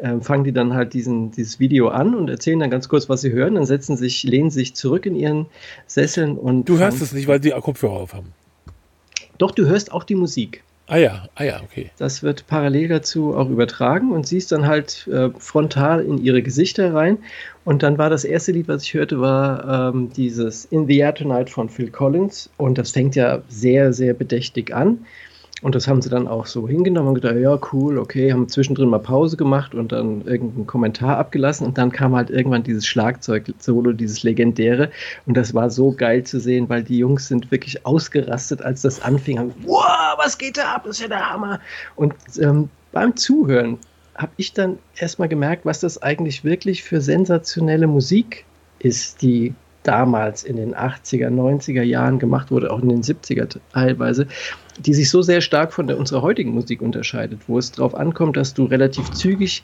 Ähm, 0.00 0.22
fangen 0.22 0.44
die 0.44 0.52
dann 0.52 0.74
halt 0.74 0.94
diesen, 0.94 1.30
dieses 1.30 1.60
Video 1.60 1.88
an 1.88 2.14
und 2.14 2.28
erzählen 2.28 2.60
dann 2.60 2.70
ganz 2.70 2.88
kurz, 2.88 3.08
was 3.08 3.20
sie 3.20 3.32
hören. 3.32 3.54
Dann 3.54 3.66
setzen 3.66 3.96
sich, 3.96 4.22
lehnen 4.22 4.50
sich 4.50 4.74
zurück 4.74 5.06
in 5.06 5.14
ihren 5.14 5.46
Sesseln 5.86 6.36
und. 6.36 6.68
Du 6.68 6.78
hörst 6.78 7.02
es 7.02 7.12
nicht, 7.12 7.28
weil 7.28 7.42
sie 7.42 7.50
Kopfhörer 7.50 7.92
auf 7.92 8.14
haben. 8.14 8.32
Doch, 9.38 9.52
du 9.52 9.66
hörst 9.66 9.92
auch 9.92 10.04
die 10.04 10.16
Musik. 10.16 10.62
Ah 10.90 10.96
ja, 10.96 11.28
ah 11.34 11.44
ja, 11.44 11.60
okay. 11.62 11.90
Das 11.98 12.22
wird 12.22 12.46
parallel 12.46 12.88
dazu 12.88 13.36
auch 13.36 13.50
übertragen 13.50 14.10
und 14.10 14.26
siehst 14.26 14.52
dann 14.52 14.66
halt 14.66 15.06
äh, 15.08 15.28
frontal 15.38 16.02
in 16.02 16.16
ihre 16.16 16.42
Gesichter 16.42 16.94
rein. 16.94 17.18
Und 17.66 17.82
dann 17.82 17.98
war 17.98 18.08
das 18.08 18.24
erste 18.24 18.52
Lied, 18.52 18.68
was 18.68 18.84
ich 18.84 18.94
hörte, 18.94 19.20
war 19.20 19.92
ähm, 19.92 20.10
dieses 20.16 20.64
In 20.64 20.86
the 20.86 20.96
Air 20.96 21.14
Tonight 21.14 21.50
von 21.50 21.68
Phil 21.68 21.90
Collins. 21.90 22.48
Und 22.56 22.78
das 22.78 22.92
fängt 22.92 23.16
ja 23.16 23.42
sehr, 23.48 23.92
sehr 23.92 24.14
bedächtig 24.14 24.74
an. 24.74 25.04
Und 25.60 25.74
das 25.74 25.88
haben 25.88 26.00
sie 26.00 26.08
dann 26.08 26.28
auch 26.28 26.46
so 26.46 26.68
hingenommen 26.68 27.08
und 27.08 27.14
gedacht, 27.16 27.34
ja, 27.36 27.58
cool, 27.72 27.98
okay, 27.98 28.32
haben 28.32 28.48
zwischendrin 28.48 28.88
mal 28.88 29.00
Pause 29.00 29.36
gemacht 29.36 29.74
und 29.74 29.90
dann 29.90 30.24
irgendeinen 30.24 30.68
Kommentar 30.68 31.16
abgelassen 31.18 31.66
und 31.66 31.78
dann 31.78 31.90
kam 31.90 32.14
halt 32.14 32.30
irgendwann 32.30 32.62
dieses 32.62 32.86
Schlagzeug-Solo, 32.86 33.92
dieses 33.92 34.22
legendäre 34.22 34.90
und 35.26 35.36
das 35.36 35.54
war 35.54 35.68
so 35.68 35.90
geil 35.90 36.22
zu 36.22 36.38
sehen, 36.38 36.68
weil 36.68 36.84
die 36.84 36.98
Jungs 36.98 37.26
sind 37.26 37.50
wirklich 37.50 37.84
ausgerastet, 37.84 38.62
als 38.62 38.82
das 38.82 39.02
anfing. 39.02 39.38
Haben, 39.40 39.54
wow, 39.66 40.16
was 40.16 40.38
geht 40.38 40.58
da 40.58 40.74
ab? 40.74 40.82
Das 40.84 40.96
ist 40.96 41.02
ja 41.02 41.08
der 41.08 41.28
Hammer. 41.28 41.58
Und 41.96 42.14
ähm, 42.40 42.70
beim 42.92 43.16
Zuhören 43.16 43.78
habe 44.14 44.32
ich 44.36 44.52
dann 44.52 44.78
erstmal 44.96 45.28
gemerkt, 45.28 45.64
was 45.64 45.80
das 45.80 46.00
eigentlich 46.00 46.44
wirklich 46.44 46.84
für 46.84 47.00
sensationelle 47.00 47.88
Musik 47.88 48.44
ist, 48.78 49.22
die 49.22 49.54
damals 49.82 50.44
in 50.44 50.56
den 50.56 50.74
80er, 50.74 51.30
90er 51.30 51.82
Jahren 51.82 52.18
gemacht 52.18 52.50
wurde, 52.50 52.70
auch 52.70 52.80
in 52.80 52.90
den 52.90 53.02
70er 53.02 53.58
teilweise, 53.72 54.26
die 54.78 54.94
sich 54.94 55.10
so 55.10 55.22
sehr 55.22 55.40
stark 55.40 55.72
von 55.72 55.86
der, 55.86 55.98
unserer 55.98 56.22
heutigen 56.22 56.52
Musik 56.52 56.82
unterscheidet, 56.82 57.40
wo 57.46 57.58
es 57.58 57.72
darauf 57.72 57.94
ankommt, 57.94 58.36
dass 58.36 58.54
du 58.54 58.64
relativ 58.64 59.10
zügig 59.10 59.62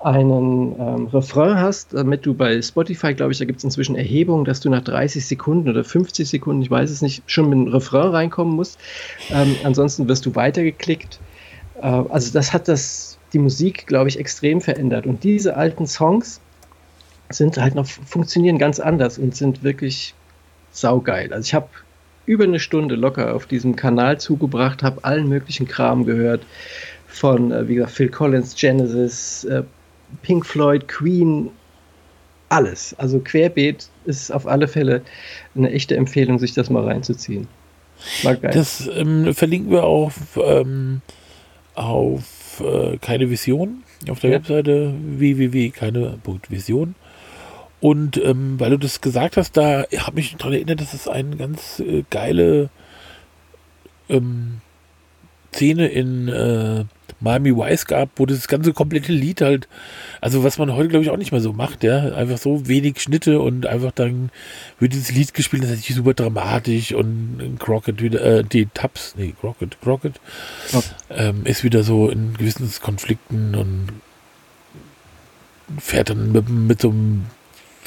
einen 0.00 0.74
ähm, 0.80 1.06
Refrain 1.06 1.60
hast, 1.60 1.94
damit 1.94 2.26
du 2.26 2.34
bei 2.34 2.60
Spotify, 2.60 3.14
glaube 3.14 3.32
ich, 3.32 3.38
da 3.38 3.44
gibt 3.44 3.58
es 3.58 3.64
inzwischen 3.64 3.94
Erhebungen, 3.94 4.44
dass 4.44 4.60
du 4.60 4.68
nach 4.68 4.82
30 4.82 5.24
Sekunden 5.24 5.68
oder 5.68 5.84
50 5.84 6.28
Sekunden, 6.28 6.62
ich 6.62 6.70
weiß 6.70 6.90
es 6.90 7.02
nicht, 7.02 7.22
schon 7.26 7.48
mit 7.48 7.58
einem 7.58 7.68
Refrain 7.68 8.08
reinkommen 8.08 8.54
musst. 8.54 8.80
Ähm, 9.30 9.54
ansonsten 9.62 10.08
wirst 10.08 10.26
du 10.26 10.34
weitergeklickt. 10.34 11.20
Äh, 11.80 11.86
also 11.86 12.32
das 12.32 12.52
hat 12.52 12.66
das, 12.66 13.18
die 13.32 13.38
Musik, 13.38 13.86
glaube 13.86 14.08
ich, 14.08 14.18
extrem 14.18 14.60
verändert. 14.60 15.06
Und 15.06 15.22
diese 15.22 15.56
alten 15.56 15.86
Songs, 15.86 16.40
sind 17.32 17.56
halt 17.56 17.74
noch, 17.74 17.86
funktionieren 17.86 18.58
ganz 18.58 18.80
anders 18.80 19.18
und 19.18 19.36
sind 19.36 19.62
wirklich 19.62 20.14
saugeil. 20.70 21.32
Also 21.32 21.46
ich 21.46 21.54
habe 21.54 21.68
über 22.26 22.44
eine 22.44 22.60
Stunde 22.60 22.94
locker 22.94 23.34
auf 23.34 23.46
diesem 23.46 23.76
Kanal 23.76 24.18
zugebracht, 24.20 24.82
habe 24.82 25.04
allen 25.04 25.28
möglichen 25.28 25.66
Kram 25.66 26.04
gehört. 26.04 26.42
Von, 27.06 27.52
äh, 27.52 27.68
wie 27.68 27.74
gesagt, 27.74 27.92
Phil 27.92 28.08
Collins, 28.08 28.54
Genesis, 28.54 29.44
äh, 29.44 29.62
Pink 30.22 30.46
Floyd, 30.46 30.88
Queen, 30.88 31.50
alles. 32.48 32.94
Also 32.98 33.18
Querbeet 33.18 33.88
ist 34.04 34.30
auf 34.30 34.46
alle 34.46 34.68
Fälle 34.68 35.02
eine 35.54 35.70
echte 35.70 35.96
Empfehlung, 35.96 36.38
sich 36.38 36.54
das 36.54 36.70
mal 36.70 36.84
reinzuziehen. 36.84 37.48
War 38.22 38.36
geil. 38.36 38.52
Das 38.54 38.88
ähm, 38.94 39.34
verlinken 39.34 39.70
wir 39.70 39.84
auf, 39.84 40.38
ähm, 40.42 41.00
auf 41.74 42.62
äh, 42.64 42.98
keine 42.98 43.30
Vision 43.30 43.82
auf 44.10 44.20
der 44.20 44.30
ja. 44.30 44.36
Webseite 44.36 44.94
www.keine.vision. 45.00 46.94
Und 47.82 48.16
ähm, 48.16 48.60
weil 48.60 48.70
du 48.70 48.78
das 48.78 49.00
gesagt 49.00 49.36
hast, 49.36 49.56
da 49.56 49.84
habe 49.96 50.20
ich 50.20 50.32
mich 50.32 50.36
daran 50.36 50.52
erinnert, 50.52 50.80
dass 50.80 50.94
es 50.94 51.08
eine 51.08 51.34
ganz 51.34 51.80
äh, 51.80 52.04
geile 52.10 52.70
ähm, 54.08 54.60
Szene 55.52 55.88
in 55.88 56.28
äh, 56.28 56.84
Miami 57.18 57.56
Vice 57.56 57.86
gab, 57.86 58.10
wo 58.20 58.24
das 58.24 58.46
ganze 58.46 58.72
komplette 58.72 59.10
Lied 59.10 59.40
halt, 59.40 59.66
also 60.20 60.44
was 60.44 60.58
man 60.58 60.72
heute 60.72 60.90
glaube 60.90 61.02
ich 61.02 61.10
auch 61.10 61.16
nicht 61.16 61.32
mehr 61.32 61.40
so 61.40 61.52
macht, 61.52 61.82
ja, 61.82 62.14
einfach 62.14 62.38
so 62.38 62.68
wenig 62.68 63.00
Schnitte 63.00 63.40
und 63.40 63.66
einfach 63.66 63.90
dann 63.90 64.30
wird 64.78 64.92
dieses 64.92 65.10
Lied 65.10 65.34
gespielt, 65.34 65.64
das 65.64 65.70
ist 65.70 65.78
natürlich 65.78 65.96
super 65.96 66.14
dramatisch 66.14 66.92
und 66.92 67.56
Crockett 67.58 68.00
wieder, 68.00 68.22
äh, 68.22 68.44
die 68.44 68.66
Tabs, 68.66 69.16
nee, 69.16 69.34
Crockett, 69.40 69.80
Crockett, 69.80 70.20
oh. 70.72 70.82
ähm, 71.10 71.46
ist 71.46 71.64
wieder 71.64 71.82
so 71.82 72.08
in 72.08 72.34
gewissen 72.34 72.70
Konflikten 72.80 73.56
und 73.56 73.88
fährt 75.80 76.10
dann 76.10 76.30
mit, 76.30 76.48
mit 76.48 76.80
so 76.80 76.90
einem 76.90 77.26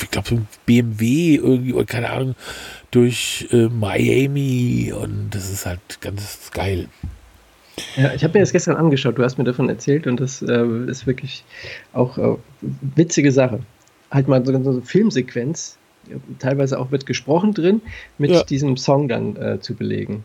ich 0.01 0.11
glaube, 0.11 0.27
so 0.27 0.35
ein 0.35 0.47
BMW 0.65 1.35
irgendwie, 1.35 1.73
oder 1.73 1.85
keine 1.85 2.09
Ahnung, 2.09 2.35
durch 2.91 3.47
äh, 3.51 3.67
Miami 3.67 4.93
und 4.93 5.29
das 5.31 5.49
ist 5.49 5.65
halt 5.65 6.01
ganz 6.01 6.51
geil. 6.51 6.87
Ja, 7.97 8.13
ich 8.13 8.23
habe 8.23 8.37
mir 8.37 8.39
das 8.39 8.53
gestern 8.53 8.77
angeschaut, 8.77 9.17
du 9.17 9.23
hast 9.23 9.37
mir 9.37 9.43
davon 9.43 9.67
erzählt 9.67 10.07
und 10.07 10.19
das 10.19 10.41
äh, 10.41 10.65
ist 10.87 11.07
wirklich 11.07 11.43
auch 11.93 12.17
äh, 12.17 12.37
witzige 12.61 13.31
Sache. 13.31 13.59
Halt 14.11 14.27
mal 14.27 14.45
so 14.45 14.53
eine 14.53 14.81
Filmsequenz, 14.81 15.77
teilweise 16.39 16.79
auch 16.79 16.89
mit 16.91 17.05
gesprochen 17.05 17.53
drin, 17.53 17.81
mit 18.17 18.31
ja. 18.31 18.43
diesem 18.43 18.77
Song 18.77 19.07
dann 19.07 19.35
äh, 19.35 19.59
zu 19.59 19.75
belegen 19.75 20.23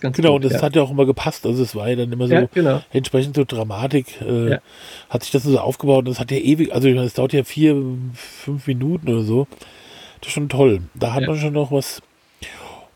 genau, 0.00 0.32
gut, 0.32 0.36
und 0.36 0.44
das 0.44 0.54
ja. 0.54 0.62
hat 0.62 0.76
ja 0.76 0.82
auch 0.82 0.90
immer 0.90 1.06
gepasst. 1.06 1.46
Also 1.46 1.62
es 1.62 1.74
war 1.74 1.88
ja 1.88 1.96
dann 1.96 2.12
immer 2.12 2.28
so 2.28 2.34
ja, 2.34 2.46
genau. 2.52 2.82
entsprechend 2.92 3.36
so 3.36 3.44
Dramatik. 3.44 4.20
Äh, 4.20 4.50
ja. 4.50 4.58
Hat 5.10 5.22
sich 5.22 5.32
das 5.32 5.42
so 5.42 5.58
aufgebaut 5.58 6.00
und 6.00 6.08
das 6.08 6.20
hat 6.20 6.30
ja 6.30 6.38
ewig, 6.38 6.72
also 6.72 6.88
es 6.88 7.14
dauert 7.14 7.32
ja 7.32 7.44
vier, 7.44 7.76
fünf 8.14 8.66
Minuten 8.66 9.08
oder 9.08 9.22
so. 9.22 9.46
Das 10.20 10.28
ist 10.28 10.34
schon 10.34 10.48
toll. 10.48 10.82
Da 10.94 11.14
hat 11.14 11.26
man 11.26 11.36
schon 11.36 11.52
noch 11.52 11.72
was. 11.72 12.00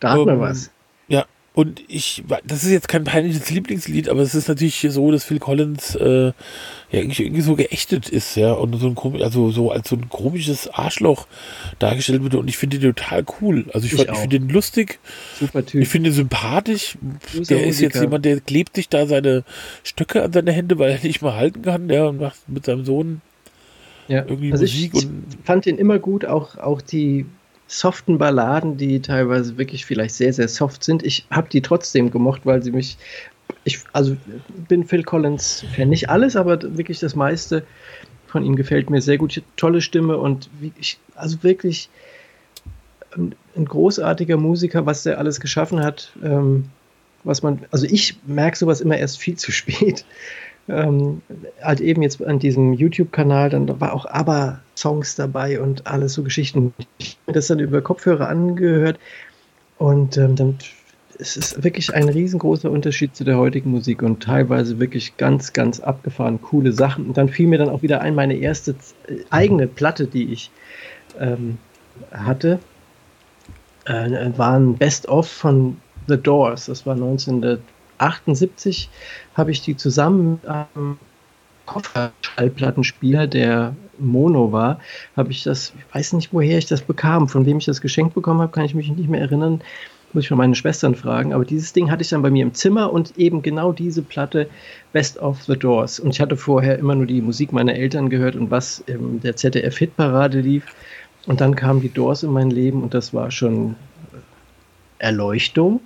Da 0.01 0.13
hat 0.13 0.19
ähm, 0.19 0.27
man 0.27 0.41
was. 0.41 0.71
Und 1.57 1.83
ich, 1.89 2.23
das 2.45 2.65
ist 2.65 2.71
jetzt 2.71 2.87
kein 2.87 3.05
peinliches 3.05 3.49
Lieblingslied, 3.49 4.11
aber 4.11 4.21
es 4.21 4.35
ist 4.35 4.47
natürlich 4.47 4.87
so, 4.91 5.11
dass 5.11 5.25
Phil 5.25 5.39
Collins 5.39 5.95
äh, 5.95 6.27
ja 6.27 6.35
irgendwie, 6.91 7.41
so 7.41 7.57
geächtet 7.57 8.11
ist, 8.11 8.37
ja, 8.37 8.53
und 8.53 8.79
so 8.79 8.89
ein 8.89 9.23
also 9.23 9.51
so 9.51 9.71
als 9.71 9.89
so 9.89 9.97
ein 9.97 10.11
komisches 10.11 10.69
Arschloch 10.69 11.27
dargestellt 11.79 12.23
wird. 12.23 12.35
Und 12.35 12.49
ich 12.49 12.59
finde 12.59 12.79
den 12.79 12.95
total 12.95 13.25
cool. 13.41 13.65
Also 13.73 13.87
ich, 13.87 13.95
ich, 13.95 14.01
ich 14.07 14.19
finde 14.19 14.39
den 14.39 14.51
lustig. 14.51 14.99
Super 15.41 15.65
Typ. 15.65 15.81
Ich 15.81 15.89
finde 15.89 16.11
ihn 16.11 16.15
sympathisch. 16.15 16.99
Super 17.33 17.47
der 17.47 17.67
ist 17.67 17.81
jetzt 17.81 17.99
jemand, 17.99 18.27
der 18.27 18.39
klebt 18.41 18.77
sich 18.77 18.91
da 18.91 19.07
seine 19.07 19.43
Stöcke 19.83 20.25
an 20.25 20.35
seine 20.35 20.53
Hände, 20.53 20.79
weil 20.79 20.91
er 20.91 21.03
nicht 21.03 21.23
mal 21.23 21.37
halten 21.37 21.63
kann, 21.63 21.89
ja, 21.89 22.05
und 22.05 22.21
macht 22.21 22.47
mit 22.51 22.67
seinem 22.67 22.85
Sohn 22.85 23.23
ja. 24.09 24.27
irgendwie 24.27 24.53
also 24.53 24.65
Musik. 24.65 24.93
Ich 24.95 25.07
und 25.07 25.39
fand 25.43 25.65
ihn 25.65 25.79
immer 25.79 25.99
gut, 25.99 26.27
auch, 26.27 26.59
auch 26.59 26.83
die 26.83 27.25
soften 27.67 28.19
Balladen, 28.19 28.77
die 28.77 29.01
teilweise 29.01 29.59
wirklich 29.59 29.87
vielleicht 29.87 30.15
sehr, 30.15 30.33
sehr 30.33 30.49
soft 30.49 30.85
sind. 30.85 31.03
Ich 31.03 31.27
habe 31.31 31.49
die 31.49 31.63
trotzdem 31.63 32.11
gemocht, 32.11 32.43
weil 32.45 32.63
sie 32.63 32.73
mich. 32.73 32.97
Ich, 33.65 33.81
also 33.93 34.17
bin 34.69 34.85
Phil 34.85 35.03
Collins 35.03 35.65
Fan. 35.75 35.89
Nicht 35.89 36.11
alles, 36.11 36.37
aber 36.37 36.61
wirklich 36.77 36.99
das 37.01 37.15
meiste 37.15 37.65
von 38.27 38.45
ihm 38.45 38.57
gefällt 38.57 38.91
mir 38.91 39.01
sehr 39.01 39.19
gut. 39.19 39.43
Tolle 39.57 39.81
Stimme 39.81 40.19
und 40.19 40.51
wie, 40.61 40.73
ich, 40.79 40.99
also 41.15 41.43
wirklich 41.43 41.89
ein, 43.17 43.35
großartiger 43.65 44.37
Musiker, 44.37 44.85
was 44.85 45.05
der 45.05 45.19
alles 45.19 45.41
geschaffen 45.41 45.81
hat. 45.83 46.13
Ähm, 46.23 46.67
was 47.25 47.43
man, 47.43 47.65
also 47.71 47.87
ich 47.87 48.19
merke 48.27 48.57
sowas 48.57 48.81
immer 48.81 48.97
erst 48.97 49.19
viel 49.19 49.37
zu 49.37 49.51
spät 49.53 50.05
ähm, 50.69 51.23
halt 51.63 51.81
eben 51.81 52.03
jetzt 52.03 52.25
an 52.25 52.39
diesem 52.39 52.73
YouTube-Kanal, 52.73 53.51
dann 53.51 53.81
war 53.81 53.93
auch 53.93 54.07
ABBA-Songs 54.07 55.15
dabei 55.15 55.61
und 55.61 55.87
alles 55.87 56.15
so 56.15 56.23
Geschichten. 56.23 56.75
Ich 56.99 57.11
habe 57.11 57.19
mir 57.29 57.33
das 57.35 57.47
dann 57.47 57.61
über 57.61 57.81
Kopfhörer 57.83 58.29
angehört 58.29 58.99
und 59.79 60.17
ähm, 60.17 60.37
dann 60.37 60.59
es 61.19 61.37
ist 61.37 61.65
wirklich 61.65 61.95
ein 61.95 62.09
riesengroßer 62.09 62.71
Unterschied 62.71 63.17
zu 63.17 63.25
der 63.25 63.39
heutigen 63.39 63.71
Musik 63.71 64.03
und 64.03 64.23
teilweise 64.23 64.79
wirklich 64.79 65.17
ganz, 65.17 65.53
ganz 65.53 65.81
abgefahren, 65.81 66.41
coole 66.43 66.73
Sachen. 66.73 67.07
Und 67.07 67.17
dann 67.17 67.29
fiel 67.29 67.47
mir 67.47 67.59
dann 67.59 67.69
auch 67.69 67.83
wieder 67.83 68.01
ein, 68.01 68.15
meine 68.15 68.37
erste 68.37 68.73
äh, 69.07 69.21
eigene 69.31 69.67
Platte, 69.67 70.07
die 70.07 70.33
ich 70.33 70.51
ähm, 71.19 71.59
hatte, 72.11 72.59
äh, 73.87 74.31
war 74.37 74.59
ein 74.59 74.75
Best-of 74.75 75.29
von 75.29 75.79
The 76.09 76.17
Doors. 76.17 76.67
Das 76.67 76.87
war 76.87 76.95
1900 76.95 77.61
78 77.99 78.89
habe 79.35 79.51
ich 79.51 79.63
die 79.63 79.77
zusammen 79.77 80.33
mit 80.33 80.47
einem 80.47 80.99
Kofferschallplattenspieler, 81.67 83.27
der 83.27 83.75
Mono 83.99 84.53
war, 84.53 84.81
habe 85.17 85.31
ich 85.31 85.43
das, 85.43 85.73
ich 85.77 85.95
weiß 85.95 86.13
nicht, 86.15 86.33
woher 86.33 86.59
ich 86.59 86.67
das 86.67 86.83
bekam, 86.83 87.29
von 87.29 87.45
wem 87.45 87.59
ich 87.59 87.65
das 87.65 87.81
geschenkt 87.81 88.15
bekommen 88.15 88.41
habe, 88.41 88.53
kann 88.53 88.65
ich 88.65 88.75
mich 88.75 88.89
nicht 88.91 89.09
mehr 89.09 89.21
erinnern. 89.21 89.61
Muss 90.13 90.25
ich 90.25 90.31
mal 90.31 90.37
meine 90.37 90.55
Schwestern 90.55 90.95
fragen. 90.95 91.35
Aber 91.35 91.45
dieses 91.45 91.73
Ding 91.73 91.91
hatte 91.91 92.03
ich 92.03 92.09
dann 92.09 92.23
bei 92.23 92.31
mir 92.31 92.43
im 92.43 92.55
Zimmer 92.55 92.93
und 92.93 93.19
eben 93.19 93.43
genau 93.43 93.73
diese 93.73 94.03
Platte 94.03 94.49
Best 94.93 95.19
of 95.19 95.43
the 95.43 95.59
Doors. 95.59 95.99
Und 95.99 96.11
ich 96.11 96.21
hatte 96.21 96.37
vorher 96.37 96.79
immer 96.79 96.95
nur 96.95 97.07
die 97.07 97.21
Musik 97.21 97.53
meiner 97.53 97.75
Eltern 97.75 98.09
gehört 98.09 98.37
und 98.37 98.51
was 98.51 98.79
in 98.87 99.21
der 99.21 99.37
ZDF-Hitparade 99.37 100.41
lief. 100.41 100.75
Und 101.27 101.41
dann 101.41 101.57
kamen 101.57 101.81
die 101.81 101.93
Doors 101.93 102.23
in 102.23 102.31
mein 102.31 102.51
Leben 102.51 102.83
und 102.83 102.95
das 102.95 103.13
war 103.13 103.31
schon 103.31 103.75
Erleuchtung. 104.99 105.81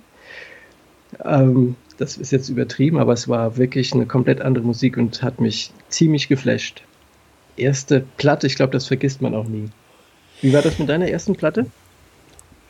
Ähm, 1.25 1.75
das 2.01 2.17
ist 2.17 2.31
jetzt 2.31 2.49
übertrieben, 2.49 2.97
aber 2.97 3.13
es 3.13 3.27
war 3.27 3.57
wirklich 3.57 3.93
eine 3.93 4.07
komplett 4.07 4.41
andere 4.41 4.65
Musik 4.65 4.97
und 4.97 5.21
hat 5.21 5.39
mich 5.39 5.71
ziemlich 5.89 6.27
geflasht. 6.27 6.81
Erste 7.57 8.03
Platte, 8.17 8.47
ich 8.47 8.55
glaube, 8.55 8.73
das 8.73 8.87
vergisst 8.87 9.21
man 9.21 9.35
auch 9.35 9.45
nie. 9.45 9.69
Wie 10.41 10.51
war 10.51 10.63
das 10.63 10.79
mit 10.79 10.89
deiner 10.89 11.07
ersten 11.07 11.35
Platte? 11.35 11.67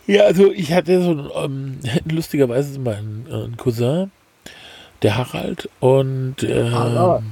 Ja, 0.05 0.23
also 0.23 0.51
ich 0.51 0.73
hatte 0.73 1.01
so 1.01 1.33
ähm, 1.35 1.79
lustigerweise 2.11 2.77
meinen 2.79 3.25
äh, 3.31 3.55
Cousin, 3.55 4.11
der 5.01 5.17
Harald, 5.17 5.69
und 5.79 6.43
ah, 6.43 7.23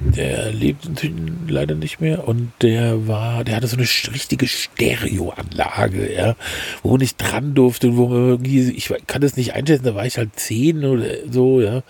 der 0.00 0.52
lebt 0.52 0.86
inzwischen 0.86 1.46
leider 1.48 1.74
nicht 1.74 2.00
mehr 2.00 2.26
und 2.26 2.52
der 2.62 3.06
war, 3.06 3.44
der 3.44 3.56
hatte 3.56 3.66
so 3.66 3.76
eine 3.76 3.86
richtige 4.14 4.46
Stereoanlage, 4.46 6.12
ja, 6.14 6.36
wo 6.82 6.96
ich 6.98 7.16
dran 7.16 7.54
durfte 7.54 7.88
und 7.88 7.96
wo 7.96 8.08
man 8.08 8.28
irgendwie, 8.28 8.70
ich 8.72 8.92
kann 9.06 9.22
das 9.22 9.36
nicht 9.36 9.54
einschätzen, 9.54 9.84
da 9.84 9.94
war 9.94 10.06
ich 10.06 10.18
halt 10.18 10.38
zehn 10.38 10.84
oder 10.84 11.06
so, 11.30 11.60
ja, 11.60 11.82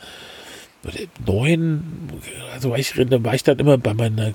oder 0.84 0.98
neun, 1.26 1.82
also 2.52 2.70
war 2.70 2.78
ich, 2.78 2.92
da 2.92 3.24
war 3.24 3.34
ich 3.34 3.42
dann 3.42 3.58
immer 3.58 3.78
bei 3.78 3.94
meiner 3.94 4.34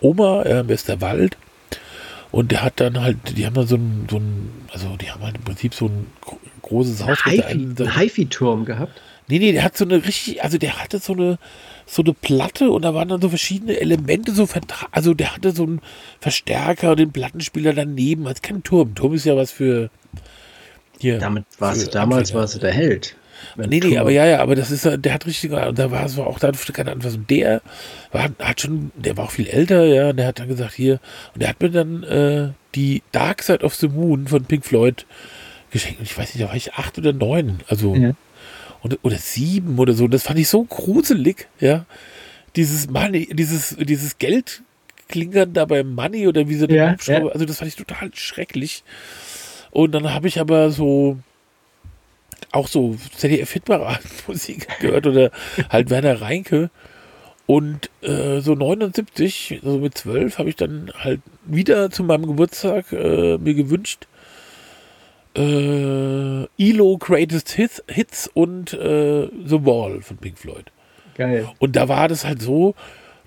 Oma 0.00 0.44
ja, 0.46 0.60
im 0.60 0.68
Westerwald 0.68 1.36
und 2.30 2.50
der 2.50 2.62
hat 2.62 2.80
dann 2.80 3.00
halt, 3.00 3.16
die 3.36 3.46
haben 3.46 3.54
dann 3.54 3.66
so 3.66 3.76
ein, 3.76 4.06
so 4.10 4.16
ein 4.18 4.50
also 4.72 4.96
die 4.96 5.10
haben 5.10 5.22
halt 5.22 5.36
im 5.36 5.44
Prinzip 5.44 5.74
so 5.74 5.86
ein 5.86 6.06
großes 6.62 7.04
Haus. 7.06 7.18
Ein 7.24 7.76
HiFi-Turm 7.76 8.64
gehabt? 8.64 9.00
Nee, 9.28 9.38
nee, 9.38 9.52
der 9.52 9.62
hat 9.62 9.76
so 9.76 9.84
eine 9.84 10.04
richtig, 10.04 10.42
also 10.42 10.56
der 10.56 10.82
hatte 10.82 10.98
so 10.98 11.12
eine, 11.12 11.38
so 11.86 12.02
eine 12.02 12.14
Platte 12.14 12.70
und 12.70 12.82
da 12.82 12.94
waren 12.94 13.08
dann 13.08 13.20
so 13.20 13.28
verschiedene 13.28 13.78
Elemente, 13.78 14.32
so 14.32 14.48
also 14.90 15.12
der 15.12 15.34
hatte 15.34 15.52
so 15.52 15.64
einen 15.64 15.80
Verstärker 16.18 16.92
und 16.92 16.98
den 16.98 17.12
Plattenspieler 17.12 17.74
daneben, 17.74 18.26
als 18.26 18.40
kein 18.40 18.62
Turm. 18.62 18.94
Turm 18.94 19.12
ist 19.12 19.26
ja 19.26 19.36
was 19.36 19.50
für 19.50 19.90
hier. 20.98 21.18
Damit 21.18 21.44
warst 21.58 21.86
du 21.86 21.90
damals 21.90 22.32
warst 22.32 22.54
du 22.54 22.58
der 22.58 22.72
Held. 22.72 23.16
Nee, 23.56 23.80
nee, 23.80 23.98
aber 23.98 24.10
ja, 24.10 24.26
ja, 24.26 24.40
aber 24.40 24.56
das 24.56 24.70
ist, 24.70 24.84
der 24.84 25.14
hat 25.14 25.26
richtig, 25.26 25.52
und 25.52 25.78
da 25.78 25.90
war 25.90 26.04
es 26.04 26.18
auch, 26.18 26.38
da 26.40 26.48
hatte 26.48 26.72
keine 26.72 26.90
Ahnung, 26.90 27.04
was. 27.04 27.14
Und 27.14 27.30
der 27.30 27.60
war, 28.10 28.30
hat 28.40 28.60
schon, 28.60 28.90
der 28.96 29.16
war 29.16 29.26
auch 29.26 29.30
viel 29.30 29.46
älter, 29.46 29.84
ja, 29.84 30.10
und 30.10 30.16
der 30.16 30.26
hat 30.26 30.40
dann 30.40 30.48
gesagt, 30.48 30.74
hier, 30.74 31.00
und 31.34 31.42
der 31.42 31.50
hat 31.50 31.60
mir 31.60 31.70
dann 31.70 32.02
äh, 32.02 32.48
die 32.74 33.02
Dark 33.12 33.42
Side 33.42 33.64
of 33.64 33.74
the 33.76 33.88
Moon 33.88 34.26
von 34.26 34.44
Pink 34.44 34.64
Floyd 34.64 35.06
geschenkt. 35.70 36.00
Und 36.00 36.06
ich 36.06 36.18
weiß 36.18 36.34
nicht, 36.34 36.42
da 36.42 36.48
war 36.48 36.56
ich 36.56 36.74
acht 36.74 36.98
oder 36.98 37.12
neun, 37.12 37.60
also. 37.68 37.94
Ja 37.94 38.14
oder, 38.82 38.96
oder 39.02 39.16
sieben 39.16 39.78
oder 39.78 39.92
so. 39.92 40.08
Das 40.08 40.22
fand 40.22 40.38
ich 40.38 40.48
so 40.48 40.64
gruselig, 40.64 41.48
ja. 41.60 41.86
Dieses 42.56 42.88
Money, 42.88 43.28
dieses, 43.32 43.76
dieses 43.78 44.18
Geld 44.18 44.62
klingern 45.08 45.52
da 45.52 45.64
beim 45.64 45.94
Money 45.94 46.26
oder 46.26 46.48
wie 46.48 46.56
so 46.56 46.66
ja, 46.66 46.96
ja. 47.00 47.26
Also 47.28 47.44
das 47.44 47.58
fand 47.58 47.68
ich 47.68 47.76
total 47.76 48.10
schrecklich. 48.14 48.84
Und 49.70 49.92
dann 49.92 50.12
habe 50.12 50.28
ich 50.28 50.40
aber 50.40 50.70
so 50.70 51.18
auch 52.52 52.68
so 52.68 52.96
ZDF 53.16 53.52
Hitparade 53.52 54.00
Musik 54.26 54.68
gehört 54.80 55.06
oder 55.06 55.30
halt 55.68 55.90
Werner 55.90 56.20
Reinke. 56.20 56.70
Und 57.46 57.88
äh, 58.02 58.40
so 58.40 58.54
79, 58.54 59.60
so 59.62 59.78
mit 59.78 59.96
12, 59.96 60.38
habe 60.38 60.50
ich 60.50 60.56
dann 60.56 60.92
halt 60.98 61.22
wieder 61.46 61.90
zu 61.90 62.04
meinem 62.04 62.26
Geburtstag 62.26 62.92
äh, 62.92 63.38
mir 63.38 63.54
gewünscht, 63.54 64.06
äh, 65.38 66.46
ELO 66.58 66.98
Greatest 66.98 67.50
Hits, 67.50 67.82
Hits 67.88 68.28
und 68.32 68.72
äh, 68.72 69.28
The 69.46 69.64
Wall 69.64 70.02
von 70.02 70.16
Pink 70.16 70.38
Floyd. 70.38 70.66
Geil. 71.16 71.48
Und 71.58 71.76
da 71.76 71.88
war 71.88 72.08
das 72.08 72.24
halt 72.24 72.42
so, 72.42 72.74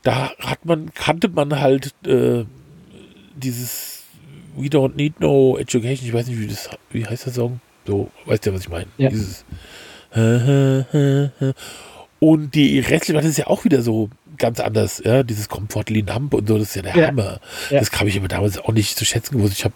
da 0.03 0.31
hat 0.39 0.65
man, 0.65 0.93
kannte 0.93 1.29
man 1.29 1.59
halt 1.59 1.93
äh, 2.05 2.45
dieses 3.35 4.03
We 4.55 4.67
Don't 4.67 4.95
Need 4.95 5.19
No 5.19 5.57
Education, 5.57 6.07
ich 6.07 6.13
weiß 6.13 6.27
nicht, 6.27 6.39
wie 6.39 6.47
das, 6.47 6.69
wie 6.91 7.05
heißt 7.05 7.25
der 7.25 7.33
Song? 7.33 7.61
So, 7.87 8.09
weißt 8.25 8.45
du, 8.45 8.53
was 8.53 8.61
ich 8.61 8.69
meine? 8.69 8.87
Ja. 8.97 9.09
Dieses 9.09 9.45
und 12.19 12.53
die 12.53 12.79
restliche 12.79 13.13
das 13.13 13.25
ist 13.25 13.37
ja 13.37 13.47
auch 13.47 13.63
wieder 13.63 13.81
so 13.81 14.09
ganz 14.37 14.59
anders, 14.59 15.01
ja, 15.05 15.23
dieses 15.23 15.47
Comfortly 15.47 16.03
Numb 16.03 16.33
und 16.33 16.47
so, 16.47 16.57
das 16.57 16.69
ist 16.69 16.75
ja 16.75 16.81
der 16.81 16.95
ja. 16.95 17.07
Hammer. 17.07 17.39
Ja. 17.69 17.79
Das 17.79 17.91
habe 17.93 18.09
ich 18.09 18.17
aber 18.17 18.27
damals 18.27 18.57
auch 18.57 18.73
nicht 18.73 18.97
zu 18.97 19.05
schätzen 19.05 19.37
gewusst. 19.37 19.53
Ich 19.53 19.63
habe 19.63 19.73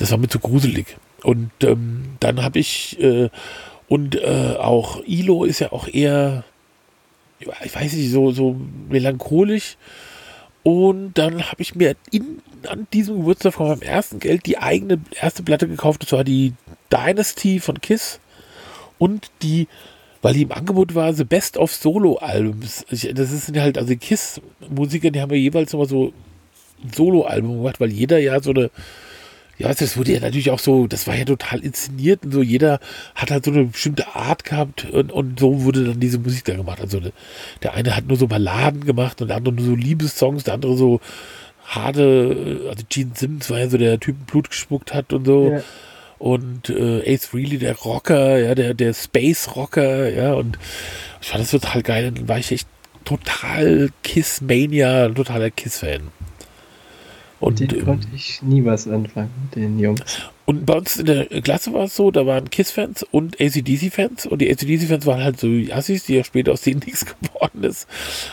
das 0.00 0.10
war 0.10 0.18
mir 0.18 0.28
zu 0.28 0.38
gruselig. 0.38 0.96
Und 1.22 1.50
ähm, 1.62 2.16
dann 2.20 2.42
habe 2.42 2.58
ich, 2.58 2.98
äh, 3.00 3.28
und 3.86 4.16
äh, 4.16 4.56
auch 4.58 5.02
Ilo 5.04 5.44
ist 5.44 5.58
ja 5.58 5.72
auch 5.72 5.88
eher, 5.88 6.44
ich 7.38 7.74
weiß 7.74 7.92
nicht, 7.92 8.10
so, 8.10 8.32
so 8.32 8.56
melancholisch. 8.88 9.76
Und 10.62 11.14
dann 11.14 11.50
habe 11.50 11.60
ich 11.60 11.74
mir 11.74 11.96
in, 12.10 12.40
an 12.66 12.86
diesem 12.94 13.18
Geburtstag 13.18 13.54
von 13.54 13.68
meinem 13.68 13.82
ersten 13.82 14.20
Geld 14.20 14.46
die 14.46 14.56
eigene 14.56 15.00
erste 15.20 15.42
Platte 15.42 15.68
gekauft. 15.68 16.02
Das 16.02 16.12
war 16.12 16.24
die 16.24 16.54
Dynasty 16.90 17.60
von 17.60 17.80
Kiss. 17.82 18.20
Und 18.98 19.30
die, 19.42 19.68
weil 20.22 20.32
die 20.32 20.42
im 20.42 20.52
Angebot 20.52 20.94
war, 20.94 21.12
The 21.12 21.24
Best 21.24 21.58
of 21.58 21.74
Solo-Albums. 21.74 22.86
Das 22.88 23.46
sind 23.46 23.58
halt, 23.58 23.76
also 23.76 23.94
Kiss-Musiker, 23.94 25.10
die 25.10 25.20
haben 25.20 25.30
ja 25.30 25.36
jeweils 25.36 25.72
nochmal 25.72 25.88
so 25.88 26.14
Solo-Album 26.94 27.58
gemacht, 27.58 27.80
weil 27.80 27.92
jeder 27.92 28.18
ja 28.18 28.40
so 28.40 28.50
eine 28.50 28.70
ja, 29.60 29.74
das 29.74 29.98
wurde 29.98 30.14
ja 30.14 30.20
natürlich 30.20 30.50
auch 30.50 30.58
so, 30.58 30.86
das 30.86 31.06
war 31.06 31.14
ja 31.14 31.26
total 31.26 31.60
inszeniert 31.60 32.24
und 32.24 32.32
so, 32.32 32.42
jeder 32.42 32.80
hat 33.14 33.30
halt 33.30 33.44
so 33.44 33.50
eine 33.50 33.64
bestimmte 33.64 34.14
Art 34.16 34.44
gehabt 34.44 34.88
und, 34.90 35.12
und 35.12 35.38
so 35.38 35.64
wurde 35.64 35.84
dann 35.84 36.00
diese 36.00 36.18
Musik 36.18 36.46
da 36.46 36.54
gemacht. 36.54 36.80
Also 36.80 37.02
der 37.62 37.74
eine 37.74 37.94
hat 37.94 38.06
nur 38.06 38.16
so 38.16 38.26
Balladen 38.26 38.86
gemacht 38.86 39.20
und 39.20 39.28
der 39.28 39.36
andere 39.36 39.54
nur 39.54 39.66
so 39.66 39.74
Liebessongs, 39.74 40.44
der 40.44 40.54
andere 40.54 40.78
so 40.78 41.00
harte, 41.66 42.68
also 42.70 42.84
Gene 42.88 43.10
Simmons 43.14 43.50
war 43.50 43.58
ja 43.58 43.68
so 43.68 43.76
der 43.76 44.00
Typ, 44.00 44.16
Blut 44.26 44.48
gespuckt 44.48 44.94
hat 44.94 45.12
und 45.12 45.26
so. 45.26 45.50
Ja. 45.50 45.62
Und 46.18 46.70
äh, 46.70 47.14
Ace 47.14 47.26
Frehley, 47.26 47.58
der 47.58 47.76
Rocker, 47.76 48.38
ja, 48.38 48.54
der, 48.54 48.72
der 48.72 48.94
Space 48.94 49.56
Rocker, 49.56 50.08
ja, 50.08 50.32
und 50.34 50.58
ich 51.20 51.28
fand 51.28 51.42
das 51.42 51.50
total 51.50 51.82
geil. 51.82 52.08
Und 52.08 52.18
dann 52.18 52.28
war 52.28 52.38
ich 52.38 52.50
echt 52.50 52.68
total 53.04 53.90
Kiss-Mania, 54.02 55.10
totaler 55.10 55.50
Kiss-Fan. 55.50 56.08
Und 57.40 57.58
denen 57.58 57.78
ähm, 57.78 57.84
konnte 57.86 58.08
ich 58.14 58.42
nie 58.42 58.64
was 58.64 58.86
anfangen, 58.86 59.30
mit 59.44 59.56
den 59.56 59.78
Jungs. 59.78 60.30
Und 60.44 60.66
bei 60.66 60.74
uns 60.74 60.96
in 60.96 61.06
der 61.06 61.26
Klasse 61.40 61.72
war 61.72 61.84
es 61.84 61.96
so, 61.96 62.10
da 62.10 62.26
waren 62.26 62.50
KISS-Fans 62.50 63.02
und 63.02 63.40
ACDC-Fans. 63.40 64.26
Und 64.26 64.42
die 64.42 64.50
ACDC-Fans 64.50 65.06
waren 65.06 65.22
halt 65.22 65.40
so 65.40 65.48
Assis, 65.72 66.04
die 66.04 66.16
ja 66.16 66.24
später 66.24 66.52
aus 66.52 66.62
denen 66.62 66.80
nichts 66.84 67.06
geworden 67.06 67.64
ist. 67.64 67.88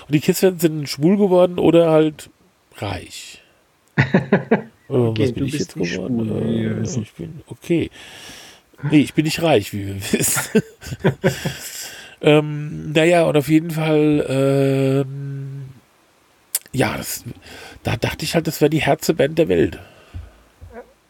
Und 0.08 0.14
die 0.14 0.20
KISS-Fans 0.20 0.62
sind 0.62 0.90
schwul 0.90 1.18
geworden 1.18 1.58
oder 1.58 1.90
halt 1.90 2.30
reich. 2.76 3.42
okay, 4.88 5.24
was 5.24 5.32
bin 5.32 5.46
ich 5.46 5.54
jetzt 5.54 5.76
geworden? 5.76 6.84
Äh, 6.84 7.02
ich 7.02 7.14
bin, 7.14 7.42
okay. 7.48 7.90
Nee, 8.92 9.00
ich 9.00 9.14
bin 9.14 9.26
nicht 9.26 9.42
reich, 9.42 9.74
wie 9.74 9.88
wir 9.88 9.96
wissen. 9.96 10.62
ähm, 12.22 12.92
naja, 12.92 13.24
und 13.24 13.36
auf 13.38 13.50
jeden 13.50 13.72
Fall, 13.72 14.26
ähm, 14.30 15.66
ja, 16.74 16.96
das, 16.98 17.24
da 17.88 17.96
dachte 17.96 18.26
ich 18.26 18.36
halt, 18.36 18.48
das 18.48 18.60
wäre 18.60 18.70
die 18.70 18.82
Herzeband 18.82 19.40
der 19.40 19.48
Welt. 19.48 19.80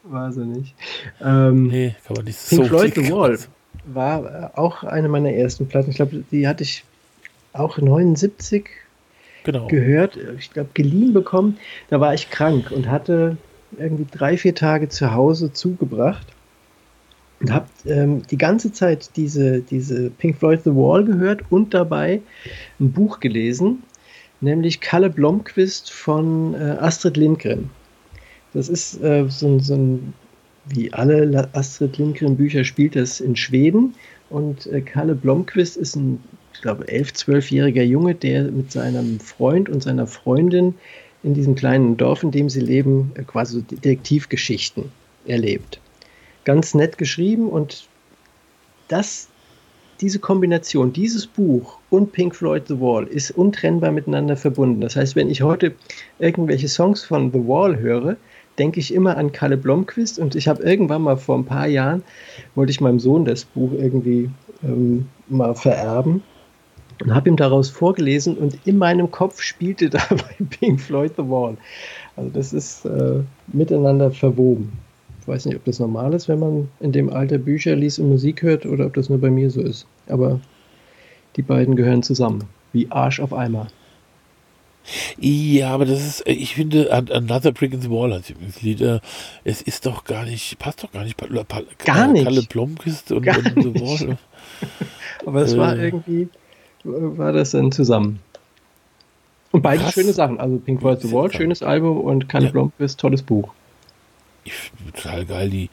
War 0.04 0.32
sie 0.32 0.46
nicht. 0.46 0.76
Ähm, 1.20 1.68
nee, 1.68 1.96
kann 2.06 2.16
man 2.16 2.26
nicht 2.26 2.38
Pink 2.48 2.64
so 2.64 2.68
Floyd 2.68 2.94
The 2.94 3.12
Wall 3.12 3.38
war 3.94 4.52
auch 4.56 4.84
eine 4.84 5.10
meiner 5.10 5.32
ersten 5.32 5.68
Platten. 5.68 5.90
Ich 5.90 5.96
glaube, 5.96 6.24
die 6.32 6.48
hatte 6.48 6.64
ich 6.64 6.84
auch 7.54 7.80
79 7.80 8.70
genau. 9.44 9.68
gehört. 9.68 10.20
Ich 10.38 10.52
glaube, 10.52 10.70
geliehen 10.76 11.14
bekommen. 11.14 11.58
Da 11.90 12.00
war 12.00 12.14
ich 12.14 12.30
krank 12.30 12.70
und 12.70 12.92
hatte 12.92 13.38
irgendwie 13.78 14.06
drei, 14.12 14.38
vier 14.38 14.54
Tage 14.54 14.90
zu 14.90 15.14
Hause 15.14 15.52
zugebracht 15.52 16.28
und 17.40 17.52
habe 17.52 17.68
ähm, 17.86 18.22
die 18.30 18.38
ganze 18.38 18.72
Zeit 18.72 19.16
diese, 19.16 19.62
diese 19.62 20.12
Pink 20.12 20.38
Floyd 20.38 20.62
The 20.64 20.76
Wall 20.76 21.06
gehört 21.06 21.42
und 21.50 21.74
dabei 21.74 22.22
ein 22.80 22.92
Buch 22.92 23.20
gelesen, 23.20 23.84
nämlich 24.42 24.80
Kalle 24.82 25.10
Blomqvist 25.10 25.92
von 25.92 26.54
äh, 26.54 26.78
Astrid 26.80 27.18
Lindgren. 27.18 27.70
Das 28.54 28.70
ist 28.70 29.02
äh, 29.02 29.26
so, 29.30 29.60
so, 29.60 29.76
ein, 29.76 30.14
wie 30.66 30.94
alle 30.94 31.50
Astrid 31.54 31.98
Lindgren 31.98 32.38
Bücher 32.38 32.64
spielt 32.64 32.96
das 32.96 33.20
in 33.20 33.36
Schweden 33.36 33.96
und 34.30 34.68
äh, 34.68 34.82
Kalle 34.82 35.16
Blomqvist 35.16 35.78
ist 35.78 35.96
ein, 35.96 36.24
ich 36.54 36.62
glaube, 36.62 36.88
elf, 36.88 37.14
zwölfjähriger 37.14 37.84
Junge, 37.84 38.16
der 38.16 38.44
mit 38.44 38.72
seinem 38.72 39.20
Freund 39.20 39.70
und 39.70 39.84
seiner 39.84 40.08
Freundin 40.08 40.76
in 41.24 41.34
diesem 41.34 41.56
kleinen 41.56 41.98
Dorf, 41.98 42.24
in 42.24 42.32
dem 42.32 42.50
sie 42.50 42.62
leben, 42.62 43.12
äh, 43.16 43.24
quasi 43.24 43.62
Detektivgeschichten 43.62 44.86
erlebt 45.26 45.80
ganz 46.48 46.74
nett 46.74 46.98
geschrieben 46.98 47.50
und 47.50 47.90
das, 48.88 49.28
diese 50.00 50.20
Kombination, 50.20 50.94
dieses 50.94 51.28
Buch 51.28 51.77
und 51.90 52.12
Pink 52.12 52.36
Floyd 52.36 52.68
The 52.68 52.80
Wall 52.80 53.08
ist 53.08 53.32
untrennbar 53.32 53.92
miteinander 53.92 54.36
verbunden. 54.36 54.82
Das 54.82 54.96
heißt, 54.96 55.16
wenn 55.16 55.30
ich 55.30 55.42
heute 55.42 55.74
irgendwelche 56.20 56.68
Songs 56.68 57.04
von 57.04 57.32
The 57.32 57.48
Wall 57.48 57.80
höre, 57.80 58.18
denke 58.58 58.80
ich 58.80 58.94
immer 58.94 59.18
an 59.18 59.32
Kalle 59.32 59.58
Blomqvist 59.58 60.20
und 60.20 60.36
ich 60.36 60.48
habe 60.48 60.64
irgendwann 60.64 61.04
mal 61.04 61.18
vor 61.18 61.38
ein 61.38 61.46
paar 61.46 61.68
Jahren, 61.68 62.04
wollte 62.56 62.72
ich 62.72 62.82
meinem 62.82 63.00
Sohn 63.00 63.26
das 63.26 63.46
Buch 63.46 63.72
irgendwie 63.74 64.30
ähm, 64.64 65.08
mal 65.28 65.56
vererben 65.56 66.24
und 67.02 67.14
habe 67.14 67.30
ihm 67.30 67.38
daraus 67.38 67.70
vorgelesen 67.70 68.36
und 68.38 68.58
in 68.66 68.78
meinem 68.78 69.12
Kopf 69.12 69.42
spielte 69.42 69.90
dabei 69.90 70.36
Pink 70.50 70.82
Floyd 70.82 71.14
The 71.16 71.30
Wall. 71.30 71.58
Also 72.16 72.30
das 72.32 72.54
ist 72.54 72.86
äh, 72.86 73.22
miteinander 73.48 74.12
verwoben. 74.12 74.74
Ich 75.22 75.28
weiß 75.28 75.46
nicht, 75.46 75.58
ob 75.58 75.66
das 75.66 75.80
normal 75.80 76.14
ist, 76.14 76.28
wenn 76.28 76.40
man 76.40 76.70
in 76.80 76.92
dem 76.92 77.10
Alter 77.10 77.38
Bücher 77.38 77.76
liest 77.76 78.00
und 78.00 78.10
Musik 78.10 78.42
hört 78.42 78.66
oder 78.66 78.86
ob 78.86 78.94
das 78.94 79.10
nur 79.10 79.20
bei 79.20 79.30
mir 79.30 79.52
so 79.52 79.62
ist. 79.62 79.86
Aber 80.08 80.40
die 81.38 81.42
beiden 81.42 81.76
gehören 81.76 82.04
zusammen. 82.04 82.44
Wie 82.74 82.92
Arsch 82.92 83.20
auf 83.20 83.34
Eimer. 83.34 83.68
Ja, 85.20 85.72
aber 85.72 85.86
das 85.86 86.06
ist, 86.06 86.28
ich 86.28 86.56
finde, 86.56 86.92
Another 86.92 87.52
Brick 87.52 87.74
in 87.74 87.82
the 87.82 87.90
Wall 87.90 88.14
hat 88.14 88.30
übrigens 88.30 88.62
Lieder. 88.62 89.02
Es 89.44 89.62
ist 89.62 89.86
doch 89.86 90.06
gar 90.06 90.24
nicht, 90.24 90.58
passt 90.60 90.84
doch 90.84 90.92
gar 90.92 91.04
nicht. 91.04 91.18
Gar 91.86 92.08
nicht. 92.08 92.24
Kalle 92.24 92.44
Blomkist 92.44 93.12
und, 93.12 93.24
gar 93.24 93.38
und 93.38 93.64
The 93.64 93.82
Wall. 93.82 94.18
aber 95.26 95.42
es 95.42 95.54
äh, 95.54 95.58
war 95.58 95.78
irgendwie, 95.78 96.30
war 96.84 97.34
das 97.34 97.52
dann 97.52 97.72
zusammen. 97.72 98.20
Und 99.52 99.62
beide 99.62 99.84
Krass. 99.84 99.94
schöne 99.94 100.14
Sachen. 100.14 100.40
Also 100.40 100.58
Pink 100.58 100.80
Floyd 100.80 101.02
The 101.02 101.12
Wall, 101.12 101.32
schönes 101.34 101.64
Album 101.64 102.00
und 102.00 102.30
Kalle 102.30 102.46
ja. 102.46 102.52
Blomkist, 102.52 103.00
tolles 103.00 103.24
Buch 103.24 103.54
total 104.94 105.26
geil. 105.26 105.50
Die, 105.50 105.70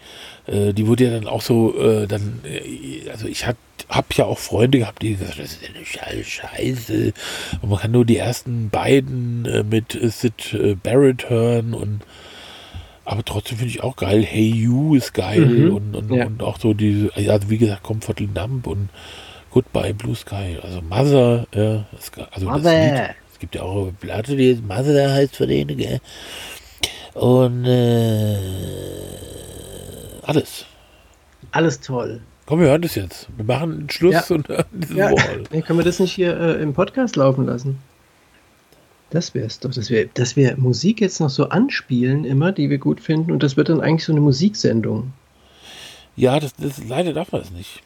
äh, 0.47 0.73
die 0.73 0.87
wurde 0.87 1.05
ja 1.05 1.11
dann 1.11 1.27
auch 1.27 1.43
so, 1.43 1.79
äh, 1.79 2.07
dann, 2.07 2.41
äh, 2.45 3.09
also 3.11 3.27
ich 3.27 3.47
hab, 3.47 3.57
hab 3.89 4.15
ja 4.15 4.25
auch 4.25 4.39
Freunde 4.39 4.79
gehabt, 4.79 5.03
die 5.03 5.17
gesagt 5.17 5.39
das 5.39 5.53
ist 5.53 5.61
eine 5.65 6.25
Scheiße. 6.25 7.13
Und 7.63 7.71
man 7.71 7.79
kann 7.79 7.91
nur 7.91 8.05
die 8.05 8.17
ersten 8.17 8.71
beiden 8.71 9.45
äh, 9.47 9.63
mit 9.63 9.99
Sid 10.03 10.55
äh, 10.55 10.75
Barrett 10.75 11.29
hören 11.31 11.75
und 11.75 12.01
aber 13.07 13.23
trotzdem 13.25 13.59
finde 13.59 13.71
ich 13.71 13.83
auch 13.83 13.97
geil. 13.97 14.23
Hey 14.23 14.49
You 14.49 14.95
ist 14.95 15.13
geil 15.13 15.45
mhm. 15.45 15.75
und, 15.75 15.95
und, 15.95 16.11
ja. 16.11 16.27
und 16.27 16.43
auch 16.43 16.59
so 16.59 16.73
diese, 16.73 17.15
also 17.15 17.51
wie 17.51 17.59
gesagt, 17.59 17.83
Comfortable 17.83 18.33
Numb 18.33 18.67
und 18.67 18.89
Goodbye 19.51 19.93
Blue 19.93 20.17
Sky. 20.17 20.59
Also 20.63 20.81
Mother, 20.81 21.47
ja, 21.55 21.85
also 22.31 22.47
Mother. 22.47 22.63
das 22.63 22.73
Lied, 22.73 23.17
es 23.33 23.39
gibt 23.39 23.55
ja 23.55 23.63
auch 23.63 23.83
eine 23.83 23.93
Platte, 23.93 24.37
die 24.37 24.55
Mother 24.55 25.13
heißt 25.13 25.37
für 25.37 25.47
den, 25.47 25.77
gell? 25.77 26.01
Und 27.13 27.67
äh, 27.67 28.39
alles. 30.23 30.65
Alles 31.53 31.81
toll. 31.81 32.21
Komm, 32.47 32.61
wir 32.61 32.67
hören 32.69 32.83
das 32.83 32.95
jetzt. 32.95 33.29
Wir 33.37 33.45
machen 33.45 33.73
einen 33.73 33.91
Schluss 33.91 34.29
ja. 34.29 34.37
und 34.37 34.49
hören 34.49 34.65
diesen 34.73 34.97
ja. 34.97 35.11
Wall. 35.11 35.45
Nee, 35.51 35.63
können 35.63 35.79
wir 35.79 35.85
das 35.85 35.99
nicht 35.99 36.13
hier 36.13 36.39
äh, 36.39 36.63
im 36.63 36.75
Podcast 36.75 37.17
laufen 37.17 37.47
lassen? 37.47 37.79
Das 39.11 39.35
wäre 39.35 39.47
es 39.47 39.61
doch, 39.61 39.71
dass 39.71 39.91
wir, 39.91 40.09
dass 40.09 40.37
wir 40.37 40.57
Musik 40.57 41.01
jetzt 41.01 41.21
noch 41.21 41.31
so 41.31 41.49
anspielen, 41.49 42.25
immer, 42.25 42.53
die 42.53 42.69
wir 42.69 42.79
gut 42.79 43.01
finden, 43.01 43.33
und 43.33 43.43
das 43.43 43.57
wird 43.57 43.69
dann 43.69 43.81
eigentlich 43.81 44.05
so 44.05 44.13
eine 44.13 44.21
Musiksendung. 44.21 45.13
Ja, 46.17 46.39
das, 46.39 46.55
das 46.57 46.85
leider 46.85 47.13
darf 47.13 47.33
man 47.33 47.43
es 47.43 47.51
nicht. 47.51 47.83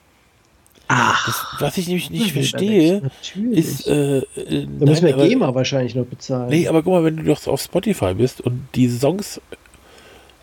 Ach. 0.88 1.26
Das, 1.26 1.60
was 1.60 1.76
ich 1.76 1.86
nämlich 1.86 2.10
nicht 2.10 2.32
verstehe, 2.32 3.10
ist. 3.50 3.86
Äh, 3.86 4.18
äh, 4.18 4.66
da 4.78 4.86
müssen 4.86 5.06
wir 5.06 5.14
aber, 5.14 5.28
GEMA 5.28 5.54
wahrscheinlich 5.54 5.94
noch 5.94 6.06
bezahlen. 6.06 6.48
Nee, 6.48 6.66
aber 6.66 6.82
guck 6.82 6.94
mal, 6.94 7.04
wenn 7.04 7.18
du 7.18 7.24
doch 7.24 7.46
auf 7.46 7.60
Spotify 7.60 8.14
bist 8.14 8.40
und 8.40 8.66
die 8.74 8.88
Songs 8.88 9.40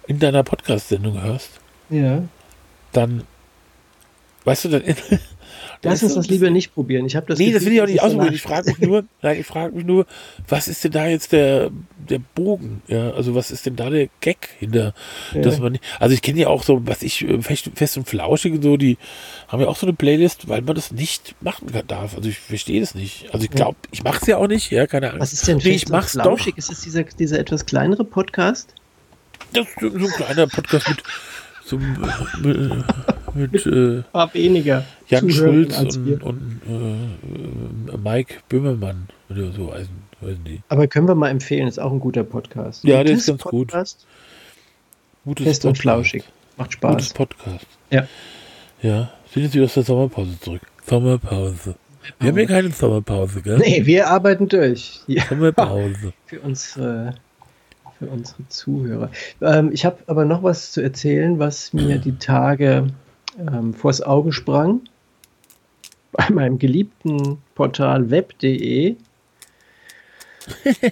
in 0.08 0.20
deiner 0.20 0.44
Podcast-Sendung 0.44 1.22
hörst, 1.22 1.50
ja. 1.90 2.24
dann. 2.92 3.24
Weißt 4.46 4.66
du, 4.66 4.70
dann. 4.70 4.84
Lass 5.84 6.02
uns 6.02 6.16
das 6.16 6.28
lieber 6.28 6.50
nicht 6.50 6.74
probieren. 6.74 7.06
Ich 7.06 7.16
habe 7.16 7.28
das. 7.28 7.38
Nee, 7.38 7.52
Gefühl, 7.52 7.60
das 7.60 7.66
will 7.66 7.74
ich 7.74 7.82
auch 7.82 7.88
nicht 7.88 8.02
ausprobieren. 8.02 8.34
Ich 8.34 8.42
frage 8.42 8.70
mich 8.70 8.80
nur, 8.80 9.04
nein, 9.22 9.40
ich 9.40 9.46
frage 9.46 9.76
mich 9.76 9.86
nur, 9.86 10.06
was 10.48 10.68
ist 10.68 10.84
denn 10.84 10.92
da 10.92 11.08
jetzt 11.08 11.32
der, 11.32 11.70
der 12.10 12.20
Bogen? 12.34 12.82
Ja, 12.88 13.12
also 13.12 13.36
was 13.36 13.52
ist 13.52 13.66
denn 13.66 13.76
da 13.76 13.90
der 13.90 14.08
Gag 14.20 14.50
hinter, 14.60 14.94
ja. 15.34 15.42
dass 15.42 15.60
man 15.60 15.74
nicht, 15.74 15.84
also 16.00 16.14
ich 16.14 16.22
kenne 16.22 16.40
ja 16.40 16.48
auch 16.48 16.64
so, 16.64 16.88
was 16.88 17.04
ich, 17.04 17.28
äh, 17.28 17.42
fest, 17.42 17.70
fest 17.76 17.98
und 17.98 18.08
flauschig 18.08 18.54
und 18.54 18.64
so, 18.64 18.78
die 18.78 18.98
haben 19.48 19.62
ja 19.62 19.68
auch 19.68 19.76
so 19.76 19.86
eine 19.86 19.94
Playlist, 19.94 20.48
weil 20.48 20.62
man 20.62 20.76
das 20.76 20.92
nicht 20.92 21.36
machen 21.42 21.68
darf. 21.88 22.16
Also 22.16 22.30
ich 22.30 22.40
verstehe 22.40 22.80
das 22.80 22.96
nicht. 22.96 23.32
Also 23.32 23.46
ich 23.46 23.52
glaube, 23.52 23.78
ich 23.92 24.04
mache 24.04 24.20
es 24.22 24.28
ja 24.28 24.38
auch 24.38 24.48
nicht, 24.48 24.72
ja, 24.72 24.88
keine 24.88 25.10
Ahnung. 25.10 25.22
Was 25.22 25.34
ist 25.34 25.48
denn 25.48 25.58
nee, 25.58 25.72
ich 25.72 25.90
mach's 25.90 26.14
flauschig? 26.14 26.54
Doch. 26.54 26.58
Ist 26.58 26.72
es 26.72 26.82
dieser, 26.82 27.04
dieser 27.04 27.40
etwas 27.40 27.66
kleinere 27.66 28.06
Podcast? 28.06 28.74
Das 29.54 29.68
ist 29.68 29.80
so 29.80 29.88
ein 29.88 30.08
kleiner 30.08 30.48
Podcast 30.48 30.90
mit 30.90 31.04
so, 31.66 31.80
mit, 31.80 32.72
mit 33.34 33.66
äh, 33.66 34.04
war 34.12 34.32
weniger. 34.34 34.86
Jan 35.08 35.32
Schulz 35.32 35.78
und, 35.80 36.22
und 36.22 36.62
äh, 36.68 37.98
Mike 37.98 38.36
Böhmermann 38.50 39.08
oder 39.30 39.52
so 39.52 39.74
heißen, 39.74 39.90
heißen 40.22 40.44
die. 40.44 40.62
Aber 40.70 40.88
können 40.88 41.08
wir 41.08 41.16
mal 41.16 41.30
empfehlen, 41.30 41.68
ist 41.68 41.80
auch 41.80 41.92
ein 41.92 42.00
guter 42.00 42.24
Podcast. 42.24 42.84
Ja, 42.84 43.04
der 43.04 43.16
ist 43.16 43.26
ganz 43.26 43.42
Podcast. 43.42 44.06
gut. 45.24 45.38
Gutes 45.38 45.48
Fest 45.48 45.62
Podcast. 45.64 45.66
und 45.66 45.82
flauschig. 45.82 46.24
Macht 46.58 46.74
Spaß. 46.74 46.92
Gutes 46.92 47.14
Podcast. 47.14 47.66
Ja. 47.90 48.08
Ja, 48.84 49.12
sind 49.34 49.44
jetzt 49.44 49.56
wieder 49.56 49.66
aus 49.66 49.74
der 49.74 49.84
Sommerpause 49.84 50.40
zurück. 50.40 50.62
Sommerpause. 50.86 51.76
Wir 52.20 52.30
haben 52.30 52.38
ja 52.38 52.46
keine 52.46 52.70
Sommerpause, 52.70 53.42
gell? 53.42 53.58
Nee, 53.58 53.84
wir 53.86 54.08
arbeiten 54.08 54.48
durch. 54.48 55.02
Ja. 55.08 55.24
Sommerpause. 55.28 56.14
Für 56.28 56.40
unsere, 56.42 57.16
für 57.98 58.08
unsere 58.08 58.48
Zuhörer. 58.50 59.10
Ähm, 59.42 59.72
ich 59.72 59.86
habe 59.86 60.00
aber 60.08 60.26
noch 60.26 60.44
was 60.44 60.72
zu 60.72 60.82
erzählen, 60.82 61.40
was 61.40 61.74
mir 61.74 61.98
die 61.98 62.18
Tage 62.18 62.88
ähm, 63.40 63.74
vors 63.74 64.02
Auge 64.02 64.34
sprang. 64.34 64.82
Bei 66.12 66.30
meinem 66.30 66.60
geliebten 66.60 67.42
Portal 67.56 68.10
web.de 68.10 68.96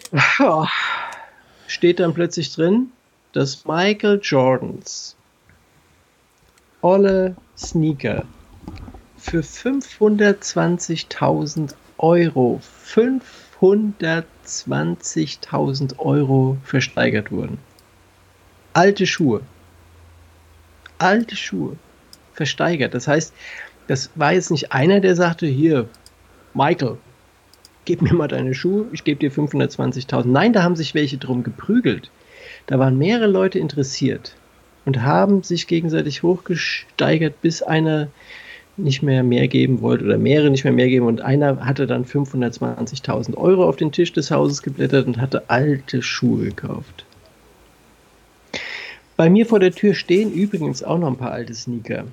steht 1.67 1.99
dann 1.99 2.13
plötzlich 2.13 2.53
drin, 2.53 2.91
dass 3.31 3.65
Michael 3.65 4.19
Jordans 4.21 5.15
olle 6.81 7.35
Sneaker 7.57 8.25
für 9.17 9.41
520.000 9.41 11.73
Euro, 11.97 12.59
520.000 13.63 15.97
Euro 15.97 16.57
versteigert 16.65 17.31
wurden. 17.31 17.57
Alte 18.73 19.07
Schuhe. 19.07 19.39
Alte 20.97 21.37
Schuhe 21.37 21.77
versteigert. 22.33 22.93
Das 22.93 23.07
heißt, 23.07 23.33
das 23.87 24.09
war 24.15 24.33
jetzt 24.33 24.51
nicht 24.51 24.73
einer, 24.73 24.99
der 24.99 25.15
sagte, 25.15 25.47
hier, 25.47 25.87
Michael, 26.53 26.97
gib 27.85 28.01
mir 28.01 28.13
mal 28.13 28.27
deine 28.27 28.53
Schuhe, 28.53 28.87
ich 28.91 29.05
gebe 29.05 29.21
dir 29.21 29.31
520.000. 29.31 30.27
Nein, 30.27 30.51
da 30.51 30.63
haben 30.63 30.75
sich 30.75 30.93
welche 30.93 31.17
drum 31.17 31.43
geprügelt. 31.43 32.11
Da 32.67 32.79
waren 32.79 32.97
mehrere 32.97 33.27
Leute 33.27 33.59
interessiert. 33.59 34.35
und 34.85 35.01
haben 35.01 35.43
sich 35.43 35.67
gegenseitig 35.67 36.23
hochgesteigert, 36.23 37.41
bis 37.41 37.61
einer 37.61 38.07
nicht 38.75 39.03
mehr 39.03 39.23
mehr 39.23 39.47
geben 39.47 39.81
wollte 39.81 40.05
oder 40.05 40.17
mehrere 40.17 40.49
nicht 40.49 40.63
mehr 40.63 40.73
mehr 40.73 40.87
geben 40.87 41.05
und 41.05 41.21
einer 41.21 41.65
hatte 41.65 41.85
dann 41.85 42.05
520.000 42.05 43.35
Euro 43.37 43.67
auf 43.67 43.75
den 43.75 43.91
Tisch 43.91 44.13
des 44.13 44.31
Hauses 44.31 44.63
geblättert 44.63 45.05
und 45.05 45.21
hatte 45.21 45.49
alte 45.49 46.01
Schuhe 46.01 46.45
gekauft. 46.45 47.05
Bei 49.15 49.29
mir 49.29 49.45
vor 49.45 49.59
der 49.59 49.71
Tür 49.71 49.93
stehen 49.93 50.33
übrigens 50.33 50.83
auch 50.83 50.97
noch 50.97 51.07
ein 51.07 51.17
paar 51.17 51.31
alte 51.31 51.53
Sneaker. 51.53 52.05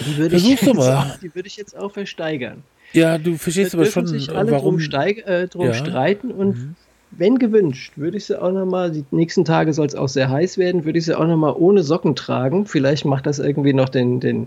Die 0.00 0.16
würde, 0.16 0.36
ich 0.36 0.48
jetzt, 0.48 0.68
auch, 0.68 1.18
die 1.18 1.34
würde 1.34 1.46
ich 1.46 1.56
jetzt 1.56 1.76
auch 1.76 1.92
versteigern. 1.92 2.64
Ja, 2.92 3.18
du 3.18 3.36
verstehst 3.36 3.74
aber 3.74 3.86
schon, 3.86 4.06
sich 4.06 4.30
alle 4.30 4.50
warum 4.50 4.74
drum, 4.74 4.80
steig, 4.80 5.26
äh, 5.26 5.46
drum 5.46 5.66
ja. 5.66 5.74
streiten 5.74 6.30
und 6.30 6.56
mhm. 6.56 6.76
Wenn 7.16 7.38
gewünscht, 7.38 7.92
würde 7.96 8.16
ich 8.16 8.24
sie 8.26 8.40
auch 8.40 8.52
nochmal, 8.52 8.90
die 8.90 9.04
nächsten 9.10 9.44
Tage 9.44 9.72
soll 9.72 9.86
es 9.86 9.94
auch 9.94 10.08
sehr 10.08 10.30
heiß 10.30 10.58
werden, 10.58 10.84
würde 10.84 10.98
ich 10.98 11.04
sie 11.04 11.18
auch 11.18 11.26
nochmal 11.26 11.54
ohne 11.56 11.82
Socken 11.82 12.16
tragen. 12.16 12.66
Vielleicht 12.66 13.04
macht 13.04 13.26
das 13.26 13.38
irgendwie 13.38 13.72
noch 13.72 13.88
den, 13.88 14.20
den, 14.20 14.46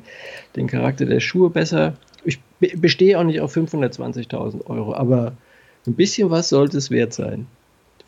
den 0.55 0.67
Charakter 0.67 1.05
der 1.05 1.19
Schuhe 1.19 1.49
besser. 1.49 1.93
Ich 2.23 2.39
bestehe 2.59 3.19
auch 3.19 3.23
nicht 3.23 3.41
auf 3.41 3.55
520.000 3.55 4.65
Euro, 4.67 4.95
aber 4.95 5.33
ein 5.85 5.93
bisschen 5.93 6.31
was 6.31 6.49
sollte 6.49 6.77
es 6.77 6.89
wert 6.89 7.13
sein. 7.13 7.45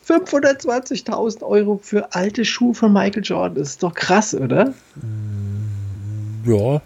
520.000 0.06 1.42
Euro 1.42 1.78
für 1.82 2.14
alte 2.14 2.44
Schuhe 2.44 2.74
von 2.74 2.92
Michael 2.92 3.22
Jordan, 3.22 3.56
das 3.56 3.70
ist 3.70 3.82
doch 3.82 3.94
krass, 3.94 4.34
oder? 4.34 4.72
Ja, 6.46 6.80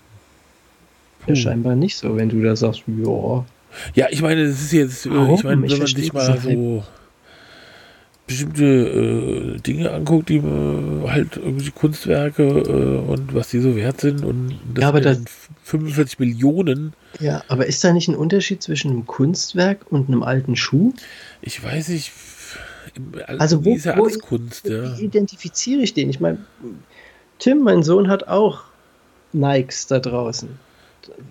ja, 1.27 1.37
scheinbar 1.37 1.77
nicht 1.77 1.97
so, 1.97 2.17
wenn 2.17 2.29
du 2.29 2.43
da 2.43 2.57
sagst, 2.57 2.83
ja. 2.87 3.45
Ja, 3.95 4.07
ich 4.11 4.21
meine, 4.21 4.47
das 4.47 4.61
ist 4.61 4.73
jetzt, 4.73 5.09
Warum? 5.09 5.37
ich 5.37 5.45
meine, 5.45 5.63
wenn 5.63 5.79
man 5.79 5.87
sich 5.87 6.13
mal 6.13 6.39
so 6.39 6.83
bestimmte 8.27 8.65
äh, 8.65 9.61
Dinge 9.61 9.91
anguckt, 9.91 10.29
die 10.29 10.37
äh, 10.37 11.09
halt 11.09 11.37
irgendwie 11.37 11.71
Kunstwerke 11.71 12.43
äh, 12.43 13.11
und 13.11 13.35
was 13.35 13.51
die 13.51 13.61
so 13.61 13.77
wert 13.77 14.01
sind 14.01 14.25
und 14.25 14.59
das 14.75 14.83
ja, 14.83 14.89
aber 14.89 15.01
das, 15.01 15.21
45 15.65 16.19
Millionen. 16.19 16.95
Ja, 17.21 17.43
aber 17.49 17.67
ist 17.67 17.83
da 17.85 17.93
nicht 17.93 18.09
ein 18.09 18.15
Unterschied 18.15 18.63
zwischen 18.63 18.91
einem 18.91 19.07
Kunstwerk 19.07 19.87
und 19.91 20.09
einem 20.09 20.23
alten 20.23 20.57
Schuh? 20.57 20.93
Ich 21.41 21.63
weiß 21.63 21.89
nicht. 21.89 22.13
Also 23.27 23.65
wo, 23.65 23.75
ist 23.75 23.87
ja 23.87 23.95
alles 23.95 24.17
wo 24.17 24.27
Kunst, 24.27 24.69
ja. 24.69 24.97
identifiziere 24.99 25.83
ich 25.83 25.95
den? 25.95 26.11
Ich 26.11 26.21
meine, 26.21 26.39
Tim, 27.39 27.61
mein 27.61 27.83
Sohn, 27.83 28.09
hat 28.09 28.29
auch 28.29 28.65
Nikes 29.33 29.87
da 29.87 29.99
draußen 29.99 30.49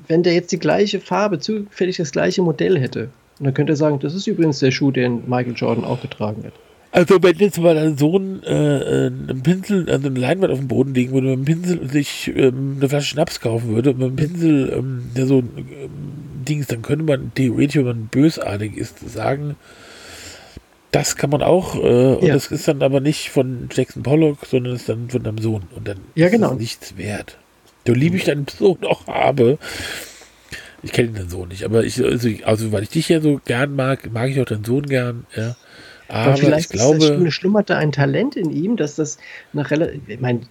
wenn 0.07 0.23
der 0.23 0.33
jetzt 0.33 0.51
die 0.51 0.59
gleiche 0.59 0.99
Farbe, 0.99 1.39
zufällig 1.39 1.97
das 1.97 2.11
gleiche 2.11 2.41
Modell 2.41 2.79
hätte, 2.79 3.09
dann 3.39 3.53
könnte 3.53 3.73
er 3.73 3.77
sagen, 3.77 3.99
das 3.99 4.13
ist 4.13 4.27
übrigens 4.27 4.59
der 4.59 4.71
Schuh, 4.71 4.91
den 4.91 5.29
Michael 5.29 5.55
Jordan 5.55 5.85
auch 5.85 6.01
getragen 6.01 6.43
hat. 6.45 6.53
Also 6.93 7.23
wenn 7.23 7.37
jetzt 7.37 7.57
mal 7.57 7.75
dein 7.75 7.97
Sohn 7.97 8.43
äh, 8.43 9.07
einen 9.07 9.41
Pinsel, 9.43 9.89
also 9.89 10.07
eine 10.07 10.19
Leinwand 10.19 10.51
auf 10.51 10.59
den 10.59 10.67
Boden 10.67 10.93
legen 10.93 11.13
würde, 11.13 11.27
mit 11.27 11.35
einem 11.37 11.45
Pinsel 11.45 11.89
sich 11.89 12.31
ähm, 12.35 12.75
eine 12.77 12.89
Flasche 12.89 13.07
Schnaps 13.07 13.39
kaufen 13.39 13.73
würde, 13.73 13.93
mit 13.93 14.03
einem 14.03 14.15
Pinsel, 14.17 14.73
ähm, 14.77 15.03
der 15.15 15.25
so 15.25 15.39
ein 15.39 15.49
ähm, 15.57 15.89
Ding 16.45 16.59
ist, 16.59 16.71
dann 16.71 16.81
könnte 16.81 17.05
man 17.05 17.33
theoretisch, 17.33 17.77
wenn 17.77 17.85
man 17.85 18.07
bösartig 18.07 18.75
ist, 18.75 18.99
sagen, 19.09 19.55
das 20.91 21.15
kann 21.15 21.29
man 21.29 21.41
auch, 21.41 21.75
äh, 21.75 22.15
und 22.15 22.27
ja. 22.27 22.33
das 22.33 22.47
ist 22.47 22.67
dann 22.67 22.81
aber 22.81 22.99
nicht 22.99 23.29
von 23.29 23.69
Jackson 23.71 24.03
Pollock, 24.03 24.45
sondern 24.45 24.75
ist 24.75 24.89
dann 24.89 25.09
von 25.09 25.23
deinem 25.23 25.37
Sohn. 25.37 25.63
Und 25.73 25.87
dann 25.87 25.99
ja, 26.15 26.27
genau. 26.27 26.47
ist 26.47 26.53
es 26.53 26.59
nichts 26.59 26.97
wert. 26.97 27.37
So 27.87 27.93
lieb 27.93 28.13
ich 28.13 28.25
deinen 28.25 28.47
Sohn 28.47 28.79
auch 28.83 29.07
habe. 29.07 29.57
Ich 30.83 30.91
kenne 30.91 31.09
den 31.09 31.29
Sohn 31.29 31.49
nicht, 31.49 31.63
aber 31.63 31.85
ich, 31.85 32.03
also, 32.03 32.27
also, 32.43 32.71
weil 32.71 32.83
ich 32.83 32.89
dich 32.89 33.07
ja 33.07 33.21
so 33.21 33.39
gern 33.45 33.75
mag, 33.75 34.11
mag 34.11 34.29
ich 34.29 34.41
auch 34.41 34.45
deinen 34.45 34.65
Sohn 34.65 34.85
gern, 34.87 35.25
ja. 35.37 35.55
Aber, 36.11 36.31
aber 36.31 36.37
vielleicht 36.37 36.73
ich 36.73 36.79
glaube, 36.79 37.19
das, 37.23 37.33
schlummerte 37.33 37.77
ein 37.77 37.91
Talent 37.91 38.35
in 38.35 38.51
ihm, 38.51 38.75
dass 38.75 38.95
das 38.95 39.17
nach 39.53 39.71
relativ, 39.71 40.01
ich 40.07 40.19
meine, 40.19 40.41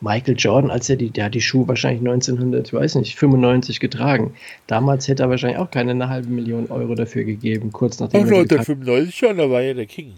Michael 0.00 0.36
Jordan, 0.38 0.70
als 0.70 0.88
er 0.88 0.96
die, 0.96 1.10
der 1.10 1.24
hat 1.24 1.34
die 1.34 1.40
Schuhe 1.40 1.66
wahrscheinlich 1.66 2.00
1900, 2.00 2.68
ich 2.68 2.72
weiß 2.72 2.94
nicht, 2.96 3.16
95 3.16 3.80
getragen. 3.80 4.34
Damals 4.68 5.08
hätte 5.08 5.24
er 5.24 5.30
wahrscheinlich 5.30 5.58
auch 5.58 5.70
keine 5.72 5.90
eine 5.90 6.08
halbe 6.08 6.28
Million 6.28 6.70
Euro 6.70 6.94
dafür 6.94 7.24
gegeben, 7.24 7.72
kurz 7.72 7.98
nachdem. 7.98 8.20
Ach, 8.20 8.26
1995 8.26 9.14
schon, 9.14 9.36
da 9.38 9.50
war 9.50 9.60
ja 9.60 9.74
der 9.74 9.86
King. 9.86 10.14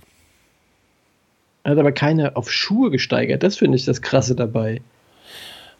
Er 1.63 1.73
hat 1.73 1.79
aber 1.79 1.93
keine 1.93 2.37
auf 2.37 2.51
Schuhe 2.51 2.91
gesteigert, 2.91 3.43
das 3.43 3.57
finde 3.57 3.77
ich 3.77 3.85
das 3.85 4.03
Krasse 4.03 4.35
dabei. 4.35 4.83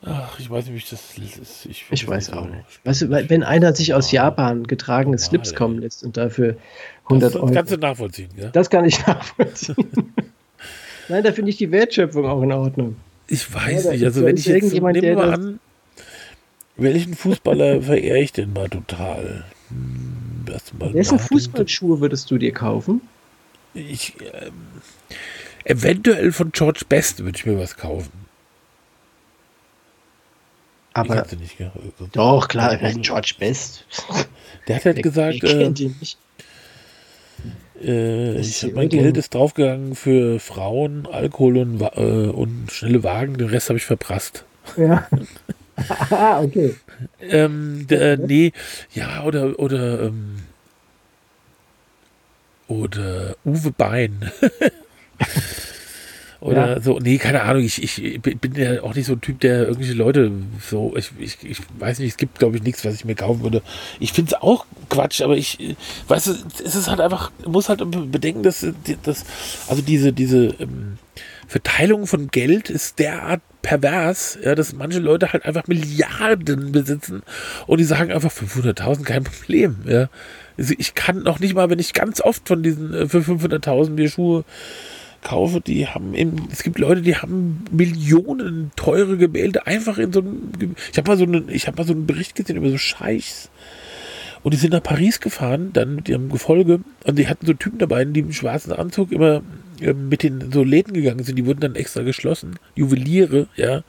Ach, 0.03 0.39
ich 0.41 0.49
weiß 0.49 0.65
nicht, 0.65 0.75
wie 0.75 0.79
ich 0.79 0.89
das. 0.89 1.19
Ist. 1.19 1.67
Ich, 1.67 1.85
ich 1.91 2.09
weiß 2.09 2.33
auch 2.33 2.47
nicht. 2.47 2.65
Weißt 2.85 3.03
du, 3.03 3.11
wenn 3.11 3.43
einer 3.43 3.75
sich 3.75 3.93
aus 3.93 4.13
Japan 4.13 4.67
getragene 4.67 5.19
Slips 5.19 5.55
kommen 5.55 5.79
lässt 5.79 6.03
und 6.05 6.17
dafür 6.17 6.57
100 7.05 7.29
das, 7.29 7.37
Euro. 7.37 7.47
Das 7.47 7.55
kannst 7.57 7.73
du 7.73 7.77
nachvollziehen, 7.77 8.31
gell? 8.35 8.51
Das 8.53 8.71
kann 8.71 8.85
ich 8.87 9.07
nachvollziehen. 9.07 10.15
Nein, 11.09 11.25
da 11.25 11.33
finde 11.33 11.51
ich 11.51 11.57
die 11.57 11.71
Wertschöpfung 11.71 12.25
auch 12.25 12.43
in 12.43 12.53
Ordnung. 12.53 12.97
Ich 13.27 13.53
weiß 13.53 13.85
ja, 13.85 13.93
nicht. 13.93 14.05
Also, 14.05 14.25
wenn 14.25 14.37
ich 14.37 14.47
jetzt 14.47 14.71
so, 14.71 14.89
nehme 14.89 15.15
mal 15.15 15.35
an, 15.35 15.61
welchen 16.77 17.15
Fußballer 17.15 17.83
verehre 17.83 18.19
ich 18.19 18.33
denn 18.33 18.53
mal 18.53 18.69
total? 18.69 19.45
Hm, 19.69 20.47
mal 20.79 20.95
Wessen 20.95 21.19
Fußballschuhe 21.19 22.01
würdest 22.01 22.31
du 22.31 22.39
dir 22.39 22.53
kaufen? 22.53 23.03
Ich. 23.75 24.15
Ähm, 24.33 24.53
eventuell 25.65 26.33
von 26.33 26.53
George 26.53 26.83
Best 26.89 27.23
würde 27.23 27.37
ich 27.37 27.45
mir 27.45 27.59
was 27.59 27.77
kaufen. 27.77 28.11
Aber 31.01 31.27
ich 31.27 31.39
nicht, 31.39 31.59
gell? 31.59 31.73
Doch, 32.13 32.49
klar, 32.49 32.77
George 32.77 33.35
Best. 33.39 33.85
Der 34.69 34.77
hat 34.77 34.85
halt 34.85 34.97
der, 34.99 35.03
gesagt, 35.03 35.43
äh, 35.43 35.73
äh, 37.83 38.39
ich 38.41 38.63
hab, 38.63 38.75
mein 38.75 38.89
Geld 38.89 39.17
ist 39.17 39.35
draufgegangen 39.35 39.95
für 39.95 40.39
Frauen, 40.39 41.09
Alkohol 41.11 41.57
und, 41.59 41.81
äh, 41.81 42.31
und 42.31 42.71
schnelle 42.71 43.03
Wagen, 43.03 43.39
den 43.39 43.49
Rest 43.49 43.71
habe 43.71 43.79
ich 43.79 43.87
verprasst. 43.87 44.45
Ja. 44.77 45.09
ah, 46.11 46.41
okay. 46.43 46.75
ähm, 47.21 47.87
der, 47.89 48.19
nee, 48.19 48.53
ja, 48.93 49.25
oder, 49.25 49.59
oder, 49.59 50.03
ähm, 50.03 50.43
oder 52.69 53.35
Uwe 53.45 53.71
Bein. 53.73 54.31
Oder 56.41 56.77
ja. 56.77 56.81
so, 56.81 56.99
nee, 56.99 57.19
keine 57.19 57.43
Ahnung, 57.43 57.63
ich, 57.63 57.83
ich 57.83 58.21
bin 58.23 58.55
ja 58.55 58.83
auch 58.83 58.95
nicht 58.95 59.07
so 59.07 59.13
ein 59.13 59.21
Typ, 59.21 59.41
der 59.41 59.67
irgendwelche 59.67 59.93
Leute 59.93 60.33
so, 60.59 60.95
ich, 60.97 61.11
ich, 61.19 61.37
ich 61.45 61.59
weiß 61.79 61.99
nicht, 61.99 62.13
es 62.13 62.17
gibt, 62.17 62.39
glaube 62.39 62.57
ich, 62.57 62.63
nichts, 62.63 62.83
was 62.85 62.95
ich 62.95 63.05
mir 63.05 63.15
kaufen 63.15 63.43
würde. 63.43 63.63
Ich 63.99 64.15
finde 64.15 64.31
es 64.35 64.41
auch 64.41 64.65
Quatsch, 64.89 65.21
aber 65.21 65.37
ich, 65.37 65.77
weißt 66.09 66.29
du, 66.29 66.35
es 66.65 66.75
ist 66.75 66.89
halt 66.89 67.01
einfach, 67.01 67.31
muss 67.47 67.69
halt 67.69 67.83
bedenken, 68.11 68.43
dass, 68.43 68.67
dass 69.03 69.25
also 69.69 69.83
diese, 69.83 70.15
diese 70.15 70.47
ähm, 70.59 70.97
Verteilung 71.47 72.07
von 72.07 72.29
Geld 72.29 72.71
ist 72.71 72.99
derart 72.99 73.43
pervers, 73.61 74.39
ja, 74.43 74.55
dass 74.55 74.73
manche 74.73 75.01
Leute 75.01 75.35
halt 75.35 75.45
einfach 75.45 75.67
Milliarden 75.67 76.73
besitzen 76.73 77.23
und 77.67 77.79
die 77.79 77.85
sagen 77.85 78.13
einfach 78.13 78.33
500.000 78.33 79.03
kein 79.03 79.25
Problem, 79.25 79.77
ja. 79.87 80.09
Also 80.57 80.75
ich 80.79 80.95
kann 80.95 81.23
noch 81.23 81.41
nicht 81.41 81.55
mal, 81.55 81.69
wenn 81.69 81.79
ich 81.79 81.93
ganz 81.93 82.21
oft 82.21 82.47
von 82.49 82.63
diesen 82.63 82.95
äh, 82.95 83.09
für 83.09 83.19
500.000 83.19 83.91
mir 83.91 84.09
Schuhe 84.09 84.45
kaufe, 85.23 85.61
die 85.61 85.87
haben 85.87 86.15
in, 86.15 86.49
es 86.51 86.63
gibt 86.63 86.79
Leute, 86.79 87.03
die 87.03 87.17
haben 87.17 87.65
Millionen 87.71 88.71
teure 88.77 89.17
Gemälde 89.17 89.67
einfach 89.67 89.99
in 89.99 90.13
so 90.13 90.21
einem, 90.21 90.53
ich 90.91 90.97
habe 90.97 91.11
mal 91.11 91.19
so 91.19 91.25
einen, 91.25 91.47
mal 91.47 91.87
so 91.87 91.93
einen 91.93 92.07
Bericht 92.07 92.35
gesehen 92.35 92.57
über 92.57 92.71
so 92.71 92.79
Scheichs 92.79 93.51
und 94.43 94.55
die 94.55 94.59
sind 94.59 94.73
nach 94.73 94.83
Paris 94.83 95.21
gefahren, 95.21 95.73
dann 95.73 95.97
mit 95.97 96.09
ihrem 96.09 96.31
Gefolge 96.31 96.81
und 97.05 97.19
die 97.19 97.29
hatten 97.29 97.47
so 97.47 97.53
Typen 97.53 97.79
dabei, 97.79 98.05
die 98.05 98.21
im 98.21 98.33
schwarzen 98.33 98.73
Anzug 98.73 99.13
immer 99.13 99.43
äh, 99.81 99.93
mit 99.93 100.23
den 100.23 100.51
so 100.53 100.63
Läden 100.63 100.95
gegangen 100.95 101.25
sind, 101.25 101.37
die 101.37 101.47
wurden 101.47 101.61
dann 101.61 101.75
extra 101.75 102.03
geschlossen, 102.03 102.59
Juweliere, 102.75 103.49
ja. 103.57 103.83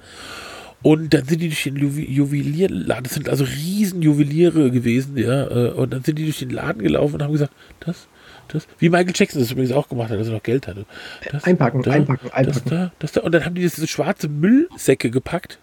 Und 0.83 1.13
dann 1.13 1.25
sind 1.25 1.41
die 1.41 1.49
durch 1.49 1.63
den 1.63 1.77
Juwelierladen, 1.77 3.03
das 3.03 3.13
sind 3.13 3.29
also 3.29 3.43
riesen 3.43 4.01
Juweliere 4.01 4.71
gewesen, 4.71 5.15
ja, 5.15 5.47
äh, 5.47 5.71
und 5.71 5.93
dann 5.93 6.03
sind 6.03 6.17
die 6.17 6.23
durch 6.23 6.39
den 6.39 6.49
Laden 6.49 6.81
gelaufen 6.81 7.15
und 7.15 7.23
haben 7.23 7.31
gesagt, 7.31 7.53
das, 7.81 8.07
das, 8.53 8.67
wie 8.79 8.89
Michael 8.89 9.13
Jackson 9.15 9.41
das 9.41 9.51
übrigens 9.51 9.71
auch 9.71 9.89
gemacht 9.89 10.09
hat, 10.09 10.17
als 10.17 10.27
er 10.27 10.33
noch 10.33 10.43
Geld 10.43 10.67
hatte. 10.67 10.85
Das, 11.31 11.43
einpacken, 11.43 11.81
da, 11.81 11.91
einpacken, 11.91 12.31
einpacken. 12.31 12.45
Das 12.45 12.63
da, 12.63 12.91
das 12.99 13.11
da, 13.13 13.21
und 13.21 13.31
dann 13.33 13.45
haben 13.45 13.55
die 13.55 13.61
diese 13.61 13.87
schwarze 13.87 14.27
Müllsäcke 14.27 15.09
gepackt. 15.09 15.59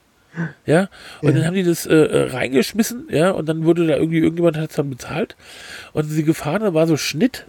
Ja, 0.67 0.89
und 1.21 1.31
ja. 1.31 1.35
dann 1.35 1.47
haben 1.47 1.55
die 1.55 1.65
das 1.65 1.87
äh, 1.87 1.95
äh, 1.95 2.31
reingeschmissen, 2.31 3.09
ja, 3.11 3.31
und 3.31 3.49
dann 3.49 3.65
wurde 3.65 3.87
da 3.87 3.97
irgendwie, 3.97 4.19
irgendjemand 4.19 4.57
hat 4.57 4.71
es 4.71 4.77
dann 4.77 4.91
bezahlt. 4.91 5.37
Und 5.93 6.05
sie 6.05 6.23
gefahren, 6.23 6.63
da 6.63 6.75
war 6.75 6.87
so 6.87 6.97
Schnitt. 6.97 7.47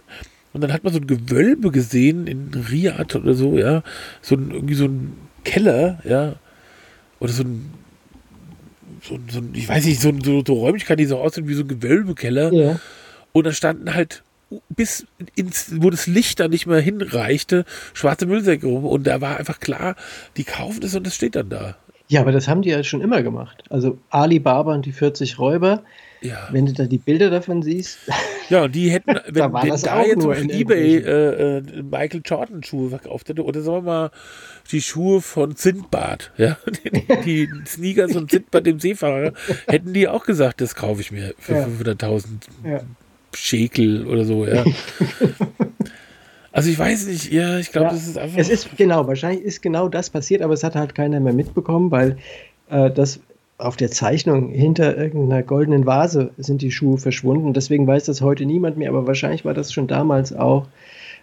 Und 0.52 0.62
dann 0.62 0.72
hat 0.72 0.82
man 0.82 0.92
so 0.92 0.98
ein 0.98 1.06
Gewölbe 1.06 1.70
gesehen 1.70 2.26
in 2.26 2.50
Riyadh 2.52 3.16
oder 3.16 3.34
so, 3.34 3.56
ja. 3.56 3.84
So 4.20 4.34
ein, 4.34 4.50
irgendwie 4.50 4.74
so 4.74 4.86
ein 4.86 5.12
Keller, 5.44 6.00
ja. 6.04 6.34
Oder 7.20 7.32
so 7.32 7.44
ein, 7.44 7.70
so, 9.02 9.18
so 9.30 9.38
ein 9.38 9.50
ich 9.54 9.68
weiß 9.68 9.84
nicht, 9.84 10.00
so, 10.00 10.12
so, 10.24 10.42
so 10.44 10.54
Räumlichkeit, 10.54 10.98
die 10.98 11.06
so 11.06 11.18
aussehen 11.18 11.46
wie 11.46 11.54
so 11.54 11.62
ein 11.62 11.68
Gewölbekeller. 11.68 12.52
Ja. 12.52 12.80
Und 13.32 13.46
da 13.46 13.52
standen 13.52 13.94
halt 13.94 14.24
bis 14.68 15.06
ins, 15.36 15.72
wo 15.80 15.90
das 15.90 16.06
Licht 16.06 16.40
da 16.40 16.48
nicht 16.48 16.66
mehr 16.66 16.80
hinreichte, 16.80 17.64
schwarze 17.92 18.26
Müllsäcke 18.26 18.66
rum 18.66 18.84
und 18.84 19.06
da 19.06 19.20
war 19.20 19.36
einfach 19.36 19.60
klar, 19.60 19.96
die 20.36 20.44
kaufen 20.44 20.82
es 20.82 20.94
und 20.94 21.06
es 21.06 21.14
steht 21.14 21.36
dann 21.36 21.48
da. 21.48 21.76
Ja, 22.08 22.22
aber 22.22 22.32
das 22.32 22.48
haben 22.48 22.62
die 22.62 22.70
ja 22.70 22.82
schon 22.82 23.00
immer 23.00 23.22
gemacht. 23.22 23.62
Also 23.70 23.98
Alibaba 24.10 24.74
und 24.74 24.84
die 24.84 24.92
40 24.92 25.38
Räuber, 25.38 25.84
ja. 26.22 26.48
wenn 26.50 26.66
du 26.66 26.72
da 26.72 26.84
die 26.84 26.98
Bilder 26.98 27.30
davon 27.30 27.62
siehst, 27.62 27.98
Ja, 28.50 28.64
und 28.64 28.74
die 28.74 28.90
hätten, 28.90 29.14
wenn, 29.26 29.34
da, 29.34 29.62
wenn 29.62 29.80
da 29.80 30.02
jetzt 30.02 30.26
auf 30.26 30.36
Ebay 30.36 30.96
äh, 30.96 31.58
äh, 31.58 31.82
Michael 31.82 32.20
Jordan 32.24 32.62
Schuhe 32.62 32.90
verkauft 32.90 33.28
hätte, 33.28 33.44
oder 33.44 33.62
sagen 33.62 33.86
wir 33.86 33.92
mal 33.92 34.10
die 34.72 34.82
Schuhe 34.82 35.22
von 35.22 35.56
Zindbad, 35.56 36.32
ja, 36.36 36.58
die, 36.84 37.08
die 37.24 37.48
Sneakers 37.64 38.12
von 38.12 38.28
Zindbad, 38.28 38.66
dem 38.66 38.80
Seefahrer, 38.80 39.32
hätten 39.68 39.94
die 39.94 40.08
auch 40.08 40.26
gesagt, 40.26 40.60
das 40.60 40.74
kaufe 40.74 41.00
ich 41.00 41.12
mir 41.12 41.34
für 41.38 41.54
ja. 41.54 41.64
500.000 41.64 42.24
ja. 42.64 42.80
Schekel 43.34 44.06
oder 44.06 44.24
so, 44.24 44.46
ja. 44.46 44.64
Also 46.52 46.68
ich 46.68 46.78
weiß 46.78 47.06
nicht, 47.06 47.32
ja, 47.32 47.58
ich 47.58 47.70
glaube, 47.70 47.86
ja, 47.88 47.92
das 47.92 48.08
ist 48.08 48.18
einfach. 48.18 48.38
Es 48.38 48.48
ist 48.48 48.76
genau, 48.76 49.06
wahrscheinlich 49.06 49.44
ist 49.44 49.62
genau 49.62 49.88
das 49.88 50.10
passiert, 50.10 50.42
aber 50.42 50.52
es 50.52 50.64
hat 50.64 50.74
halt 50.74 50.96
keiner 50.96 51.20
mehr 51.20 51.32
mitbekommen, 51.32 51.92
weil 51.92 52.18
äh, 52.70 52.90
das 52.90 53.20
auf 53.56 53.76
der 53.76 53.90
Zeichnung 53.90 54.48
hinter 54.48 54.96
irgendeiner 54.96 55.42
goldenen 55.42 55.86
Vase 55.86 56.32
sind 56.38 56.62
die 56.62 56.72
Schuhe 56.72 56.98
verschwunden. 56.98 57.52
Deswegen 57.52 57.86
weiß 57.86 58.04
das 58.04 58.20
heute 58.20 58.46
niemand 58.46 58.78
mehr, 58.78 58.88
aber 58.88 59.06
wahrscheinlich 59.06 59.44
war 59.44 59.54
das 59.54 59.72
schon 59.72 59.86
damals 59.86 60.32
auch 60.32 60.66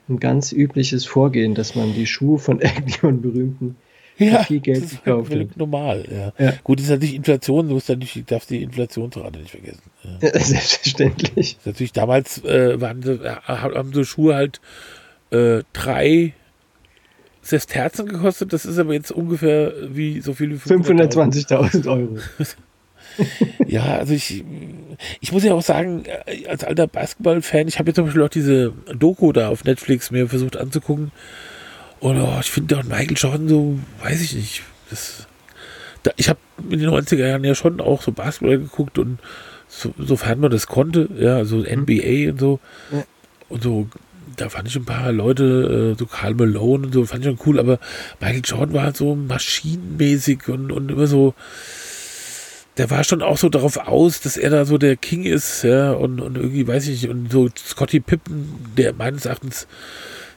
ein 0.07 0.19
ganz 0.19 0.53
übliches 0.53 1.05
Vorgehen, 1.05 1.55
dass 1.55 1.75
man 1.75 1.93
die 1.93 2.07
Schuhe 2.07 2.39
von 2.39 2.59
irgendjemandem 2.61 3.21
berühmten 3.21 3.75
ja, 4.17 4.43
viel 4.43 4.59
Geld 4.59 4.83
das 4.83 5.03
gekauft 5.03 5.33
hat. 5.33 5.57
normal, 5.57 6.05
ja. 6.09 6.33
ja. 6.43 6.53
Gut, 6.63 6.79
ist 6.79 6.89
natürlich 6.89 7.15
Inflation, 7.15 7.69
du 7.69 7.95
nicht, 7.95 8.31
darfst 8.31 8.49
die 8.49 8.63
Inflationsrate 8.63 9.39
nicht 9.39 9.51
vergessen. 9.51 9.81
Ja. 10.03 10.29
ja 10.29 10.39
selbstverständlich. 10.39 11.57
natürlich 11.65 11.93
damals 11.93 12.43
äh, 12.43 12.79
waren, 12.81 13.03
haben 13.45 13.93
so 13.93 14.03
Schuhe 14.03 14.35
halt 14.35 14.59
äh, 15.31 15.63
drei 15.73 16.33
Sesterzen 17.41 18.07
gekostet. 18.07 18.53
Das 18.53 18.65
ist 18.65 18.77
aber 18.77 18.93
jetzt 18.93 19.11
ungefähr 19.11 19.73
wie 19.89 20.21
so 20.21 20.33
viel 20.33 20.51
wie 20.51 20.55
520.000 20.55 21.87
Euro. 21.87 22.17
ja, 23.67 23.97
also 23.97 24.13
ich, 24.13 24.43
ich 25.21 25.31
muss 25.31 25.43
ja 25.43 25.53
auch 25.53 25.61
sagen, 25.61 26.03
äh, 26.25 26.47
als 26.47 26.63
alter 26.63 26.87
Basketball-Fan, 26.87 27.67
ich 27.67 27.79
habe 27.79 27.89
jetzt 27.89 27.95
zum 27.95 28.05
Beispiel 28.05 28.23
auch 28.23 28.29
diese 28.29 28.73
Doku 28.93 29.31
da 29.31 29.49
auf 29.49 29.63
Netflix 29.63 30.11
mir 30.11 30.27
versucht 30.27 30.57
anzugucken. 30.57 31.11
Und 31.99 32.19
oh, 32.19 32.37
ich 32.39 32.51
finde 32.51 32.77
auch 32.77 32.83
Michael 32.83 33.17
Jordan 33.17 33.49
so, 33.49 33.79
weiß 34.01 34.21
ich 34.21 34.35
nicht. 34.35 34.63
Das, 34.89 35.27
da, 36.03 36.11
ich 36.17 36.29
habe 36.29 36.39
in 36.69 36.79
den 36.79 36.89
90er 36.89 37.27
Jahren 37.27 37.43
ja 37.43 37.55
schon 37.55 37.81
auch 37.81 38.01
so 38.01 38.11
Basketball 38.11 38.59
geguckt 38.59 38.97
und 38.97 39.19
so, 39.67 39.93
sofern 39.97 40.39
man 40.39 40.51
das 40.51 40.67
konnte, 40.67 41.09
ja, 41.17 41.43
so 41.45 41.57
NBA 41.57 42.31
und 42.31 42.39
so. 42.39 42.59
Ja. 42.91 43.03
Und 43.49 43.63
so 43.63 43.87
da 44.37 44.49
fand 44.49 44.67
ich 44.67 44.75
ein 44.75 44.85
paar 44.85 45.11
Leute, 45.11 45.93
äh, 45.93 45.99
so 45.99 46.05
Karl 46.05 46.35
Malone 46.35 46.87
und 46.87 46.93
so, 46.93 47.05
fand 47.05 47.25
ich 47.25 47.31
schon 47.31 47.39
cool, 47.45 47.59
aber 47.59 47.79
Michael 48.19 48.41
Jordan 48.45 48.73
war 48.73 48.83
halt 48.83 48.97
so 48.97 49.15
maschinenmäßig 49.15 50.47
und, 50.47 50.71
und 50.71 50.91
immer 50.91 51.07
so, 51.07 51.33
der 52.77 52.89
war 52.91 53.03
schon 53.03 53.23
auch 53.23 53.37
so 53.37 53.49
darauf 53.49 53.77
aus, 53.77 54.21
dass 54.21 54.37
er 54.37 54.51
da 54.51 54.65
so 54.65 54.77
der 54.77 54.95
King 54.95 55.23
ist, 55.23 55.63
ja, 55.63 55.91
und, 55.91 56.21
und 56.21 56.37
irgendwie, 56.37 56.67
weiß 56.67 56.87
ich 56.87 57.01
nicht, 57.01 57.09
und 57.09 57.31
so 57.31 57.49
Scotty 57.57 57.99
Pippen, 57.99 58.73
der 58.77 58.93
meines 58.93 59.25
Erachtens, 59.25 59.67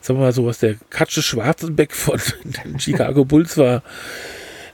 sagen 0.00 0.18
wir 0.18 0.24
mal 0.24 0.32
so, 0.32 0.46
was 0.46 0.58
der 0.58 0.76
Katsche 0.90 1.22
Schwarzenbeck 1.22 1.92
von 1.92 2.20
den 2.64 2.80
Chicago 2.80 3.24
Bulls 3.24 3.56
war, 3.56 3.82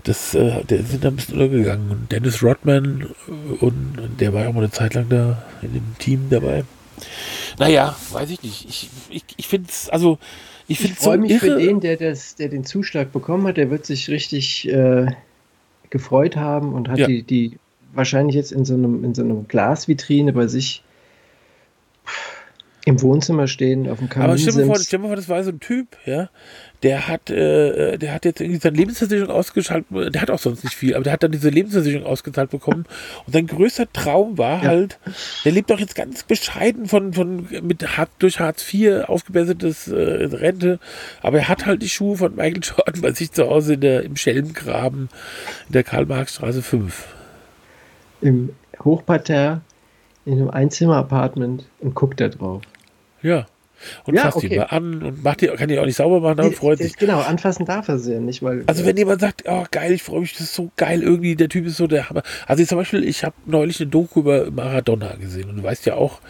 das, 0.04 0.34
äh, 0.34 0.64
der 0.64 0.84
sind 0.84 1.04
da 1.04 1.08
ein 1.08 1.16
bisschen 1.16 1.40
untergegangen. 1.40 1.90
Und 1.90 2.12
Dennis 2.12 2.42
Rodman, 2.42 3.08
äh, 3.28 3.64
und 3.64 3.96
der 4.20 4.32
war 4.32 4.42
ja 4.42 4.48
auch 4.48 4.52
mal 4.52 4.60
eine 4.60 4.70
Zeit 4.70 4.94
lang 4.94 5.08
da 5.08 5.42
in 5.62 5.74
dem 5.74 5.98
Team 5.98 6.26
dabei. 6.30 6.64
Naja, 7.58 7.96
weiß 8.12 8.30
ich 8.30 8.42
nicht. 8.42 8.68
Ich, 8.68 8.90
ich, 9.10 9.24
ich 9.36 9.48
finde 9.48 9.68
es, 9.68 9.88
also, 9.88 10.18
ich 10.68 10.78
finde 10.78 10.94
es 10.96 11.02
so 11.02 11.16
mich 11.16 11.30
irre. 11.30 11.40
für 11.40 11.58
den, 11.58 11.80
der, 11.80 11.96
das, 11.96 12.36
der 12.36 12.48
den 12.48 12.64
Zuschlag 12.64 13.12
bekommen 13.12 13.46
hat, 13.46 13.56
der 13.56 13.70
wird 13.70 13.84
sich 13.84 14.08
richtig 14.08 14.68
äh, 14.68 15.06
gefreut 15.90 16.36
haben 16.36 16.72
und 16.72 16.88
hat 16.88 16.98
ja. 16.98 17.06
die, 17.06 17.22
die 17.22 17.58
wahrscheinlich 17.94 18.36
jetzt 18.36 18.52
in 18.52 18.64
so 18.64 18.74
einem, 18.74 19.02
in 19.04 19.14
so 19.14 19.22
einem 19.22 19.48
Glasvitrine 19.48 20.32
bei 20.32 20.46
sich 20.46 20.82
im 22.86 23.02
Wohnzimmer 23.02 23.48
stehen, 23.48 23.90
auf 23.90 23.98
dem 23.98 24.08
Kamin. 24.08 24.28
Aber 24.28 24.38
stell 24.38 24.54
dir 24.54 24.64
vor, 24.64 24.76
stell 24.78 25.00
dir 25.00 25.06
vor, 25.08 25.16
das 25.16 25.28
war 25.28 25.42
so 25.42 25.50
ein 25.50 25.58
Typ, 25.58 25.96
ja, 26.04 26.30
der 26.84 27.08
hat, 27.08 27.30
äh, 27.30 27.98
der 27.98 28.14
hat 28.14 28.24
jetzt 28.24 28.40
irgendwie 28.40 28.60
seine 28.60 28.76
Lebensversicherung 28.76 29.34
ausgeschaltet, 29.34 30.14
der 30.14 30.22
hat 30.22 30.30
auch 30.30 30.38
sonst 30.38 30.62
nicht 30.62 30.76
viel, 30.76 30.94
aber 30.94 31.02
der 31.02 31.14
hat 31.14 31.24
dann 31.24 31.32
diese 31.32 31.48
Lebensversicherung 31.48 32.06
ausgezahlt 32.06 32.50
bekommen 32.50 32.84
und 33.26 33.32
sein 33.32 33.48
größter 33.48 33.92
Traum 33.92 34.38
war 34.38 34.62
ja. 34.62 34.68
halt, 34.68 35.00
der 35.44 35.50
lebt 35.50 35.72
auch 35.72 35.80
jetzt 35.80 35.96
ganz 35.96 36.22
bescheiden 36.22 36.86
von, 36.86 37.12
von 37.12 37.48
mit 37.60 37.84
durch 38.20 38.38
Hartz 38.38 38.72
IV 38.72 39.08
aufgebessertes 39.08 39.88
äh, 39.88 39.96
Rente, 39.96 40.78
aber 41.22 41.38
er 41.38 41.48
hat 41.48 41.66
halt 41.66 41.82
die 41.82 41.88
Schuhe 41.88 42.16
von 42.16 42.36
Michael 42.36 42.60
Jordan 42.62 43.02
bei 43.02 43.10
sich 43.10 43.32
zu 43.32 43.48
Hause 43.48 43.74
in 43.74 43.80
der, 43.80 44.04
im 44.04 44.14
Schelmgraben 44.14 45.08
in 45.66 45.72
der 45.72 45.82
Karl-Marx-Straße 45.82 46.62
5. 46.62 47.04
Im 48.20 48.50
Hochparterre 48.84 49.60
in 50.24 50.34
einem 50.34 50.50
Einzimmer-Apartment 50.50 51.66
und 51.80 51.96
guckt 51.96 52.20
da 52.20 52.28
drauf. 52.28 52.62
Ja. 53.22 53.46
Und 54.04 54.14
ja, 54.14 54.22
fasst 54.22 54.38
okay. 54.38 54.46
ihn 54.46 54.56
mal 54.56 54.64
an 54.64 55.02
und 55.02 55.22
macht 55.22 55.42
die, 55.42 55.48
kann 55.48 55.68
die 55.68 55.78
auch 55.78 55.84
nicht 55.84 55.96
sauber 55.96 56.20
machen, 56.20 56.40
aber 56.40 56.52
freut 56.52 56.78
sich. 56.78 56.96
Genau, 56.96 57.20
anfassen 57.20 57.66
darf 57.66 57.88
er 57.88 57.98
sie 57.98 58.14
ja 58.14 58.20
nicht, 58.20 58.42
weil. 58.42 58.64
Also 58.66 58.86
wenn 58.86 58.96
jemand 58.96 59.20
sagt, 59.20 59.44
oh 59.46 59.64
geil, 59.70 59.92
ich 59.92 60.02
freue 60.02 60.20
mich, 60.20 60.32
das 60.32 60.42
ist 60.42 60.54
so 60.54 60.70
geil, 60.76 61.02
irgendwie, 61.02 61.36
der 61.36 61.48
Typ 61.48 61.66
ist 61.66 61.76
so 61.76 61.86
der 61.86 62.08
Hammer. 62.08 62.22
Also 62.46 62.62
ich 62.62 62.68
zum 62.68 62.78
Beispiel, 62.78 63.04
ich 63.04 63.24
habe 63.24 63.36
neulich 63.44 63.80
eine 63.80 63.90
Doku 63.90 64.20
über 64.20 64.50
Maradona 64.50 65.16
gesehen 65.16 65.50
und 65.50 65.56
du 65.58 65.62
weißt 65.62 65.84
ja 65.86 65.94
auch, 65.94 66.20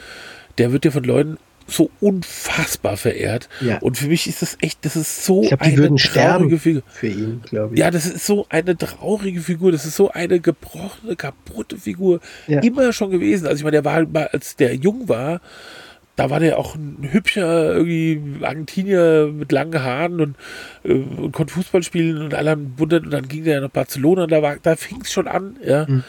der 0.58 0.72
wird 0.72 0.84
ja 0.84 0.90
von 0.90 1.04
Leuten 1.04 1.38
so 1.68 1.90
unfassbar 2.00 2.96
verehrt. 2.96 3.48
Ja. 3.60 3.78
Und 3.78 3.98
für 3.98 4.06
mich 4.06 4.26
ist 4.28 4.42
das 4.42 4.56
echt, 4.60 4.84
das 4.84 4.96
ist 4.96 5.24
so 5.24 5.42
ich 5.42 5.48
glaub, 5.48 5.62
die 5.62 5.70
eine 5.70 5.76
würden 5.78 5.96
traurige 5.96 6.58
Figur. 6.58 6.82
Für 6.86 7.08
ihn, 7.08 7.42
glaube 7.42 7.74
ich. 7.74 7.80
Ja, 7.80 7.90
das 7.90 8.06
ist 8.06 8.24
so 8.24 8.46
eine 8.48 8.76
traurige 8.76 9.40
Figur. 9.40 9.72
Das 9.72 9.84
ist 9.84 9.96
so 9.96 10.10
eine 10.10 10.40
gebrochene, 10.40 11.16
kaputte 11.16 11.76
Figur. 11.76 12.20
Ja. 12.46 12.60
Immer 12.60 12.92
schon 12.92 13.10
gewesen. 13.10 13.46
Also 13.46 13.58
ich 13.58 13.64
meine, 13.64 13.78
der 13.78 13.84
war 13.84 13.94
halt 13.94 14.12
mal, 14.12 14.28
als 14.28 14.54
der 14.56 14.76
jung 14.76 15.08
war, 15.08 15.40
da 16.16 16.30
war 16.30 16.40
der 16.40 16.58
auch 16.58 16.74
ein 16.74 17.08
hübscher 17.12 17.74
irgendwie 17.74 18.44
Argentinier 18.44 19.30
mit 19.32 19.52
langen 19.52 19.82
Haaren 19.82 20.20
und, 20.20 20.36
äh, 20.82 20.94
und 20.94 21.32
konnte 21.32 21.54
Fußball 21.54 21.82
spielen 21.82 22.22
und 22.22 22.34
alle 22.34 22.50
haben 22.50 22.74
wundert 22.78 23.04
und 23.04 23.10
dann 23.10 23.28
ging 23.28 23.44
der 23.44 23.60
nach 23.60 23.70
Barcelona 23.70 24.24
und 24.24 24.32
da 24.32 24.42
war, 24.42 24.56
da 24.56 24.76
fing 24.76 25.02
es 25.02 25.12
schon 25.12 25.28
an, 25.28 25.56
ja. 25.62 25.86
Mhm. 25.86 26.02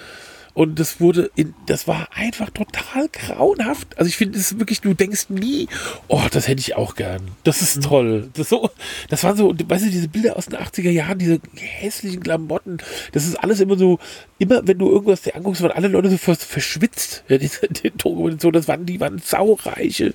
Und 0.58 0.80
das 0.80 0.99
wurde, 0.99 1.30
in, 1.36 1.53
das 1.68 1.88
war 1.88 2.08
einfach 2.16 2.49
total 2.49 3.10
grauenhaft. 3.10 3.95
Also 3.99 4.10
ich 4.10 4.18
finde 4.18 4.39
es 4.39 4.58
wirklich, 4.58 4.82
du 4.82 4.95
denkst 4.95 5.30
nie, 5.30 5.68
oh, 6.08 6.24
das 6.32 6.47
hätte 6.47 6.62
ich 6.62 6.76
auch 6.76 6.95
gern. 6.95 7.22
Das 7.43 7.62
ist 7.62 7.78
mhm. 7.78 7.82
toll. 7.82 8.30
Das, 8.34 8.49
so, 8.49 8.72
das 9.08 9.24
waren 9.24 9.38
so, 9.38 9.53
weißt 9.55 9.86
du, 9.86 9.91
diese 9.91 10.08
Bilder 10.08 10.36
aus 10.36 10.47
den 10.47 10.58
80er 10.58 10.89
Jahren, 10.89 11.20
diese 11.20 11.39
hässlichen 11.53 12.24
Klamotten, 12.24 12.80
das 13.12 13.28
ist 13.28 13.36
alles 13.36 13.60
immer 13.60 13.78
so, 13.78 13.99
immer 14.39 14.68
wenn 14.68 14.80
du 14.80 14.89
irgendwas 14.89 15.22
dir 15.22 15.36
anguckst, 15.36 15.62
waren 15.62 15.74
alle 15.74 15.89
Leute 15.89 16.10
so 16.10 16.18
verschwitzt. 16.18 17.24
Ja, 17.30 17.38
diese, 17.38 17.68
die 17.68 17.91
so, 18.39 18.51
das 18.51 18.68
waren, 18.68 18.86
die 18.86 18.99
waren 18.99 19.20
saureiche 19.20 20.14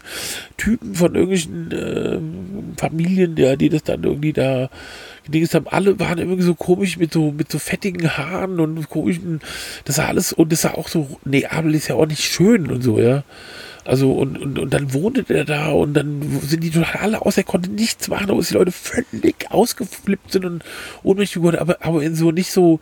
Typen 0.56 0.94
von 0.96 1.14
irgendwelchen 1.14 1.70
äh, 1.70 2.80
Familien, 2.80 3.36
ja, 3.36 3.54
die 3.54 3.68
das 3.68 3.84
dann 3.84 4.02
irgendwie 4.02 4.32
da 4.32 4.70
gedings 5.24 5.54
haben. 5.54 5.66
Alle 5.68 5.98
waren 5.98 6.18
irgendwie 6.18 6.42
so 6.42 6.54
komisch 6.54 6.96
mit 6.96 7.12
so, 7.12 7.32
mit 7.32 7.50
so 7.50 7.58
fettigen 7.58 8.16
Haaren 8.16 8.60
und 8.60 8.88
komischen, 8.88 9.40
das 9.84 9.96
sah 9.96 10.06
alles, 10.06 10.32
und 10.32 10.52
das 10.52 10.62
sah 10.62 10.74
auch 10.74 10.88
so, 10.88 11.18
nee, 11.24 11.46
Abel 11.46 11.74
ist 11.74 11.88
ja 11.88 11.94
auch 11.94 12.06
nicht 12.06 12.24
schön 12.24 12.70
und 12.70 12.82
so, 12.82 12.98
ja. 12.98 13.24
Also, 13.84 14.12
und, 14.12 14.38
und, 14.38 14.60
und 14.60 14.72
dann 14.72 14.92
wohnte 14.92 15.24
der 15.24 15.44
da 15.44 15.70
und 15.70 15.94
dann 15.94 16.22
sind 16.42 16.62
die 16.62 16.70
total 16.70 17.00
alle 17.00 17.22
aus, 17.22 17.36
er 17.36 17.42
konnte 17.42 17.68
nichts 17.68 18.06
machen, 18.06 18.30
obwohl 18.30 18.44
die 18.44 18.54
Leute 18.54 18.70
völlig 18.70 19.50
ausgeflippt 19.50 20.32
sind 20.32 20.44
und 20.44 20.64
ohnmächtig 21.02 21.42
wurden, 21.42 21.58
aber, 21.58 21.78
aber 21.80 22.00
in 22.02 22.14
so 22.14 22.30
nicht 22.30 22.52
so, 22.52 22.78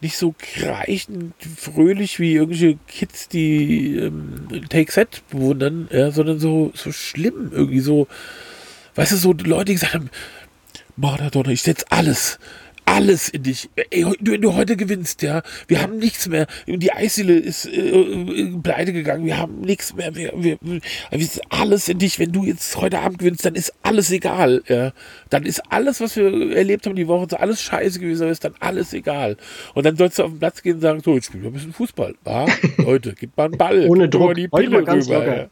nicht 0.00 0.16
so 0.16 0.34
kreichend 0.36 1.34
fröhlich 1.56 2.18
wie 2.18 2.34
irgendwelche 2.34 2.76
Kids, 2.88 3.28
die 3.28 3.96
ähm, 3.98 4.48
Take 4.68 4.90
Set 4.90 5.22
bewundern, 5.30 5.88
ja, 5.92 6.10
sondern 6.10 6.40
so, 6.40 6.72
so 6.74 6.90
schlimm 6.90 7.52
irgendwie 7.52 7.80
so, 7.80 8.08
weißt 8.96 9.12
du, 9.12 9.16
so 9.16 9.32
Leute, 9.32 9.66
die 9.66 9.74
gesagt 9.74 9.94
haben, 9.94 10.10
Maradona, 10.96 11.50
ich 11.50 11.62
setze 11.62 11.86
alles, 11.90 12.38
alles 12.84 13.28
in 13.28 13.42
dich. 13.44 13.70
Ey, 13.90 14.06
wenn 14.20 14.42
du 14.42 14.54
heute 14.54 14.76
gewinnst, 14.76 15.22
ja, 15.22 15.42
wir 15.68 15.80
haben 15.80 15.98
nichts 15.98 16.28
mehr. 16.28 16.46
Die 16.66 16.92
Eisdiele 16.92 17.34
ist 17.34 17.66
äh, 17.66 17.80
äh, 17.80 18.58
pleite 18.62 18.92
gegangen, 18.92 19.24
wir 19.24 19.38
haben 19.38 19.60
nichts 19.60 19.94
mehr. 19.94 20.14
Wir, 20.14 20.32
wir, 20.36 20.58
wir, 20.60 20.80
alles 21.48 21.88
in 21.88 21.98
dich. 21.98 22.18
Wenn 22.18 22.32
du 22.32 22.44
jetzt 22.44 22.76
heute 22.76 22.98
Abend 22.98 23.18
gewinnst, 23.18 23.44
dann 23.44 23.54
ist 23.54 23.72
alles 23.82 24.10
egal. 24.10 24.62
Ja. 24.68 24.92
Dann 25.30 25.44
ist 25.44 25.62
alles, 25.70 26.00
was 26.00 26.16
wir 26.16 26.54
erlebt 26.54 26.86
haben 26.86 26.96
die 26.96 27.08
Woche, 27.08 27.28
so 27.30 27.36
alles 27.36 27.62
scheiße 27.62 27.98
gewesen, 27.98 28.28
ist 28.28 28.44
dann 28.44 28.54
alles 28.60 28.92
egal. 28.92 29.36
Und 29.74 29.86
dann 29.86 29.96
sollst 29.96 30.18
du 30.18 30.24
auf 30.24 30.30
den 30.30 30.38
Platz 30.38 30.62
gehen 30.62 30.74
und 30.74 30.80
sagen, 30.82 31.00
so, 31.02 31.14
jetzt 31.14 31.26
spielen 31.26 31.44
wir 31.44 31.50
ein 31.50 31.54
bisschen 31.54 31.72
Fußball. 31.72 32.14
Ja, 32.26 32.46
Leute, 32.78 33.14
gib 33.18 33.36
mal 33.36 33.44
einen 33.44 33.56
Ball. 33.56 33.86
Ohne 33.88 34.08
Druck. 34.08 34.34
Die 34.34 34.48
Pille 34.48 34.78
rüber. 34.80 35.26
Ja. 35.26 35.48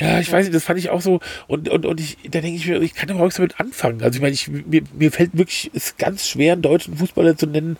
Ja, 0.00 0.20
ich 0.20 0.30
weiß 0.30 0.44
nicht, 0.44 0.54
das 0.54 0.64
fand 0.64 0.78
ich 0.78 0.90
auch 0.90 1.00
so. 1.00 1.20
Und, 1.48 1.68
und, 1.68 1.84
und 1.84 2.00
ich, 2.00 2.16
da 2.30 2.40
denke 2.40 2.56
ich 2.56 2.66
mir, 2.66 2.80
ich 2.80 2.94
kann 2.94 3.08
überhaupt 3.08 3.26
nichts 3.26 3.36
damit 3.36 3.60
anfangen. 3.60 4.02
Also 4.02 4.16
ich 4.16 4.22
meine, 4.22 4.34
ich, 4.34 4.48
mir, 4.48 4.82
mir 4.92 5.10
fällt 5.10 5.36
wirklich, 5.36 5.70
ist 5.74 5.98
ganz 5.98 6.28
schwer, 6.28 6.52
einen 6.52 6.62
deutschen 6.62 6.96
Fußballer 6.96 7.36
zu 7.36 7.46
nennen, 7.46 7.76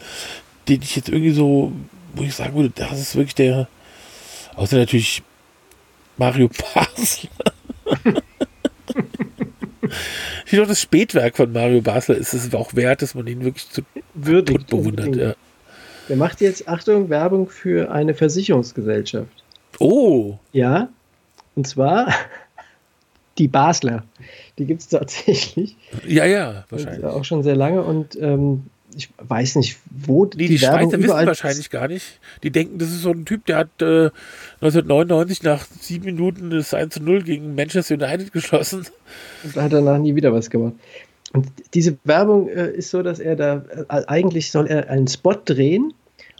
den 0.69 0.83
ich 0.83 0.97
jetzt 0.97 1.09
irgendwie 1.09 1.31
so, 1.31 1.73
wo 2.15 2.25
ich 2.25 2.35
sagen 2.35 2.57
würde, 2.57 2.73
das 2.75 2.99
ist 2.99 3.15
wirklich 3.15 3.37
der, 3.37 3.69
außer 4.57 4.77
natürlich 4.77 5.23
Mario 6.17 6.51
Basler. 6.75 7.31
ich 10.45 10.51
finde 10.51 10.65
auch 10.65 10.69
das 10.69 10.83
Spätwerk 10.83 11.37
von 11.37 11.53
Mario 11.53 11.81
Basler 11.83 12.17
ist 12.17 12.35
es 12.35 12.53
auch 12.53 12.75
wert, 12.75 13.01
dass 13.01 13.15
man 13.15 13.29
ihn 13.29 13.45
wirklich 13.45 13.71
zu 13.71 13.83
würdig 14.15 14.67
bewundert. 14.67 15.15
Ja. 15.15 15.35
Der 16.09 16.17
macht 16.17 16.41
jetzt, 16.41 16.67
Achtung, 16.67 17.11
Werbung 17.11 17.49
für 17.49 17.93
eine 17.93 18.15
Versicherungsgesellschaft. 18.15 19.45
Oh. 19.79 20.39
Ja, 20.53 20.89
Und 21.59 21.67
zwar 21.67 22.15
die 23.37 23.49
Basler. 23.49 24.05
Die 24.59 24.65
gibt 24.65 24.81
es 24.81 24.89
tatsächlich. 24.91 25.77
Ja, 26.07 26.25
ja, 26.25 26.65
wahrscheinlich. 26.71 27.05
auch 27.05 27.25
schon 27.25 27.43
sehr 27.43 27.57
lange 27.57 27.83
und 27.83 28.17
ähm, 28.21 28.67
ich 28.97 29.11
weiß 29.19 29.57
nicht, 29.57 29.77
wo 29.91 30.25
nee, 30.25 30.31
die, 30.37 30.49
die 30.51 30.59
Schweizer 30.61 31.03
wissen 31.03 31.09
wahrscheinlich 31.09 31.69
gar 31.71 31.89
nicht. 31.89 32.21
Die 32.45 32.53
denken, 32.53 32.79
das 32.79 32.91
ist 32.91 33.03
so 33.03 33.11
ein 33.11 33.25
Typ, 33.25 33.45
der 33.47 33.57
hat 33.57 33.83
äh, 33.83 34.11
1999 34.61 35.43
nach 35.43 35.67
sieben 35.81 36.05
Minuten 36.05 36.51
das 36.51 36.73
1 36.73 36.95
zu 36.95 37.03
0 37.03 37.25
gegen 37.25 37.57
Manchester 37.57 37.97
United 37.97 38.33
geschossen. 38.33 38.87
Und 39.43 39.57
da 39.57 39.65
hat 39.65 39.73
danach 39.73 39.99
nie 39.99 40.15
wieder 40.15 40.33
was 40.33 40.51
gemacht. 40.51 40.75
Und 41.33 41.49
diese 41.75 41.99
Werbung 42.05 42.49
äh, 42.51 42.71
ist 42.71 42.91
so, 42.91 43.03
dass 43.03 43.19
er 43.19 43.35
da, 43.35 43.65
äh, 43.89 44.05
eigentlich 44.07 44.53
soll 44.53 44.69
er 44.69 44.89
einen 44.91 45.09
Spot 45.09 45.35
drehen 45.45 45.93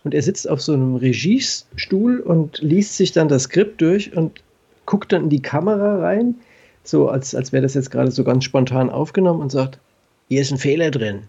und 0.05 0.15
er 0.15 0.23
sitzt 0.23 0.49
auf 0.49 0.63
so 0.63 0.75
einem 0.75 0.95
Regiestuhl 0.95 2.21
und 2.21 2.59
liest 2.59 2.97
sich 2.97 3.11
dann 3.11 3.29
das 3.29 3.43
Skript 3.43 3.81
durch 3.81 4.17
und 4.17 4.41
guckt 4.89 5.13
dann 5.13 5.25
in 5.25 5.29
die 5.29 5.43
Kamera 5.43 5.99
rein, 5.99 6.35
so 6.83 7.11
als, 7.11 7.35
als 7.35 7.53
wäre 7.53 7.63
das 7.63 7.75
jetzt 7.75 7.91
gerade 7.91 8.11
so 8.11 8.25
ganz 8.25 8.45
spontan 8.45 8.89
aufgenommen 8.89 9.43
und 9.43 9.53
sagt, 9.53 9.79
hier 10.31 10.41
ist 10.41 10.51
ein 10.51 10.57
Fehler 10.57 10.91
drin. 10.91 11.25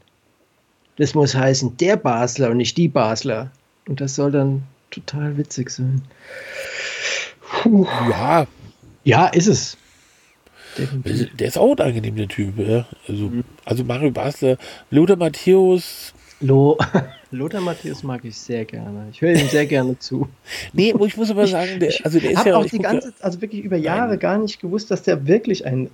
Das 0.95 1.14
muss 1.14 1.36
heißen, 1.36 1.76
der 1.76 1.97
Basler 1.97 2.51
und 2.51 2.57
nicht 2.57 2.78
die 2.78 2.88
Basler. 2.88 3.51
Und 3.86 3.99
das 3.99 4.16
soll 4.16 4.32
dann 4.32 4.64
total 4.91 5.38
witzig 5.38 5.72
sein. 5.72 6.01
Puh. 7.41 7.86
Ja. 8.10 8.47
Ja, 9.03 9.28
ist 9.28 9.47
es. 9.47 9.78
Der 10.78 11.47
ist 11.47 11.57
auch 11.57 11.76
ein 11.76 11.86
angenehmer 11.86 12.30
Typ. 12.30 12.57
Ja? 12.60 12.88
Also, 13.10 13.24
mhm. 13.24 13.43
also 13.66 13.84
Mario 13.84 14.12
Basler, 14.12 14.57
Lothar 14.89 15.18
Matthäus. 15.18 16.14
Lo 16.42 16.78
Lothar 17.32 17.62
Matthäus 17.62 18.02
mag 18.04 18.26
ich 18.26 18.38
sehr 18.38 18.66
gerne. 18.66 19.08
Ich 19.12 19.22
höre 19.22 19.34
ihm 19.34 19.48
sehr 19.48 19.66
gerne 19.66 20.00
zu. 20.00 20.28
nee, 20.74 20.94
ich 21.06 21.18
muss 21.18 21.30
aber 21.30 21.46
sagen, 21.46 21.80
der, 21.80 21.94
also 22.04 22.20
der 22.20 22.32
ist 22.32 22.46
ja 22.46 22.56
auch 22.56 22.66
die 22.66 22.80
ganze, 22.80 23.14
also 23.20 23.42
wirklich 23.42 23.64
über 23.64 23.78
Jahre 23.78 24.12
Nein. 24.12 24.20
gar 24.20 24.38
nicht 24.38 24.60
gewusst, 24.60 24.90
dass 24.90 25.04
der 25.04 25.28
wirklich 25.28 25.66
ein 25.66 25.90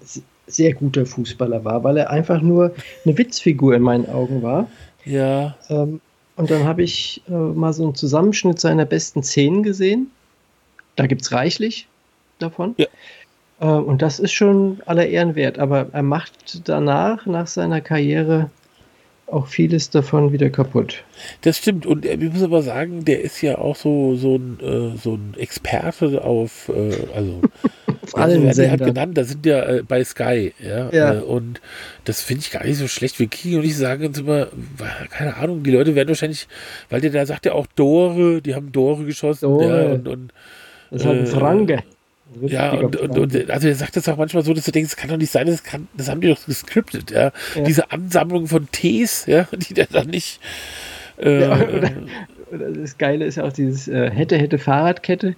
sehr 0.48 0.74
guter 0.74 1.06
Fußballer 1.06 1.66
war, 1.66 1.84
weil 1.84 1.98
er 1.98 2.10
einfach 2.10 2.42
nur 2.42 2.74
eine 3.06 3.18
Witzfigur 3.18 3.76
in 3.76 3.82
meinen 3.82 4.08
Augen 4.08 4.44
war. 4.44 4.68
Ja. 5.04 5.58
Ähm, 5.70 6.00
und 6.38 6.52
dann 6.52 6.66
habe 6.66 6.84
ich 6.84 7.22
äh, 7.28 7.32
mal 7.32 7.74
so 7.74 7.84
einen 7.84 7.96
Zusammenschnitt 7.96 8.60
seiner 8.60 8.86
besten 8.86 9.24
Szenen 9.24 9.64
gesehen. 9.64 10.12
Da 10.96 11.08
gibt 11.08 11.24
es 11.24 11.32
reichlich 11.32 11.88
davon. 12.40 12.76
Ja. 12.78 12.88
Äh, 13.60 13.66
und 13.66 14.02
das 14.02 14.20
ist 14.20 14.34
schon 14.34 14.82
aller 14.86 15.08
Ehren 15.08 15.36
wert. 15.36 15.60
Aber 15.60 15.88
er 15.92 16.04
macht 16.04 16.68
danach, 16.68 17.26
nach 17.26 17.48
seiner 17.48 17.82
Karriere, 17.82 18.50
auch 19.28 19.48
vieles 19.48 19.90
davon 19.90 20.32
wieder 20.32 20.50
kaputt. 20.50 21.04
Das 21.42 21.58
stimmt. 21.58 21.86
Und 21.86 22.06
ich 22.06 22.32
muss 22.32 22.44
aber 22.44 22.62
sagen, 22.62 23.06
der 23.06 23.22
ist 23.22 23.42
ja 23.42 23.58
auch 23.58 23.76
so, 23.76 24.16
so, 24.16 24.36
ein, 24.36 24.60
äh, 24.60 24.98
so 24.98 25.16
ein 25.16 25.34
Experte 25.38 26.24
auf, 26.24 26.70
äh, 26.70 27.08
also 27.16 27.42
auf 28.04 28.16
allen 28.16 28.48
also, 28.48 28.70
hat 28.70 28.84
genannt, 28.84 29.18
da 29.18 29.24
sind 29.24 29.46
ja 29.46 29.64
äh, 29.64 29.84
bei 29.84 30.04
Sky, 30.04 30.54
ja. 30.64 30.90
ja. 30.92 31.14
Äh, 31.16 31.22
und 31.22 31.60
das 32.04 32.22
finde 32.22 32.42
ich 32.42 32.52
gar 32.52 32.64
nicht 32.64 32.78
so 32.78 32.88
schlecht. 32.88 33.20
Wir 33.20 33.28
kriegen 33.28 33.58
und 33.58 33.66
ich 33.66 33.76
sage 33.76 34.08
uns 34.08 34.20
immer, 34.20 34.48
keine 35.10 35.38
Ahnung, 35.38 35.64
die 35.64 35.72
Leute 35.72 35.96
werden 35.96 36.10
wahrscheinlich, 36.10 36.48
weil 36.90 37.02
der 37.02 37.12
da 37.12 37.26
sagt 37.26 37.46
ja 37.46 37.54
auch 37.54 37.68
Dore, 37.68 38.42
die 38.42 38.54
haben 38.54 38.72
Dore 38.72 39.06
geschossen, 39.06 39.50
Dore. 39.50 39.86
Ja, 39.86 39.94
und, 39.94 40.08
und 40.08 40.34
das 40.92 41.02
ist 41.02 41.08
halt 41.08 41.20
ein 41.22 41.28
Franke. 41.28 41.84
Ja, 42.42 42.72
und, 42.74 42.96
und, 42.96 43.18
und, 43.18 43.50
also 43.50 43.68
er 43.68 43.76
sagt 43.76 43.96
das 43.96 44.08
auch 44.10 44.18
manchmal 44.18 44.44
so, 44.44 44.54
dass 44.54 44.66
du 44.66 44.72
denkst, 44.72 44.92
das 44.92 44.98
kann 44.98 45.10
doch 45.10 45.18
nicht 45.18 45.32
sein, 45.32 45.48
das, 45.48 45.64
kann, 45.64 45.88
das 45.96 46.10
haben 46.10 46.22
die 46.22 46.28
doch 46.28 46.46
gescriptet, 46.46 47.12
ja. 47.12 47.32
ja. 47.56 47.62
Diese 47.64 47.92
Ansammlung 47.92 48.48
von 48.48 48.70
Ts, 48.72 49.26
ja, 49.26 49.48
die 49.52 49.74
der 49.74 49.88
dann 49.88 50.08
nicht. 50.08 50.40
Äh, 51.18 51.42
ja, 51.42 51.62
oder, 51.62 51.92
oder 52.52 52.72
das 52.72 52.98
Geile 52.98 53.26
ist 53.26 53.36
ja 53.36 53.46
auch 53.46 53.54
dieses 53.54 53.88
äh, 53.88 54.10
hätte, 54.12 54.38
hätte 54.38 54.58
Fahrradkette 54.58 55.36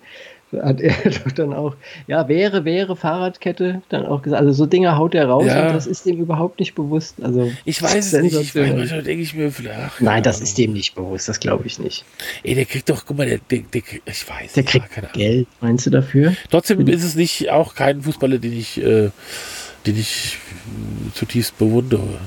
hat 0.54 0.80
er 0.80 0.94
doch 1.10 1.32
dann 1.32 1.54
auch, 1.54 1.76
ja, 2.08 2.28
wäre, 2.28 2.66
wäre 2.66 2.96
Fahrradkette, 2.96 3.82
dann 3.90 4.06
auch 4.06 4.22
gesagt, 4.22 4.42
also 4.42 4.54
so 4.54 4.66
Dinge 4.66 4.98
haut 4.98 5.14
er 5.14 5.28
raus 5.28 5.46
ja. 5.48 5.68
und 5.68 5.76
das 5.76 5.88
ist 5.88 6.06
dem 6.06 6.20
überhaupt 6.20 6.60
nicht 6.60 6.74
bewusst. 6.76 7.22
Also, 7.22 7.52
ich 7.66 7.82
weiß 7.82 8.14
es 8.14 8.22
nicht, 8.22 8.36
ich 8.36 8.56
weiß, 8.56 9.04
denke 9.04 9.22
ich 9.22 9.34
mir, 9.34 9.52
ach, 9.78 10.00
Nein, 10.00 10.24
das 10.24 10.40
ist 10.40 10.58
dem 10.58 10.74
nicht 10.74 10.96
bewusst, 10.96 11.28
das 11.28 11.40
glaube 11.40 11.68
ich 11.68 11.80
nicht. 11.80 12.06
Ey, 12.44 12.56
der 12.56 12.66
kriegt 12.66 12.90
doch, 12.90 13.06
guck 13.06 13.18
mal, 13.18 13.28
der, 13.28 13.40
der, 13.50 13.60
der 13.60 13.82
ich 14.06 14.30
weiß 14.30 14.54
Der 14.54 14.64
kriegt 14.64 15.14
Geld, 15.14 15.48
meinst 15.60 15.86
du 15.86 15.90
dafür? 15.90 16.34
Trotzdem 16.50 16.88
ist 16.88 17.04
es 17.04 17.16
nicht 17.16 17.52
auch 17.52 17.76
kein 17.76 18.02
Fußballer, 18.02 18.38
den 18.38 18.54
ich, 18.54 18.82
äh, 18.82 19.10
den 19.86 19.98
ich 19.98 20.38
zutiefst 21.14 21.58
bewundere. 21.58 22.20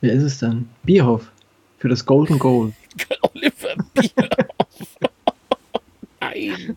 Wer 0.00 0.12
ist 0.12 0.22
es 0.22 0.38
dann? 0.38 0.68
Bierhoff. 0.82 1.30
Für 1.78 1.88
das 1.88 2.04
Golden 2.04 2.38
Goal. 2.38 2.72
Oliver 3.34 3.74
Bierhoff. 3.94 5.09
Nein. 6.34 6.76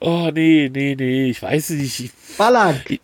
Oh, 0.00 0.30
nee, 0.32 0.70
nee, 0.72 0.94
nee. 0.96 1.30
Ich 1.30 1.42
weiß 1.42 1.70
nicht. 1.70 2.12
Ballack. 2.36 3.00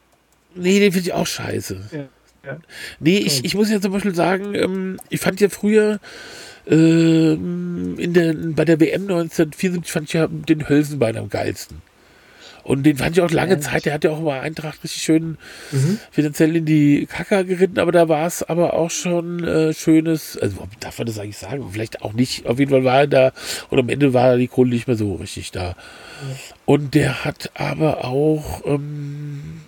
Nee, 0.54 0.80
den 0.80 0.92
finde 0.92 1.08
ich 1.08 1.12
auch 1.12 1.26
scheiße. 1.26 1.80
Ja, 1.92 1.98
ja. 2.44 2.58
Nee, 3.00 3.18
ich, 3.18 3.44
ich 3.44 3.54
muss 3.54 3.70
ja 3.70 3.80
zum 3.80 3.92
Beispiel 3.92 4.14
sagen, 4.14 4.54
ähm, 4.54 5.00
ich 5.08 5.20
fand 5.20 5.40
ja 5.40 5.48
früher 5.48 6.00
ähm, 6.66 7.96
in 7.98 8.12
der, 8.12 8.34
bei 8.34 8.64
der 8.64 8.78
WM 8.80 9.02
1974 9.02 9.90
fand 9.90 10.08
ich 10.08 10.14
ja 10.14 10.26
den 10.28 10.68
Hölsenbein 10.68 11.16
am 11.16 11.28
geilsten. 11.28 11.82
Und 12.64 12.84
den 12.84 12.96
fand 12.96 13.16
ich 13.16 13.22
auch 13.22 13.30
lange 13.30 13.58
Zeit, 13.60 13.86
der 13.86 13.94
hat 13.94 14.04
ja 14.04 14.10
auch 14.10 14.20
mal 14.20 14.40
Eintracht 14.40 14.82
richtig 14.84 15.02
schön 15.02 15.36
mhm. 15.72 15.98
finanziell 16.10 16.54
in 16.56 16.64
die 16.64 17.06
Kacke 17.06 17.44
geritten, 17.44 17.78
aber 17.78 17.92
da 17.92 18.08
war 18.08 18.26
es 18.26 18.42
aber 18.42 18.74
auch 18.74 18.90
schon 18.90 19.42
äh, 19.44 19.74
schönes, 19.74 20.38
also 20.38 20.68
darf 20.80 20.98
man 20.98 21.06
das 21.06 21.18
eigentlich 21.18 21.38
sagen? 21.38 21.68
Vielleicht 21.72 22.02
auch 22.02 22.12
nicht. 22.12 22.46
Auf 22.46 22.58
jeden 22.58 22.70
Fall 22.70 22.84
war 22.84 23.00
er 23.00 23.06
da 23.08 23.32
und 23.70 23.78
am 23.78 23.88
Ende 23.88 24.14
war 24.14 24.36
die 24.36 24.48
Kohle 24.48 24.70
nicht 24.70 24.86
mehr 24.86 24.96
so 24.96 25.14
richtig 25.16 25.50
da. 25.50 25.70
Mhm. 25.70 25.74
Und 26.66 26.94
der 26.94 27.24
hat 27.24 27.50
aber 27.54 28.04
auch, 28.04 28.62
ähm, 28.64 29.60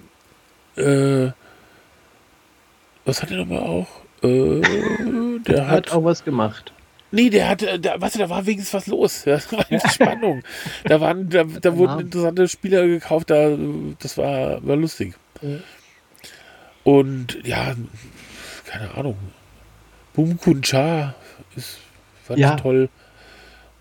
äh, 0.76 1.32
was 3.05 3.22
hat 3.22 3.30
er 3.30 3.38
nochmal 3.38 3.61
auch? 3.61 3.88
Äh, 4.22 4.61
der 5.49 5.66
hat, 5.66 5.90
hat 5.90 5.92
auch 5.92 6.05
was 6.05 6.24
gemacht. 6.24 6.72
Nee, 7.14 7.30
der 7.30 7.48
hatte, 7.48 7.78
da, 7.78 8.00
weißt 8.00 8.16
du, 8.16 8.18
da 8.18 8.28
war 8.28 8.44
wenigstens 8.44 8.74
was 8.74 8.86
los. 8.86 9.22
Das 9.24 9.52
war 9.52 9.64
eine 9.70 9.80
Spannung. 9.88 10.42
da 10.84 11.00
waren, 11.00 11.30
da, 11.30 11.44
da 11.44 11.76
wurden 11.76 12.00
interessante 12.00 12.48
Spieler 12.48 12.86
gekauft, 12.86 13.30
da, 13.30 13.56
das 14.00 14.18
war, 14.18 14.66
war 14.66 14.76
lustig. 14.76 15.14
Und 16.82 17.38
ja, 17.44 17.74
keine 18.66 18.94
Ahnung. 18.94 19.16
Bumkun 20.14 20.62
Cha 20.62 21.14
ist 21.56 21.78
fand 22.24 22.40
ja. 22.40 22.54
ich 22.54 22.60
toll. 22.60 22.88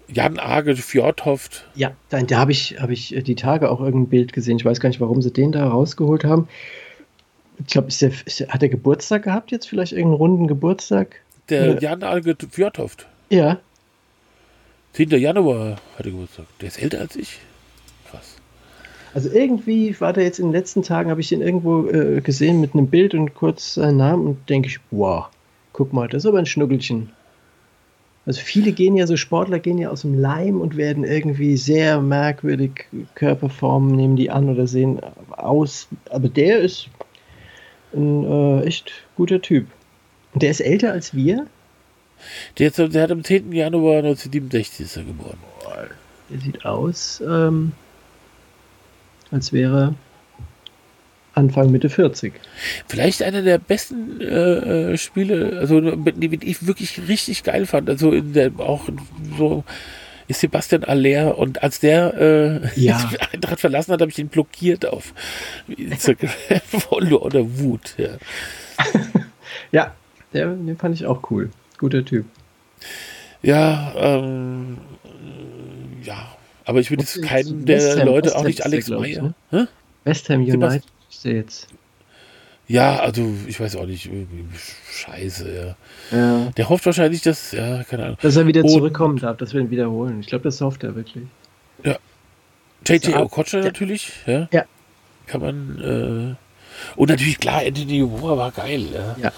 Jan 0.08 0.38
Arge 0.38 0.76
Fjordhoft. 0.76 1.66
Ja, 1.76 1.94
da, 2.10 2.22
da 2.22 2.38
habe 2.38 2.52
ich, 2.52 2.80
hab 2.80 2.90
ich 2.90 3.16
die 3.24 3.36
Tage 3.36 3.72
auch 3.72 3.80
irgendein 3.80 4.10
Bild 4.10 4.34
gesehen. 4.34 4.58
Ich 4.58 4.66
weiß 4.66 4.80
gar 4.80 4.90
nicht, 4.90 5.02
warum 5.02 5.22
sie 5.22 5.32
den 5.32 5.52
da 5.52 5.68
rausgeholt 5.68 6.24
haben. 6.24 6.48
Ich 7.60 7.68
glaube, 7.68 7.90
hat 7.90 8.64
er 8.64 8.70
Geburtstag 8.70 9.24
gehabt 9.24 9.52
jetzt? 9.52 9.68
Vielleicht 9.68 9.94
irgendeinen 9.94 10.18
runden 10.18 10.48
Geburtstag? 10.48 11.22
Der 11.50 11.80
Jan 11.80 12.04
Arge 12.04 12.36
Fjordhoft. 12.50 13.08
Ja. 13.34 13.60
10. 14.94 15.10
Januar 15.10 15.78
hat 15.98 16.06
er 16.06 16.12
Geburtstag. 16.12 16.46
Der 16.62 16.68
ist 16.68 16.80
älter 16.80 17.00
als 17.00 17.16
ich. 17.16 17.40
Krass. 18.12 18.36
Also 19.16 19.32
irgendwie 19.32 20.00
war 20.00 20.14
der 20.14 20.24
jetzt 20.24 20.38
in 20.38 20.48
den 20.48 20.54
letzten 20.54 20.84
Tagen, 20.84 21.10
habe 21.10 21.22
ich 21.22 21.32
ihn 21.32 21.42
irgendwo 21.42 21.88
äh, 21.88 22.22
gesehen 22.22 22.62
mit 22.62 22.76
einem 22.76 22.88
Bild 22.88 23.16
und 23.16 23.34
kurz 23.34 23.74
seinen 23.74 23.98
Namen 23.98 24.28
und 24.28 24.50
denke 24.50 24.68
ich, 24.68 24.80
wow, 24.92 25.26
guck 25.72 25.94
mal, 25.94 26.08
das 26.08 26.24
ist 26.24 26.28
aber 26.28 26.38
ein 26.38 26.46
Schnuckelchen. 26.46 27.10
Also 28.28 28.40
viele 28.40 28.72
gehen 28.72 28.96
ja, 28.96 29.08
so 29.08 29.18
Sportler 29.18 29.58
gehen 29.58 29.80
ja 29.80 29.90
aus 29.90 30.02
dem 30.02 30.18
Leim 30.18 30.62
und 30.62 30.78
werden 30.78 31.04
irgendwie 31.04 31.58
sehr 31.58 32.00
merkwürdig 32.00 32.86
Körperformen, 33.16 33.96
nehmen 33.96 34.16
die 34.16 34.30
an 34.30 34.48
oder 34.48 34.68
sehen 34.68 35.02
aus. 35.32 35.88
Aber 36.12 36.30
der 36.30 36.60
ist 36.60 36.88
ein 37.96 38.24
äh, 38.26 38.62
echt 38.66 38.92
guter 39.18 39.42
Typ. 39.42 39.66
Und 40.34 40.44
der 40.44 40.52
ist 40.52 40.62
älter 40.62 40.92
als 40.92 41.16
wir? 41.16 41.48
Der, 42.58 42.68
ist, 42.68 42.78
der 42.78 43.04
hat 43.04 43.12
am 43.12 43.24
10. 43.24 43.52
Januar 43.52 43.98
1967 43.98 44.86
ist 44.86 44.98
er 44.98 45.04
geboren. 45.04 45.38
Der 46.30 46.40
sieht 46.40 46.66
aus, 46.66 47.22
ähm, 47.26 47.74
als 49.32 49.54
wäre 49.54 49.96
Anfang 51.36 51.72
Mitte 51.72 51.90
40. 51.90 52.34
Vielleicht 52.88 53.24
einer 53.24 53.42
der 53.42 53.58
besten 53.58 54.22
äh, 54.22 54.92
äh 54.94 54.98
Spiele, 54.98 55.58
also 55.60 55.82
die 55.82 56.40
ich 56.44 56.68
wirklich 56.68 57.08
richtig 57.08 57.44
geil 57.44 57.66
fand. 57.66 57.90
Also 57.90 58.12
in 58.12 58.34
der, 58.34 58.52
auch 58.60 58.88
so 59.38 59.64
ist 60.28 60.42
Sebastian 60.42 60.84
Aller 60.84 61.38
und 61.38 61.64
als 61.64 61.80
der 61.80 62.14
äh, 62.14 62.80
ja. 62.80 63.12
Eintracht 63.34 63.60
verlassen 63.60 63.92
hat, 63.92 64.02
habe 64.02 64.12
ich 64.12 64.20
ihn 64.20 64.30
blockiert 64.30 64.86
auf 64.86 65.14
Instagram 65.68 66.32
oder 66.90 67.60
Wut. 67.60 67.96
Ja, 67.98 68.18
ja 69.72 69.96
der, 70.34 70.48
den 70.48 70.78
fand 70.78 70.96
ich 70.96 71.06
auch 71.06 71.30
cool. 71.32 71.50
Guter 71.84 72.06
Typ. 72.06 72.26
Ja, 73.42 73.94
ähm, 73.98 74.78
ja, 76.02 76.34
aber 76.64 76.80
ich 76.80 76.88
bin 76.88 77.02
jetzt 77.02 77.22
keinen 77.22 77.66
der 77.66 78.00
Ham, 78.00 78.08
Leute, 78.08 78.38
auch 78.38 78.46
nicht 78.46 78.64
Alex 78.64 78.88
Meyer. 78.88 79.34
Ne? 79.52 79.68
West 80.06 80.30
Ham 80.30 80.44
United 80.44 80.82
jetzt. 81.24 81.68
Ja, 82.70 83.02
also 83.02 83.34
ich 83.48 83.60
weiß 83.60 83.76
auch 83.76 83.86
nicht, 83.86 84.06
irgendwie 84.06 84.46
scheiße, 84.94 85.76
ja. 86.14 86.18
ja. 86.18 86.52
Der 86.56 86.70
hofft 86.70 86.86
wahrscheinlich, 86.86 87.22
dass, 87.22 87.52
ja, 87.52 87.84
keine 87.84 88.06
Ahnung. 88.06 88.18
Dass 88.22 88.38
er 88.38 88.48
wieder 88.48 88.64
zurückkommen 88.64 89.18
darf, 89.18 89.36
dass 89.36 89.54
wir 89.54 89.60
ihn 89.60 89.70
wiederholen. 89.70 90.22
Ich 90.22 90.28
glaube, 90.28 90.46
das 90.46 90.62
hofft 90.62 90.86
er 90.86 90.96
wirklich. 90.96 91.26
Ja. 91.84 91.98
JJ 92.88 93.14
Okocha 93.16 93.58
ja. 93.58 93.66
natürlich, 93.66 94.14
ja. 94.26 94.48
Ja. 94.54 94.64
Kann 95.28 95.42
man, 95.42 96.38
äh, 96.38 96.96
und 96.96 97.10
natürlich, 97.10 97.40
klar, 97.40 97.62
Anthony 97.66 98.04
Moore 98.04 98.38
war 98.38 98.52
geil, 98.52 98.86
ja. 98.94 99.18
Ja. 99.22 99.34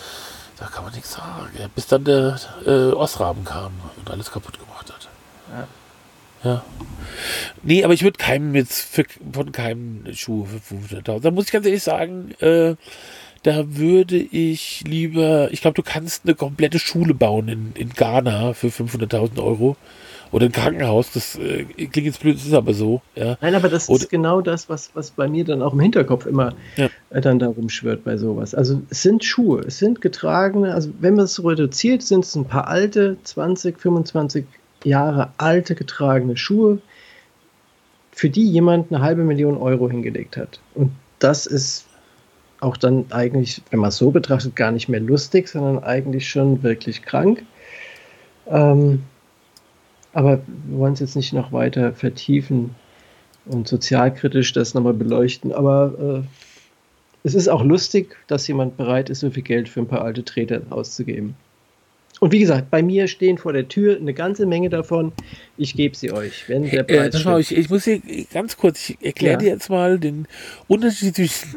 Da 0.57 0.65
kann 0.67 0.83
man 0.85 0.93
nichts 0.93 1.13
sagen. 1.13 1.49
Bis 1.75 1.87
dann 1.87 2.03
der 2.05 2.39
äh, 2.65 2.91
Osraben 2.93 3.43
kam 3.43 3.73
und 3.97 4.09
alles 4.09 4.31
kaputt 4.31 4.57
gemacht 4.59 4.91
hat. 4.93 5.09
Ja. 5.51 5.67
Ja. 6.43 6.63
Nee, 7.63 7.83
aber 7.83 7.93
ich 7.93 8.03
würde 8.03 8.17
keinem 8.17 8.53
jetzt 8.55 8.81
für, 8.81 9.03
von 9.33 9.51
keinem 9.51 10.05
Schuh 10.13 10.45
für 10.45 10.75
500.000. 10.75 11.21
Da 11.21 11.31
muss 11.31 11.45
ich 11.45 11.51
ganz 11.51 11.65
ehrlich 11.65 11.83
sagen, 11.83 12.31
äh, 12.39 12.75
da 13.43 13.75
würde 13.75 14.17
ich 14.17 14.83
lieber, 14.87 15.51
ich 15.51 15.61
glaube, 15.61 15.75
du 15.75 15.83
kannst 15.83 16.25
eine 16.25 16.35
komplette 16.35 16.79
Schule 16.79 17.13
bauen 17.13 17.47
in, 17.47 17.73
in 17.73 17.89
Ghana 17.89 18.53
für 18.53 18.67
500.000 18.67 19.43
Euro. 19.43 19.75
Oder 20.35 20.47
ein 20.47 20.51
Krankenhaus, 20.51 21.11
das 21.13 21.37
äh, 21.37 21.63
klingt 21.63 21.95
jetzt 22.07 22.19
blöd, 22.19 22.35
ist 22.35 22.53
aber 22.53 22.73
so. 22.73 23.01
Ja. 23.15 23.37
Nein, 23.39 23.55
aber 23.55 23.69
das 23.69 23.87
Oder- 23.87 24.01
ist 24.01 24.09
genau 24.09 24.41
das, 24.41 24.67
was, 24.67 24.89
was 24.93 25.11
bei 25.11 25.29
mir 25.29 25.45
dann 25.45 25.61
auch 25.61 25.71
im 25.71 25.79
Hinterkopf 25.79 26.25
immer 26.25 26.53
Ja. 26.75 26.89
äh, 27.11 27.21
dann 27.21 27.39
da 27.39 27.47
rumschwirrt 27.47 28.03
bei 28.03 28.17
sowas. 28.17 28.53
Also 28.53 28.81
es 28.89 29.01
sind 29.01 29.23
Schuhe, 29.23 29.61
es 29.61 29.77
sind 29.77 30.01
getragene, 30.01 30.73
also 30.73 30.89
wenn 30.99 31.15
man 31.15 31.23
es 31.23 31.41
reduziert, 31.41 32.01
sind 32.01 32.25
es 32.25 32.35
ein 32.35 32.43
paar 32.43 32.67
alte, 32.67 33.15
20, 33.23 33.79
25 33.79 34.43
Jahre 34.83 35.29
alte 35.37 35.73
getragene 35.73 36.35
Schuhe, 36.35 36.79
für 38.11 38.29
die 38.29 38.51
jemand 38.51 38.91
eine 38.91 39.01
halbe 39.01 39.23
Million 39.23 39.55
Euro 39.55 39.89
hingelegt 39.89 40.35
hat. 40.35 40.59
Und 40.73 40.91
das 41.19 41.45
ist 41.45 41.85
auch 42.59 42.75
dann 42.75 43.05
eigentlich, 43.11 43.61
wenn 43.71 43.79
man 43.79 43.87
es 43.87 43.95
so 43.95 44.11
betrachtet, 44.11 44.57
gar 44.57 44.73
nicht 44.73 44.89
mehr 44.89 44.99
lustig, 44.99 45.47
sondern 45.47 45.81
eigentlich 45.81 46.27
schon 46.29 46.61
wirklich 46.61 47.03
krank. 47.03 47.43
Ähm, 48.47 49.03
aber 50.15 50.39
wir 50.47 50.79
wollen 50.79 50.93
es 50.93 51.01
jetzt 51.01 51.17
nicht 51.17 51.33
noch 51.33 51.51
weiter 51.51 51.93
vertiefen 51.93 52.73
und 53.45 53.67
sozialkritisch 53.67 54.53
das 54.53 54.73
nochmal 54.73 54.93
beleuchten. 54.93 55.51
Aber 55.51 56.23
äh, 56.23 56.27
es 57.23 57.35
ist 57.35 57.49
auch 57.49 57.63
lustig, 57.63 58.15
dass 58.27 58.47
jemand 58.47 58.77
bereit 58.77 59.09
ist, 59.09 59.19
so 59.19 59.29
viel 59.29 59.43
Geld 59.43 59.67
für 59.67 59.81
ein 59.81 59.87
paar 59.87 60.03
alte 60.03 60.23
Treter 60.23 60.61
auszugeben. 60.69 61.35
Und 62.21 62.31
wie 62.31 62.39
gesagt, 62.39 62.71
bei 62.71 62.81
mir 62.81 63.07
stehen 63.09 63.37
vor 63.37 63.51
der 63.51 63.67
Tür 63.67 63.97
eine 63.97 64.13
ganze 64.13 64.45
Menge 64.45 64.69
davon. 64.69 65.11
Ich 65.57 65.73
gebe 65.73 65.95
sie 65.97 66.11
euch, 66.13 66.47
wenn 66.47 66.63
der 66.63 66.79
Äh, 66.79 66.83
Preis 66.83 67.11
das 67.11 67.21
schau 67.21 67.37
ich, 67.37 67.55
ich 67.55 67.69
muss 67.69 67.83
hier 67.83 67.99
ganz 68.33 68.55
kurz, 68.55 68.89
ich 68.89 68.97
erkläre 69.01 69.33
Ja. 69.33 69.39
dir 69.39 69.49
jetzt 69.49 69.69
mal 69.69 69.99
den 69.99 70.25
Unterschied 70.67 71.15
zwischen 71.15 71.49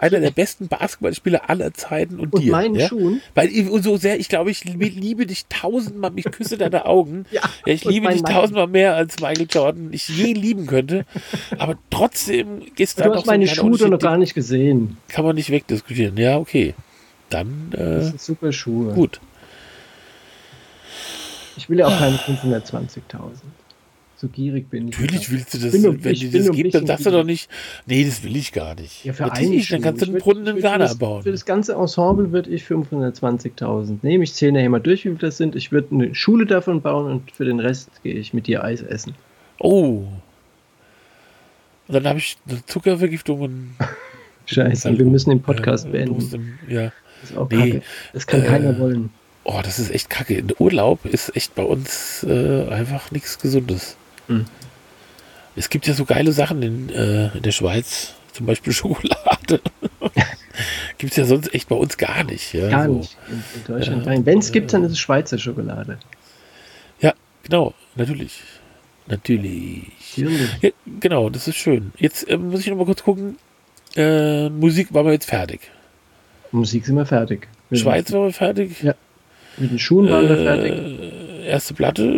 einer 0.00 0.18
der 0.20 0.30
besten 0.32 0.66
Basketballspieler 0.68 1.48
aller 1.48 1.72
Zeiten 1.72 2.18
und, 2.18 2.32
Und 2.32 2.42
dir. 2.42 2.50
meinen 2.50 2.74
ja? 2.74 2.88
Schuhen. 2.88 3.20
Weil 3.36 3.48
ich, 3.48 3.68
und 3.70 3.82
so 3.84 3.96
sehr, 3.96 4.18
ich 4.18 4.28
glaube, 4.28 4.50
ich 4.50 4.64
liebe, 4.64 5.24
dich 5.26 5.46
tausendmal, 5.46 6.10
ich 6.16 6.24
küsse 6.24 6.58
deine 6.58 6.84
Augen. 6.86 7.24
Ja, 7.32 7.42
ich 7.64 7.84
liebe 7.84 8.08
dich 8.08 8.22
tausendmal 8.22 8.66
mehr 8.66 8.94
als 8.96 9.20
Michael 9.20 9.46
Jordan 9.48 9.88
ich 9.92 10.08
je 10.08 10.32
lieben 10.32 10.66
könnte. 10.66 11.04
Aber 11.58 11.76
trotzdem 11.90 12.62
ist 12.76 12.98
da 12.98 13.04
Du 13.04 13.10
noch 13.10 13.16
hast 13.18 13.24
so 13.26 13.30
ein 13.30 13.38
meine 13.40 13.50
kleiner 13.50 13.76
Schuhe 13.78 13.88
noch 13.88 13.98
gar 14.00 14.18
nicht 14.18 14.34
gesehen. 14.34 14.96
kann 15.08 15.24
man 15.24 15.36
nicht 15.36 15.50
wegdiskutieren. 15.50 16.16
Ja, 16.16 16.38
okay. 16.38 16.74
Dann, 17.30 17.68
Das 17.70 17.80
äh, 17.80 18.08
sind 18.08 18.20
super 18.20 18.52
Schuhe. 18.52 18.92
gut. 18.92 19.20
Ich 21.56 21.68
will 21.70 21.78
ja 21.78 21.86
auch 21.86 21.98
keine 21.98 22.16
520.000. 22.16 23.00
So 24.16 24.28
gierig 24.28 24.70
bin 24.70 24.86
ich. 24.88 24.96
Natürlich 24.98 25.30
willst 25.32 25.52
du 25.54 25.58
das, 25.58 25.74
um- 25.74 26.04
wenn 26.04 26.14
dir 26.14 26.30
das 26.30 26.48
um 26.48 26.54
gibt, 26.54 26.74
dann 26.76 26.86
sagst 26.86 27.06
du 27.06 27.10
doch 27.10 27.24
nicht, 27.24 27.50
nee, 27.86 28.04
das 28.04 28.22
will 28.22 28.36
ich 28.36 28.52
gar 28.52 28.76
nicht. 28.76 29.04
Ja, 29.04 29.12
für 29.14 29.24
Natürlich, 29.24 29.72
einen 29.72 29.82
dann 29.82 29.92
kannst 29.98 30.06
du 30.06 30.16
Ich 30.16 30.22
Brunnen 30.22 30.46
in 30.46 30.62
Ghana 30.62 30.78
das, 30.78 30.96
bauen. 30.96 31.24
Für 31.24 31.32
das 31.32 31.44
ganze 31.44 31.72
Ensemble 31.74 32.30
würde 32.30 32.48
ich 32.50 32.62
520.000 32.64 33.98
nehmen. 34.02 34.22
Ich 34.22 34.34
zähle 34.34 34.52
nachher 34.52 34.68
mal 34.70 34.78
durch, 34.80 35.04
wie 35.04 35.08
viel 35.08 35.18
das 35.18 35.38
sind. 35.38 35.56
Ich 35.56 35.72
würde 35.72 35.88
eine 35.92 36.14
Schule 36.14 36.46
davon 36.46 36.80
bauen 36.82 37.10
und 37.10 37.32
für 37.32 37.44
den 37.44 37.58
Rest 37.58 37.90
gehe 38.04 38.14
ich 38.14 38.32
mit 38.32 38.46
dir 38.46 38.62
Eis 38.62 38.80
essen. 38.82 39.14
Oh. 39.58 40.04
Und 41.88 41.94
dann 41.94 42.06
habe 42.06 42.20
ich 42.20 42.36
eine 42.48 42.64
Zuckervergiftung 42.66 43.40
und 43.40 43.74
Scheiße, 44.46 44.96
wir 44.96 45.04
müssen 45.04 45.30
den 45.30 45.42
Podcast 45.42 45.86
du 45.86 45.90
beenden. 45.90 46.30
im- 46.32 46.72
ja. 46.72 46.92
Das 47.22 47.30
Nee, 47.50 47.70
kacke. 47.72 47.82
Das 48.12 48.26
kann 48.26 48.42
äh, 48.42 48.46
keiner 48.46 48.78
wollen. 48.78 49.10
Oh, 49.44 49.60
das 49.62 49.78
ist 49.78 49.90
echt 49.90 50.08
kacke. 50.08 50.42
Der 50.42 50.60
Urlaub 50.60 51.04
ist 51.04 51.34
echt 51.36 51.54
bei 51.54 51.62
uns 51.62 52.24
äh, 52.28 52.68
einfach 52.68 53.10
nichts 53.10 53.38
Gesundes. 53.38 53.96
Hm. 54.28 54.44
Es 55.56 55.68
gibt 55.68 55.86
ja 55.86 55.94
so 55.94 56.04
geile 56.04 56.32
Sachen 56.32 56.62
in, 56.62 56.88
äh, 56.90 57.36
in 57.36 57.42
der 57.42 57.50
Schweiz, 57.52 58.14
zum 58.32 58.46
Beispiel 58.46 58.72
Schokolade. 58.72 59.60
gibt 60.98 61.12
es 61.12 61.16
ja 61.16 61.24
sonst 61.24 61.52
echt 61.54 61.68
bei 61.68 61.76
uns 61.76 61.96
gar 61.98 62.24
nicht. 62.24 62.52
Ja, 62.54 62.68
Gar 62.68 62.86
so. 62.86 62.94
nicht. 62.94 63.16
In, 63.28 63.34
in 63.34 63.64
Deutschland. 63.66 64.06
Ja, 64.06 64.26
wenn 64.26 64.38
es 64.38 64.52
gibt, 64.52 64.72
dann 64.72 64.84
ist 64.84 64.92
es 64.92 64.98
Schweizer 64.98 65.38
Schokolade. 65.38 65.98
Ja, 67.00 67.12
genau, 67.42 67.74
natürlich. 67.96 68.42
Natürlich. 69.08 70.16
Ja, 70.16 70.70
genau, 71.00 71.28
das 71.28 71.48
ist 71.48 71.56
schön. 71.56 71.92
Jetzt 71.98 72.28
äh, 72.28 72.36
muss 72.38 72.60
ich 72.60 72.68
noch 72.68 72.76
mal 72.76 72.86
kurz 72.86 73.02
gucken. 73.02 73.36
Äh, 73.96 74.48
Musik 74.48 74.94
waren 74.94 75.06
wir 75.06 75.12
jetzt 75.12 75.28
fertig. 75.28 75.70
Musik 76.52 76.86
sind 76.86 76.94
wir 76.96 77.06
fertig. 77.06 77.48
Schweiz 77.72 78.12
waren 78.12 78.24
wir 78.24 78.32
fertig. 78.32 78.82
Ja. 78.82 78.94
Mit 79.62 79.70
den 79.70 79.78
Schuhen 79.78 80.10
waren 80.10 80.28
wir 80.28 80.36
fertig. 80.38 80.72
Äh, 80.72 81.46
erste 81.48 81.72
Platte, 81.74 82.12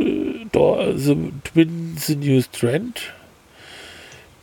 da, 0.50 0.96
The 0.96 1.14
Twin 1.44 1.94
The 1.98 2.16
News 2.16 2.50
Trend. 2.50 3.12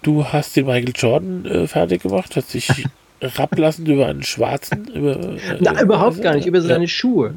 Du 0.03 0.23
hast 0.25 0.55
den 0.55 0.67
Michael 0.67 0.93
Jordan 0.95 1.45
äh, 1.45 1.67
fertig 1.67 2.03
gemacht, 2.03 2.35
hast 2.35 2.53
dich 2.53 2.69
rablassen 3.21 3.85
über 3.87 4.05
einen 4.05 4.21
schwarzen. 4.21 4.85
Über, 4.93 5.19
äh, 5.19 5.37
Na, 5.59 5.81
überhaupt 5.81 6.21
gar 6.21 6.35
nicht. 6.35 6.45
Über 6.45 6.61
seine 6.61 6.83
ja, 6.83 6.87
Schuhe. 6.87 7.33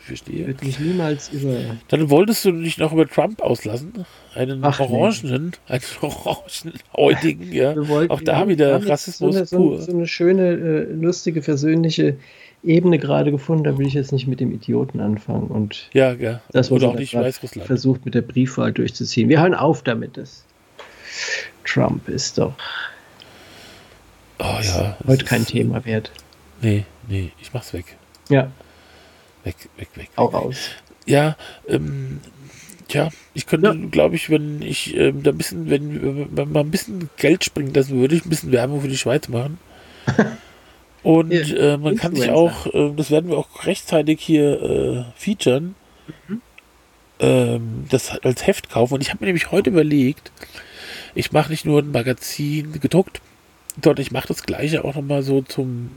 Ich 0.00 0.04
verstehe. 0.06 0.46
würde 0.48 0.64
mich 0.64 0.80
niemals 0.80 1.28
über. 1.28 1.56
Dann 1.88 2.10
wolltest 2.10 2.44
du 2.44 2.50
dich 2.52 2.78
noch 2.78 2.92
über 2.92 3.06
Trump 3.08 3.40
auslassen. 3.40 3.92
Einen 4.34 4.64
Ach, 4.64 4.80
nee. 4.80 4.86
orangenen, 4.86 5.52
einen 5.68 5.82
orangenhäutigen, 6.00 7.52
ja. 7.52 7.74
Wollten- 7.88 8.12
Auch 8.12 8.20
da 8.20 8.48
wieder 8.48 8.84
Rassismus 8.88 9.32
so 9.34 9.38
eine, 9.38 9.46
so, 9.46 9.56
pur. 9.56 9.80
so 9.82 9.92
eine 9.92 10.06
schöne, 10.08 10.48
äh, 10.50 10.92
lustige, 10.92 11.42
versöhnliche 11.42 12.16
Ebene 12.64 12.98
gerade 12.98 13.30
gefunden. 13.32 13.64
Da 13.64 13.76
will 13.78 13.86
ich 13.86 13.94
jetzt 13.94 14.12
nicht 14.12 14.26
mit 14.28 14.38
dem 14.40 14.52
Idioten 14.52 15.00
anfangen. 15.00 15.48
Und 15.48 15.88
Ja, 15.92 16.12
ja. 16.12 16.40
das, 16.52 16.70
er 16.70 16.88
auch 16.88 16.94
nicht 16.94 17.14
Weißrussland. 17.14 17.66
versucht 17.66 18.04
mit 18.04 18.14
der 18.14 18.22
Briefwahl 18.22 18.72
durchzuziehen. 18.72 19.28
Wir 19.28 19.40
hören 19.40 19.54
auf 19.54 19.82
damit. 19.82 20.16
Das 20.16 20.44
Trump 21.64 22.08
ist 22.08 22.38
doch 22.38 22.54
Oh 24.38 24.44
ja. 24.62 24.96
es 25.00 25.06
heute 25.06 25.22
ist- 25.24 25.26
kein 25.26 25.44
Thema 25.46 25.84
wert. 25.84 26.10
Nee, 26.60 26.84
nee, 27.08 27.32
ich 27.40 27.52
mach's 27.52 27.72
weg. 27.72 27.96
Ja, 28.28 28.50
Weg, 29.44 29.56
weg, 29.76 29.88
weg. 29.96 30.10
auch 30.16 30.32
aus. 30.34 30.56
Ja, 31.06 31.36
ähm, 31.68 32.20
tja, 32.88 33.08
ich 33.34 33.46
könnte, 33.46 33.68
Ja. 33.68 33.86
glaube 33.90 34.14
ich, 34.14 34.30
wenn 34.30 34.62
ich 34.62 34.96
ähm, 34.96 35.22
da 35.24 35.30
ein 35.30 35.38
bisschen, 35.38 35.68
wenn, 35.68 36.28
wenn 36.36 36.52
man 36.52 36.66
ein 36.66 36.70
bisschen 36.70 37.10
Geld 37.16 37.42
springen 37.44 37.74
lassen 37.74 37.98
würde, 37.98 38.14
ich 38.14 38.24
ein 38.24 38.30
bisschen 38.30 38.52
Werbung 38.52 38.80
für 38.80 38.88
die 38.88 38.96
Schweiz 38.96 39.28
machen. 39.28 39.58
Und 41.02 41.32
äh, 41.32 41.76
man 41.78 41.96
kann 41.96 42.14
sich 42.14 42.28
Influencer. 42.28 42.34
auch, 42.68 42.74
äh, 42.74 42.92
das 42.96 43.10
werden 43.10 43.30
wir 43.30 43.38
auch 43.38 43.66
rechtzeitig 43.66 44.20
hier 44.20 44.62
äh, 44.62 45.04
featuren, 45.20 45.74
Mhm. 46.28 46.40
ähm, 47.20 47.84
das 47.90 48.18
als 48.18 48.46
Heft 48.46 48.70
kaufen. 48.70 48.94
Und 48.94 49.00
ich 49.02 49.10
habe 49.10 49.18
mir 49.20 49.26
nämlich 49.26 49.50
heute 49.52 49.70
überlegt, 49.70 50.30
ich 51.14 51.32
mache 51.32 51.50
nicht 51.50 51.64
nur 51.64 51.80
ein 51.80 51.92
Magazin 51.92 52.80
gedruckt, 52.80 53.20
sondern 53.82 54.02
ich 54.02 54.10
mache 54.12 54.28
das 54.28 54.42
gleiche 54.44 54.84
auch 54.84 54.94
nochmal 54.94 55.22
so 55.22 55.42
zum 55.42 55.90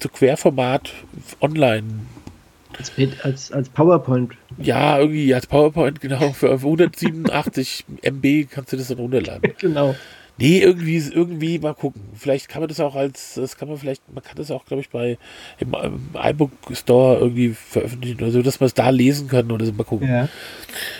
so 0.00 0.08
Querformat 0.08 0.92
online 1.40 1.84
Als, 2.78 2.92
als, 3.22 3.52
als 3.52 3.68
PowerPoint. 3.68 4.32
ja, 4.58 4.98
irgendwie 4.98 5.32
als 5.34 5.46
PowerPoint, 5.46 6.00
genau, 6.00 6.32
für 6.32 6.50
187 6.52 7.84
MB 8.02 8.46
kannst 8.50 8.72
du 8.72 8.76
das 8.76 8.88
dann 8.88 8.98
runterladen. 8.98 9.52
Genau. 9.60 9.94
Nee, 10.38 10.58
irgendwie, 10.58 10.98
irgendwie 10.98 11.58
mal 11.58 11.72
gucken. 11.74 12.02
Vielleicht 12.14 12.48
kann 12.50 12.60
man 12.60 12.68
das 12.68 12.78
auch 12.78 12.94
als, 12.94 13.34
das 13.34 13.56
kann 13.56 13.68
man 13.68 13.78
vielleicht, 13.78 14.02
man 14.12 14.22
kann 14.22 14.36
das 14.36 14.50
auch, 14.50 14.66
glaube 14.66 14.82
ich, 14.82 14.90
bei 14.90 15.16
im, 15.58 15.74
im 15.74 16.10
iBook 16.14 16.50
Store 16.72 17.18
irgendwie 17.18 17.54
veröffentlichen 17.54 18.20
oder 18.22 18.30
so, 18.30 18.42
dass 18.42 18.60
man 18.60 18.66
es 18.66 18.74
da 18.74 18.90
lesen 18.90 19.28
kann 19.28 19.50
oder 19.50 19.64
so, 19.64 19.72
mal 19.72 19.84
gucken. 19.84 20.08
Ja. 20.08 20.28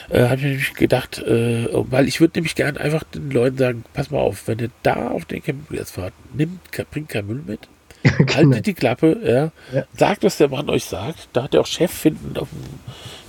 Äh, 0.08 0.24
Habe 0.24 0.36
ich 0.36 0.42
mir 0.42 0.48
nämlich 0.48 0.74
gedacht, 0.74 1.18
äh, 1.18 1.68
weil 1.72 2.08
ich 2.08 2.20
würde 2.20 2.38
nämlich 2.38 2.54
gern 2.54 2.78
einfach 2.78 3.04
den 3.04 3.30
Leuten 3.30 3.58
sagen, 3.58 3.84
pass 3.92 4.10
mal 4.10 4.20
auf, 4.20 4.48
wenn 4.48 4.58
ihr 4.58 4.70
da 4.82 5.08
auf 5.10 5.26
den 5.26 5.42
Campingplatz 5.42 5.90
fahrt, 5.90 6.14
nimmt, 6.32 6.60
bringt 6.90 7.10
kein 7.10 7.26
Müll 7.26 7.42
mit, 7.46 7.60
genau. 8.02 8.34
haltet 8.34 8.66
die 8.66 8.74
Klappe, 8.74 9.18
ja, 9.22 9.76
Ja. 9.76 9.84
sagt, 9.98 10.22
was 10.24 10.38
der 10.38 10.48
Mann 10.48 10.70
euch 10.70 10.84
sagt, 10.84 11.28
da 11.34 11.42
hat 11.42 11.54
er 11.54 11.60
auch 11.60 11.66
Chef 11.66 11.90
finden 11.90 12.38
auf 12.38 12.48
dem 12.48 12.62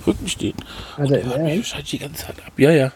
Rücken 0.08 0.28
stehen. 0.28 0.54
Hat 0.96 1.06
Und 1.06 1.12
er 1.12 1.20
er 1.20 1.26
hört 1.26 1.42
mich 1.44 1.56
wahrscheinlich 1.58 1.90
die 1.90 1.98
ganze 1.98 2.26
Zeit 2.26 2.36
ab. 2.46 2.52
Ja, 2.56 2.70
ja. 2.72 2.92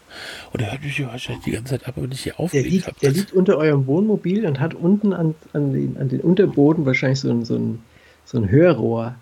Und 0.53 0.61
er 0.63 0.73
hört 0.73 0.83
mich 0.83 1.07
wahrscheinlich 1.07 1.45
die 1.45 1.51
ganze 1.53 1.71
Zeit 1.79 1.87
ab, 1.89 1.95
wenn 1.97 2.11
ich 2.13 2.23
hier 2.23 2.33
Der 2.33 2.41
aufgelegt 2.41 2.71
liegt, 2.71 2.87
habe. 2.87 2.97
der 3.01 3.11
liegt 3.13 3.33
unter 3.33 3.57
eurem 3.59 3.87
Wohnmobil 3.87 4.47
und 4.47 4.61
hat 4.61 4.75
unten 4.75 5.13
an, 5.13 5.35
an, 5.53 5.73
den, 5.73 5.97
an 5.99 6.09
den 6.09 6.21
Unterboden 6.21 6.85
wahrscheinlich 6.87 7.21
so 7.21 7.31
ein, 7.31 7.45
so 7.45 7.57
ein, 7.57 7.81
so 8.25 8.39
ein 8.39 8.51
Hörrohr 8.51 9.15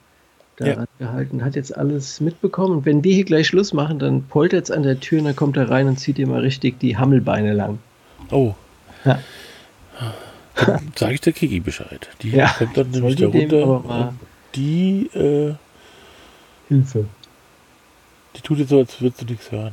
daran 0.57 0.86
gehalten, 0.99 1.45
hat 1.45 1.57
jetzt 1.57 1.76
alles 1.76 2.20
mitbekommen. 2.20 2.78
Und 2.78 2.86
wenn 2.86 3.03
wir 3.03 3.14
hier 3.14 3.24
gleich 3.24 3.47
Schluss 3.47 3.72
machen, 3.72 3.99
dann 3.99 4.24
poltert 4.24 4.64
es 4.64 4.70
an 4.70 4.82
der 4.82 5.01
Tür 5.01 5.18
und 5.20 5.24
dann 5.24 5.36
kommt 5.36 5.57
er 5.57 5.70
rein 5.70 5.88
und 5.88 5.99
zieht 5.99 6.18
dir 6.18 6.26
mal 6.26 6.41
richtig 6.41 6.78
die 6.80 6.97
Hammelbeine 6.97 7.53
lang. 7.55 7.78
Oh. 8.30 8.55
Ja. 9.05 9.18
Dann 10.55 10.93
sage 10.97 11.14
ich 11.14 11.20
der 11.22 11.32
Kiki 11.32 11.61
Bescheid. 11.61 12.09
Die 12.22 12.30
Ja, 12.30 12.49
kommt 12.59 12.76
dann 12.76 12.91
nämlich 12.91 13.16
da 13.16 13.26
runter. 13.26 14.14
Die, 14.55 15.07
äh, 15.14 15.55
Hilfe. 16.68 17.07
Die 18.37 18.41
tut 18.43 18.59
jetzt 18.59 18.70
so, 18.70 18.78
als 18.78 19.01
würdest 19.01 19.22
du 19.22 19.26
nichts 19.26 19.51
hören. 19.51 19.72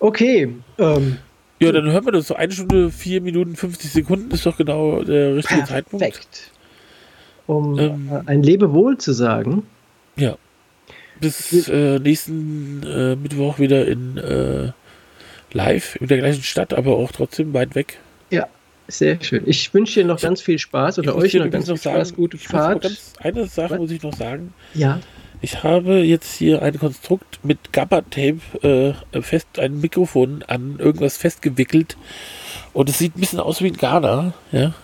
Okay. 0.00 0.54
Ähm, 0.78 1.18
ja, 1.60 1.72
dann 1.72 1.90
hören 1.90 2.04
wir 2.04 2.12
das. 2.12 2.26
So 2.26 2.34
eine 2.34 2.52
Stunde, 2.52 2.90
vier 2.90 3.20
Minuten, 3.20 3.56
50 3.56 3.90
Sekunden 3.90 4.30
ist 4.32 4.44
doch 4.44 4.56
genau 4.56 5.02
der 5.02 5.36
richtige 5.36 5.60
perfekt. 5.60 5.68
Zeitpunkt. 5.68 6.04
Perfekt. 6.04 6.50
Um 7.46 7.78
ähm, 7.78 8.22
ein 8.26 8.42
Lebewohl 8.42 8.98
zu 8.98 9.12
sagen. 9.12 9.66
Ja. 10.16 10.36
Bis 11.20 11.68
äh, 11.68 11.98
nächsten 12.00 12.82
äh, 12.82 13.16
Mittwoch 13.16 13.58
wieder 13.58 13.86
in 13.86 14.18
äh, 14.18 14.72
live 15.52 15.96
in 15.96 16.08
der 16.08 16.18
gleichen 16.18 16.42
Stadt, 16.42 16.74
aber 16.74 16.96
auch 16.96 17.12
trotzdem 17.12 17.54
weit 17.54 17.74
weg. 17.74 17.98
Ja, 18.30 18.48
sehr 18.88 19.22
schön. 19.22 19.42
Ich 19.46 19.72
wünsche 19.72 20.00
dir 20.00 20.06
noch 20.06 20.20
ganz 20.20 20.40
viel 20.40 20.58
Spaß 20.58 20.98
oder 20.98 21.16
euch 21.16 21.34
noch 21.34 21.50
ganz 21.50 21.66
viel 21.66 21.76
Spaß, 21.76 22.08
sagen, 22.08 22.16
gute 22.16 22.38
Fahrt. 22.38 22.82
Ganz, 22.82 23.14
eine 23.18 23.46
Sache 23.46 23.72
Was? 23.72 23.78
muss 23.78 23.90
ich 23.90 24.02
noch 24.02 24.14
sagen. 24.14 24.52
Ja. 24.74 25.00
Ich 25.40 25.62
habe 25.62 25.98
jetzt 25.98 26.34
hier 26.34 26.62
ein 26.62 26.78
Konstrukt 26.78 27.40
mit 27.42 27.72
Gabba-Tape 27.72 28.94
äh, 29.12 29.20
fest, 29.22 29.58
ein 29.58 29.80
Mikrofon 29.80 30.42
an 30.46 30.76
irgendwas 30.78 31.16
festgewickelt 31.18 31.96
und 32.72 32.88
es 32.88 32.98
sieht 32.98 33.16
ein 33.16 33.20
bisschen 33.20 33.40
aus 33.40 33.62
wie 33.62 33.68
ein 33.68 33.76
Ghana, 33.76 34.32
ja. 34.52 34.74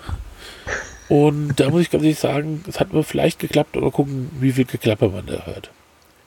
Und 1.09 1.59
da 1.59 1.71
muss 1.71 1.83
ich 1.83 1.91
ganz 1.91 2.05
ehrlich 2.05 2.19
sagen, 2.19 2.63
es 2.69 2.79
hat 2.79 2.93
mir 2.93 3.03
vielleicht 3.03 3.39
geklappt, 3.39 3.77
aber 3.77 3.91
gucken, 3.91 4.31
wie 4.39 4.53
viel 4.53 4.65
Geklapper 4.65 5.09
man 5.09 5.27
da 5.27 5.45
hört. 5.47 5.71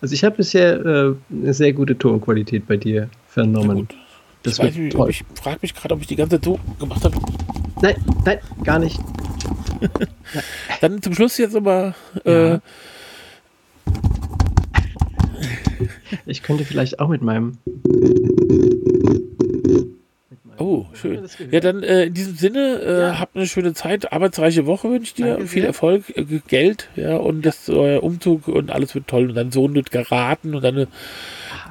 Also 0.01 0.13
ich 0.13 0.23
habe 0.23 0.35
bisher 0.35 0.85
äh, 0.85 1.15
eine 1.31 1.53
sehr 1.53 1.71
gute 1.71 1.97
Tonqualität 1.97 2.67
bei 2.67 2.75
dir 2.75 3.09
vernommen. 3.27 3.87
Das 4.43 4.59
ich, 4.59 4.77
ich 4.77 5.23
frage 5.35 5.59
mich 5.61 5.73
gerade, 5.73 5.93
ob 5.95 6.01
ich 6.01 6.07
die 6.07 6.17
ganze 6.17 6.35
Zeit 6.35 6.43
so 6.45 6.59
gemacht 6.79 7.05
habe. 7.05 7.15
Nein, 7.81 7.95
nein, 8.25 8.39
gar 8.63 8.79
nicht. 8.79 8.99
Dann 10.81 11.01
zum 11.01 11.13
Schluss 11.13 11.37
jetzt 11.37 11.53
nochmal. 11.53 11.95
Äh, 12.25 12.59
ich 16.25 16.43
könnte 16.43 16.65
vielleicht 16.65 16.99
auch 16.99 17.09
mit 17.09 17.21
meinem. 17.21 17.57
Oh, 20.57 20.85
schön. 20.93 21.27
Ja, 21.51 21.59
dann 21.59 21.83
äh, 21.83 22.05
in 22.05 22.13
diesem 22.13 22.35
Sinne, 22.35 22.79
äh, 22.81 23.01
ja. 23.01 23.19
habt 23.19 23.35
eine 23.35 23.47
schöne 23.47 23.73
Zeit, 23.73 24.13
arbeitsreiche 24.13 24.65
Woche 24.65 24.89
wünsche 24.89 25.07
ich 25.07 25.13
dir, 25.15 25.31
Danke 25.31 25.47
viel 25.47 25.63
sehr. 25.63 25.69
Erfolg, 25.69 26.15
äh, 26.15 26.23
Geld, 26.47 26.89
ja, 26.95 27.17
und 27.17 27.41
das 27.41 27.69
euer 27.69 28.03
Umzug 28.03 28.47
und 28.47 28.71
alles 28.71 28.93
wird 28.93 29.07
toll 29.07 29.29
und 29.29 29.35
dein 29.35 29.51
Sohn 29.51 29.73
wird 29.73 29.91
geraten 29.91 30.53
und 30.53 30.63
deine, 30.63 30.87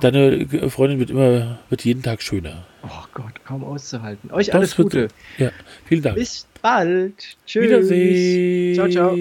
deine 0.00 0.46
Freundin 0.68 0.98
wird 0.98 1.10
immer, 1.10 1.58
wird 1.70 1.84
jeden 1.84 2.02
Tag 2.02 2.22
schöner. 2.22 2.66
Oh 2.84 3.04
Gott, 3.14 3.44
kaum 3.44 3.64
auszuhalten. 3.64 4.30
Euch 4.32 4.46
das 4.46 4.56
alles 4.56 4.76
Gute. 4.76 5.08
Ja, 5.38 5.50
vielen 5.86 6.02
Dank. 6.02 6.16
Bis 6.16 6.46
bald. 6.60 7.36
Tschüss. 7.46 7.62
Wiedersehen. 7.62 8.74
Ciao, 8.74 8.88
ciao. 8.88 9.16